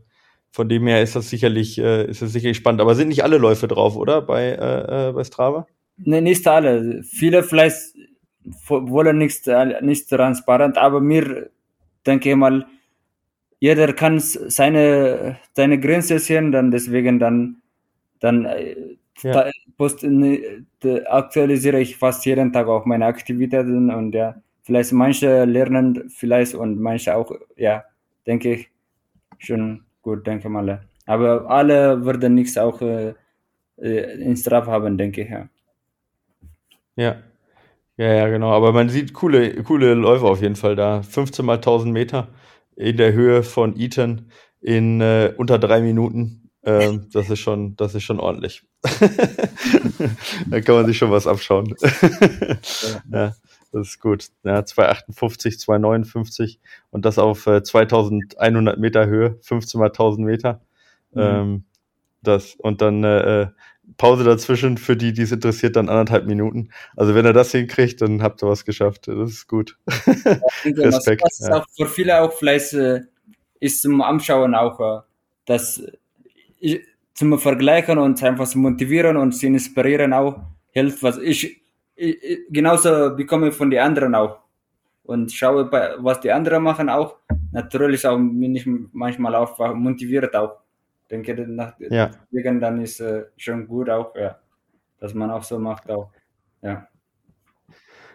von 0.52 0.68
dem 0.68 0.86
her 0.88 1.02
ist 1.02 1.16
das 1.16 1.30
sicherlich, 1.30 1.78
äh, 1.78 2.10
ist 2.10 2.22
das 2.22 2.34
sicherlich 2.34 2.58
spannend. 2.58 2.82
Aber 2.82 2.94
sind 2.94 3.08
nicht 3.08 3.24
alle 3.24 3.38
Läufe 3.38 3.70
drauf, 3.70 3.96
oder? 3.96 4.22
Bei, 4.22 4.50
äh, 4.50 5.10
äh 5.10 5.14
bei 5.14 5.24
Strava? 5.24 5.66
Nee, 5.96 6.20
nicht 6.20 6.46
alle. 6.46 7.02
Viele 7.04 7.42
vielleicht 7.42 7.96
wollen 8.68 9.18
nicht, 9.18 9.48
äh, 9.48 9.82
nicht 9.82 10.10
transparent, 10.10 10.78
aber 10.78 11.00
mir 11.00 11.52
denke 12.06 12.32
ich 12.32 12.36
mal, 12.36 12.66
jeder 13.60 13.94
kann 13.94 14.20
seine, 14.20 15.38
seine 15.54 15.80
Grenze 15.80 16.20
sehen, 16.20 16.52
dann 16.52 16.70
deswegen 16.70 17.18
dann, 17.18 17.62
dann 18.20 18.46
ja. 19.24 19.52
post, 19.78 20.04
ne, 20.04 20.66
aktualisiere 21.08 21.80
ich 21.80 21.98
fast 21.98 22.26
jeden 22.26 22.52
Tag 22.54 22.68
auch 22.68 22.86
meine 22.86 23.06
Aktivitäten 23.06 23.90
und 23.92 24.14
ja, 24.14 24.36
vielleicht 24.64 24.92
manche 24.94 25.46
lernen 25.46 26.10
vielleicht 26.10 26.56
und 26.56 26.80
manche 26.80 27.16
auch, 27.16 27.32
ja, 27.56 27.84
denke 28.28 28.54
ich, 28.54 28.70
schon 29.40 29.84
gut, 30.02 30.26
denke 30.28 30.50
mal. 30.50 30.82
Aber 31.06 31.50
alle 31.50 32.04
würden 32.04 32.36
nichts 32.36 32.58
auch 32.58 32.82
äh, 32.82 33.14
äh 33.78 34.22
in 34.22 34.36
Straf 34.36 34.68
haben, 34.68 34.98
denke 34.98 35.22
ich, 35.22 35.30
ja. 35.30 35.48
Ja. 36.96 37.18
Ja, 37.98 38.14
ja, 38.14 38.28
genau. 38.28 38.52
Aber 38.52 38.74
man 38.74 38.90
sieht 38.90 39.14
coole, 39.14 39.64
coole 39.64 39.94
Läufe 39.94 40.26
auf 40.26 40.42
jeden 40.42 40.58
Fall 40.58 40.76
da. 40.76 41.02
15 41.02 41.46
mal 41.46 41.56
1000 41.56 41.94
Meter 41.94 42.28
in 42.76 42.98
der 42.98 43.14
Höhe 43.14 43.42
von 43.44 43.80
Eton 43.80 44.30
in 44.62 45.00
äh, 45.00 45.34
unter 45.38 45.60
drei 45.60 45.82
Minuten. 45.82 46.45
Ähm, 46.66 47.08
das 47.14 47.30
ist 47.30 47.40
schon, 47.40 47.76
das 47.76 47.94
ist 47.94 48.04
schon 48.04 48.20
ordentlich. 48.20 48.64
da 50.50 50.62
kann 50.62 50.76
man 50.76 50.86
sich 50.88 50.98
schon 50.98 51.12
was 51.12 51.28
abschauen. 51.28 51.76
ja, 53.12 53.36
das 53.72 53.88
ist 53.88 54.00
gut. 54.00 54.30
Ja, 54.44 54.66
258, 54.66 55.60
259 55.60 56.60
und 56.90 57.06
das 57.06 57.20
auf 57.20 57.46
äh, 57.46 57.62
2100 57.62 58.80
Meter 58.80 59.06
Höhe, 59.06 59.38
15 59.42 59.80
mal 59.80 59.88
1000 59.88 60.26
Meter. 60.26 60.62
Mhm. 61.12 61.22
Ähm, 61.22 61.64
das, 62.24 62.56
und 62.56 62.82
dann 62.82 63.04
äh, 63.04 63.44
äh, 63.44 63.48
Pause 63.98 64.24
dazwischen 64.24 64.78
für 64.78 64.98
die, 64.98 65.14
die 65.14 65.22
es 65.22 65.32
interessiert, 65.32 65.76
dann 65.76 65.90
anderthalb 65.90 66.26
Minuten. 66.26 66.70
Also 66.96 67.14
wenn 67.14 67.26
er 67.26 67.34
das 67.34 67.52
hinkriegt, 67.52 68.02
dann 68.02 68.24
habt 68.24 68.42
ihr 68.44 68.50
was 68.50 68.66
geschafft. 68.66 69.08
Das 69.08 69.30
ist 69.30 69.48
gut. 69.48 69.78
Ja, 69.88 69.94
Respekt. 70.66 71.22
Das, 71.24 71.38
das 71.38 71.48
ja. 71.48 71.56
auch 71.56 71.66
für 71.70 71.86
viele 71.86 72.22
auch 72.22 72.34
vielleicht 72.34 72.74
äh, 72.74 73.02
ist 73.60 73.82
zum 73.82 74.02
Anschauen 74.02 74.56
auch, 74.56 74.80
äh, 74.80 75.02
dass 75.46 75.84
zum 77.14 77.40
Vergleichen 77.40 77.98
und 77.98 78.22
einfach 78.24 78.48
zu 78.48 78.60
motivieren 78.60 79.18
und 79.18 79.32
zu 79.32 79.48
inspirieren 79.48 80.14
auch 80.14 80.40
hilft, 80.72 81.02
was 81.02 81.18
ich, 81.18 81.62
ich 81.96 82.18
genauso 82.50 83.16
bekomme 83.16 83.52
von 83.52 83.70
den 83.70 83.80
anderen 83.80 84.14
auch 84.16 84.40
und 85.04 85.32
schaue, 85.32 85.72
was 86.00 86.20
die 86.20 86.32
anderen 86.32 86.64
machen 86.64 86.90
auch. 86.90 87.16
Natürlich 87.52 88.06
auch 88.06 88.18
bin 88.18 88.56
ich 88.56 88.66
manchmal 88.66 89.36
auch 89.36 89.58
motiviert 89.74 90.36
auch. 90.36 90.58
Denke, 91.10 91.36
nach, 91.48 91.74
ja. 91.80 92.10
deswegen 92.32 92.60
dann 92.60 92.82
ist 92.82 93.00
äh, 93.00 93.26
schon 93.38 93.68
gut 93.68 93.90
auch, 93.90 94.16
ja, 94.16 94.40
dass 95.00 95.14
man 95.14 95.30
auch 95.30 95.44
so 95.44 95.60
macht 95.60 95.90
auch, 95.90 96.10
ja. 96.64 96.88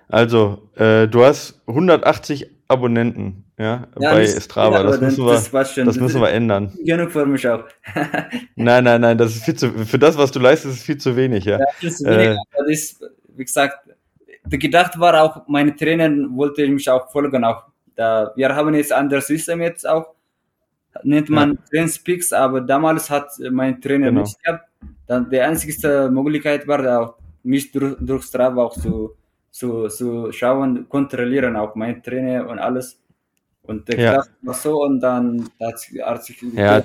Also, 0.08 0.68
äh, 0.74 1.06
du 1.06 1.24
hast 1.24 1.62
180 1.68 2.50
Abonnenten 2.66 3.44
ja, 3.60 3.86
ja 3.98 4.12
bei 4.14 4.20
nicht, 4.20 4.42
Strava. 4.42 4.78
Ja, 4.78 4.82
das, 4.84 5.00
müssen 5.02 5.26
wir, 5.26 5.32
das, 5.34 5.74
das 5.74 5.96
müssen 6.00 6.20
wir 6.22 6.30
ändern. 6.32 6.72
Genug 6.82 7.10
für 7.12 7.26
mich 7.26 7.46
auch. 7.46 7.64
nein, 8.56 8.84
nein, 8.84 9.02
nein, 9.02 9.18
das 9.18 9.36
ist 9.36 9.44
viel 9.44 9.54
zu, 9.54 9.70
für 9.84 9.98
das, 9.98 10.16
was 10.16 10.30
du 10.30 10.38
leistest, 10.38 10.78
ist 10.78 10.84
viel 10.84 10.96
zu 10.96 11.14
wenig. 11.14 11.44
Ja, 11.44 11.58
ja 11.58 11.66
viel 11.76 11.92
zu 11.92 12.04
wenig. 12.06 12.38
Äh, 12.38 12.56
das 12.56 12.68
ist, 12.68 13.04
wie 13.36 13.44
gesagt, 13.44 13.86
gedacht 14.48 14.98
war 14.98 15.22
auch, 15.22 15.46
meine 15.46 15.76
Trainer 15.76 16.08
wollte 16.30 16.66
mich 16.68 16.88
auch 16.88 17.10
folgen. 17.12 17.44
Auch. 17.44 17.64
Da, 17.94 18.32
wir 18.34 18.56
haben 18.56 18.74
jetzt 18.74 18.92
ein 18.92 19.00
anderes 19.00 19.26
System 19.26 19.60
jetzt 19.60 19.86
auch, 19.86 20.14
nennt 21.02 21.28
man 21.28 21.50
ja. 21.50 21.58
Trainspeaks, 21.70 22.32
aber 22.32 22.62
damals 22.62 23.10
hat 23.10 23.30
mein 23.50 23.78
Trainer 23.78 24.06
genau. 24.06 24.22
nicht 24.22 24.42
gehabt. 24.42 24.64
Dann 25.06 25.28
die 25.28 25.38
einzige 25.38 26.08
Möglichkeit 26.10 26.66
war 26.66 26.98
auch, 26.98 27.14
mich 27.42 27.70
durch, 27.72 27.96
durch 28.00 28.24
Strava 28.24 28.62
auch 28.62 28.72
zu 28.72 29.16
zu, 29.50 29.88
zu 29.88 30.32
schauen, 30.32 30.88
kontrollieren, 30.88 31.56
auch 31.56 31.74
mein 31.74 32.02
Trainer 32.02 32.48
und 32.48 32.58
alles. 32.58 32.99
Und 33.70 33.88
der 33.88 33.98
ja. 34.00 34.24
war 34.42 34.54
so 34.54 34.82
und 34.82 35.00
dann 35.00 35.48
hat 35.60 35.78
sich 35.78 36.42
ja. 36.52 36.82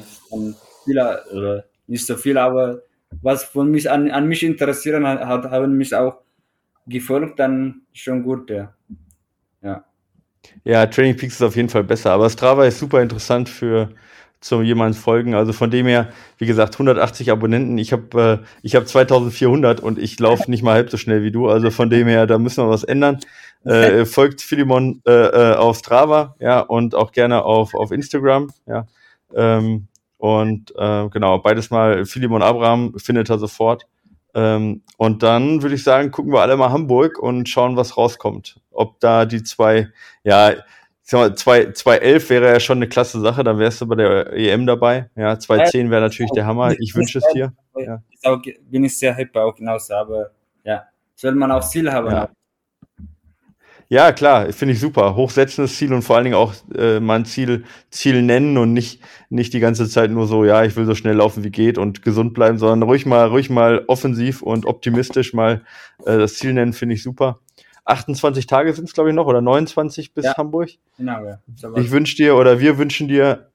viele, 0.85 1.23
oder 1.33 1.65
nicht 1.87 2.05
so 2.05 2.15
viel, 2.15 2.37
aber 2.37 2.81
was 3.21 3.43
von 3.43 3.71
mich 3.71 3.89
an, 3.89 4.11
an 4.11 4.27
mich 4.27 4.43
interessieren 4.43 5.05
hat, 5.07 5.45
haben 5.45 5.77
mich 5.77 5.95
auch 5.95 6.19
gefolgt, 6.85 7.39
dann 7.39 7.81
schon 7.91 8.23
gut, 8.23 8.49
ja. 8.51 8.73
Ja, 9.61 9.83
ja 10.63 10.85
Training 10.85 11.17
Peaks 11.17 11.35
ist 11.35 11.41
auf 11.41 11.55
jeden 11.55 11.69
Fall 11.69 11.83
besser, 11.83 12.11
aber 12.11 12.29
Strava 12.29 12.65
ist 12.65 12.79
super 12.79 13.01
interessant 13.01 13.49
für, 13.49 13.89
zu 14.45 14.61
jemandem 14.61 15.01
folgen. 15.01 15.33
Also 15.33 15.53
von 15.53 15.71
dem 15.71 15.87
her, 15.87 16.09
wie 16.37 16.45
gesagt, 16.45 16.75
180 16.75 17.31
Abonnenten. 17.31 17.77
Ich 17.77 17.91
habe 17.91 18.41
äh, 18.43 18.45
ich 18.61 18.75
habe 18.75 18.85
2400 18.85 19.79
und 19.79 19.97
ich 19.97 20.19
laufe 20.19 20.49
nicht 20.51 20.63
mal 20.63 20.75
halb 20.75 20.91
so 20.91 20.97
schnell 20.97 21.23
wie 21.23 21.31
du. 21.31 21.49
Also 21.49 21.71
von 21.71 21.89
dem 21.89 22.07
her, 22.07 22.27
da 22.27 22.37
müssen 22.37 22.63
wir 22.63 22.69
was 22.69 22.83
ändern. 22.83 23.19
Äh, 23.65 24.05
folgt 24.05 24.41
Philemon 24.41 25.01
äh, 25.05 25.11
äh, 25.11 25.55
auf 25.55 25.77
Strava, 25.77 26.35
ja, 26.39 26.59
und 26.59 26.95
auch 26.95 27.11
gerne 27.11 27.43
auf 27.43 27.73
auf 27.73 27.91
Instagram, 27.91 28.51
ja. 28.67 28.87
Ähm, 29.33 29.87
und 30.17 30.73
äh, 30.77 31.09
genau, 31.09 31.39
beides 31.39 31.69
mal 31.69 32.05
Philemon 32.05 32.41
Abraham 32.41 32.93
findet 32.97 33.29
er 33.29 33.37
sofort. 33.37 33.85
Ähm, 34.33 34.81
und 34.97 35.23
dann 35.23 35.61
würde 35.61 35.75
ich 35.75 35.83
sagen, 35.83 36.11
gucken 36.11 36.33
wir 36.33 36.41
alle 36.41 36.57
mal 36.57 36.71
Hamburg 36.71 37.19
und 37.19 37.47
schauen, 37.47 37.77
was 37.77 37.97
rauskommt. 37.97 38.59
Ob 38.71 38.99
da 38.99 39.25
die 39.25 39.43
zwei, 39.43 39.89
ja, 40.23 40.55
211 41.03 42.29
wäre 42.31 42.47
ja 42.47 42.59
schon 42.59 42.79
eine 42.79 42.89
klasse 42.89 43.19
Sache, 43.21 43.43
dann 43.43 43.59
wärst 43.59 43.79
du 43.79 43.87
bei 43.87 43.95
der 43.95 44.33
EM 44.33 44.65
dabei. 44.65 45.09
Ja, 45.15 45.37
210 45.37 45.91
wäre 45.91 46.01
natürlich 46.01 46.31
der 46.31 46.47
Hammer. 46.47 46.73
Ich 46.79 46.95
wünsche 46.95 47.19
es 47.19 47.25
dir. 47.33 47.53
Ja. 47.77 48.01
Bin 48.69 48.83
ich 48.83 48.97
sehr 48.97 49.13
happy 49.13 49.37
auch 49.37 49.55
genauso, 49.55 49.93
aber 49.93 50.31
ja, 50.63 50.83
soll 51.13 51.35
man 51.35 51.51
auch 51.51 51.61
Ziel 51.61 51.91
haben. 51.91 52.09
Ja. 52.09 52.29
Ja, 53.95 54.11
klar, 54.11 54.51
finde 54.51 54.73
ich 54.73 54.81
super. 54.81 55.15
Hochsetzendes 55.15 55.77
Ziel 55.77 55.93
und 55.93 56.01
vor 56.01 56.17
allen 56.17 56.25
Dingen 56.25 56.35
auch 56.35 56.53
äh, 56.77 56.99
mal 56.99 57.15
ein 57.15 57.23
Ziel, 57.23 57.63
Ziel 57.91 58.23
nennen 58.23 58.57
und 58.57 58.73
nicht, 58.73 59.01
nicht 59.29 59.53
die 59.53 59.61
ganze 59.61 59.87
Zeit 59.87 60.11
nur 60.11 60.27
so, 60.27 60.43
ja, 60.43 60.65
ich 60.65 60.75
will 60.75 60.83
so 60.83 60.95
schnell 60.95 61.15
laufen 61.15 61.45
wie 61.45 61.49
geht 61.49 61.77
und 61.77 62.01
gesund 62.01 62.33
bleiben, 62.33 62.57
sondern 62.57 62.83
ruhig 62.83 63.05
mal, 63.05 63.27
ruhig 63.27 63.49
mal 63.49 63.85
offensiv 63.87 64.41
und 64.41 64.65
optimistisch 64.65 65.33
mal 65.33 65.61
äh, 66.05 66.17
das 66.17 66.33
Ziel 66.33 66.51
nennen, 66.51 66.73
finde 66.73 66.95
ich 66.95 67.03
super. 67.03 67.39
28 67.85 68.47
Tage 68.47 68.73
sind 68.73 68.83
es, 68.83 68.93
glaube 68.93 69.11
ich, 69.11 69.15
noch, 69.15 69.27
oder 69.27 69.39
29 69.39 70.13
bis 70.13 70.25
ja, 70.25 70.35
Hamburg. 70.35 70.71
Genau, 70.97 71.23
ja. 71.23 71.39
Ich 71.77 71.89
wünsche 71.89 72.17
dir 72.17 72.35
oder 72.35 72.59
wir 72.59 72.77
wünschen 72.77 73.07
dir 73.07 73.49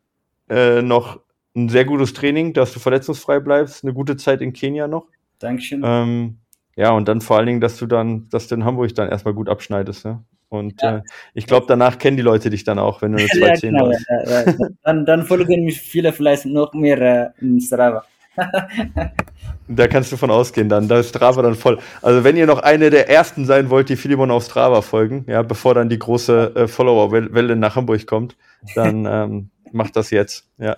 äh, 0.49 0.81
noch 0.81 1.21
ein 1.55 1.69
sehr 1.69 1.85
gutes 1.85 2.15
Training, 2.15 2.55
dass 2.55 2.73
du 2.73 2.81
verletzungsfrei 2.81 3.41
bleibst, 3.41 3.85
eine 3.85 3.93
gute 3.93 4.17
Zeit 4.17 4.41
in 4.41 4.55
Kenia 4.55 4.89
noch. 4.89 5.07
Dankeschön. 5.39 5.83
Ähm, 5.85 6.39
ja, 6.77 6.93
und 6.93 7.09
dann 7.09 7.21
vor 7.21 7.37
allen 7.37 7.47
Dingen, 7.47 7.61
dass 7.61 7.77
du 7.77 7.85
dann, 7.85 8.31
dass 8.31 8.49
du 8.49 8.55
in 8.55 8.65
Hamburg 8.65 8.95
dann 8.95 9.11
erstmal 9.11 9.35
gut 9.35 9.51
abschneidest. 9.51 10.07
Ja? 10.07 10.25
Und 10.51 10.83
ja. 10.83 10.99
äh, 10.99 11.03
ich 11.33 11.47
glaube, 11.47 11.67
danach 11.69 11.99
kennen 11.99 12.17
die 12.17 12.23
Leute 12.23 12.51
dich 12.51 12.65
dann 12.65 12.79
auch, 12.79 13.01
wenn 13.03 13.13
du 13.13 13.19
eine 13.19 13.29
210 13.29 13.75
ja, 13.75 13.81
genau, 13.81 13.93
ja, 13.93 14.43
ja. 14.45 14.55
Dann, 14.83 15.07
dann 15.07 15.25
folgen 15.25 15.65
mich 15.65 15.81
viele 15.81 16.13
vielleicht 16.13 16.45
noch 16.45 16.75
mehr 16.75 17.01
äh, 17.01 17.31
in 17.41 17.61
Strava. 17.61 18.05
da 19.69 19.87
kannst 19.87 20.11
du 20.11 20.17
von 20.17 20.31
ausgehen 20.31 20.69
dann. 20.69 20.89
Da 20.89 20.99
ist 20.99 21.11
Strava 21.11 21.43
dann 21.43 21.55
voll. 21.55 21.79
Also 22.03 22.25
wenn 22.25 22.37
ihr 22.37 22.47
noch 22.47 22.59
eine 22.59 22.91
der 22.91 23.09
ersten 23.09 23.45
sein 23.47 23.71
wollt, 23.71 23.89
die 23.89 23.97
Philemon 23.97 24.31
auf 24.31 24.45
Strava 24.45 24.83
folgen, 24.83 25.25
ja, 25.29 25.43
bevor 25.43 25.75
dann 25.75 25.89
die 25.89 25.99
große 25.99 26.53
äh, 26.57 26.69
Follower-Welle 26.69 27.55
nach 27.55 27.77
Hamburg 27.77 28.07
kommt, 28.07 28.37
dann 28.75 29.07
ähm, 29.07 29.51
macht 29.73 29.95
das 29.95 30.11
jetzt. 30.11 30.49
Ja. 30.59 30.77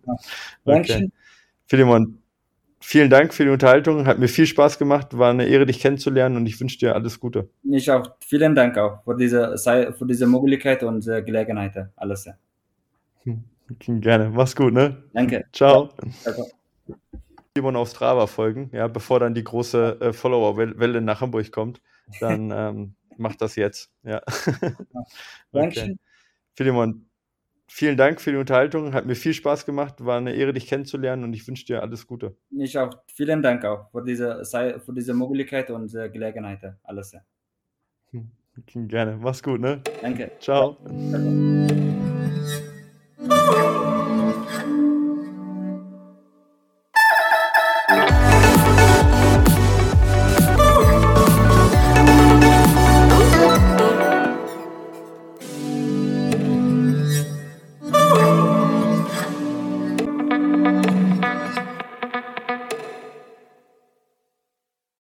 okay. 0.64 1.10
Philemon, 1.66 2.18
vielen 2.80 3.10
Dank 3.10 3.34
für 3.34 3.44
die 3.44 3.50
Unterhaltung. 3.50 4.06
Hat 4.06 4.18
mir 4.18 4.28
viel 4.28 4.46
Spaß 4.46 4.78
gemacht. 4.78 5.16
War 5.16 5.30
eine 5.30 5.46
Ehre, 5.46 5.66
dich 5.66 5.80
kennenzulernen 5.80 6.36
und 6.36 6.46
ich 6.46 6.60
wünsche 6.60 6.78
dir 6.78 6.94
alles 6.94 7.20
Gute. 7.20 7.48
Ich 7.64 7.90
auch. 7.90 8.14
Vielen 8.20 8.54
Dank 8.54 8.78
auch 8.78 9.02
für 9.04 9.16
diese, 9.16 9.56
für 9.58 10.06
diese 10.06 10.26
Möglichkeit 10.26 10.82
und 10.82 11.06
äh, 11.06 11.22
Gelegenheit. 11.22 11.88
Alles. 11.96 12.24
Ja. 12.24 12.34
Gerne. 13.86 14.30
Mach's 14.30 14.56
gut, 14.56 14.72
ne? 14.72 15.02
Danke. 15.12 15.44
Ciao. 15.52 15.90
Ciao. 16.22 16.46
Simon 17.54 17.74
auf 17.74 17.90
Strava 17.90 18.28
folgen, 18.28 18.70
ja, 18.72 18.86
bevor 18.86 19.18
dann 19.18 19.34
die 19.34 19.42
große 19.42 20.00
äh, 20.00 20.12
Follower-Welle 20.12 21.00
nach 21.00 21.20
Hamburg 21.20 21.50
kommt, 21.50 21.80
dann 22.20 22.52
ähm, 22.52 22.94
macht 23.16 23.42
das 23.42 23.56
jetzt. 23.56 23.90
Ja. 24.04 24.22
okay. 25.52 25.96
Philemon, 26.54 27.07
vielen 27.68 27.96
Dank 27.96 28.20
für 28.20 28.32
die 28.32 28.38
Unterhaltung. 28.38 28.92
Hat 28.92 29.06
mir 29.06 29.14
viel 29.14 29.34
Spaß 29.34 29.66
gemacht. 29.66 30.04
War 30.04 30.18
eine 30.18 30.34
Ehre, 30.34 30.52
dich 30.52 30.66
kennenzulernen 30.66 31.24
und 31.24 31.32
ich 31.34 31.46
wünsche 31.46 31.66
dir 31.66 31.82
alles 31.82 32.06
Gute. 32.06 32.36
Ich 32.50 32.76
auch. 32.78 32.90
Vielen 33.14 33.42
Dank 33.42 33.64
auch 33.64 33.90
für 33.90 34.02
diese, 34.04 34.44
für 34.44 34.92
diese 34.92 35.14
Möglichkeit 35.14 35.70
und 35.70 35.94
äh, 35.94 36.08
Gelegenheit. 36.10 36.74
Alles. 36.82 37.12
Ja. 37.12 37.20
Gerne. 38.74 39.16
Mach's 39.20 39.42
gut, 39.42 39.60
ne? 39.60 39.80
Danke. 40.02 40.32
Ciao. 40.40 40.76
Ciao. 43.20 44.07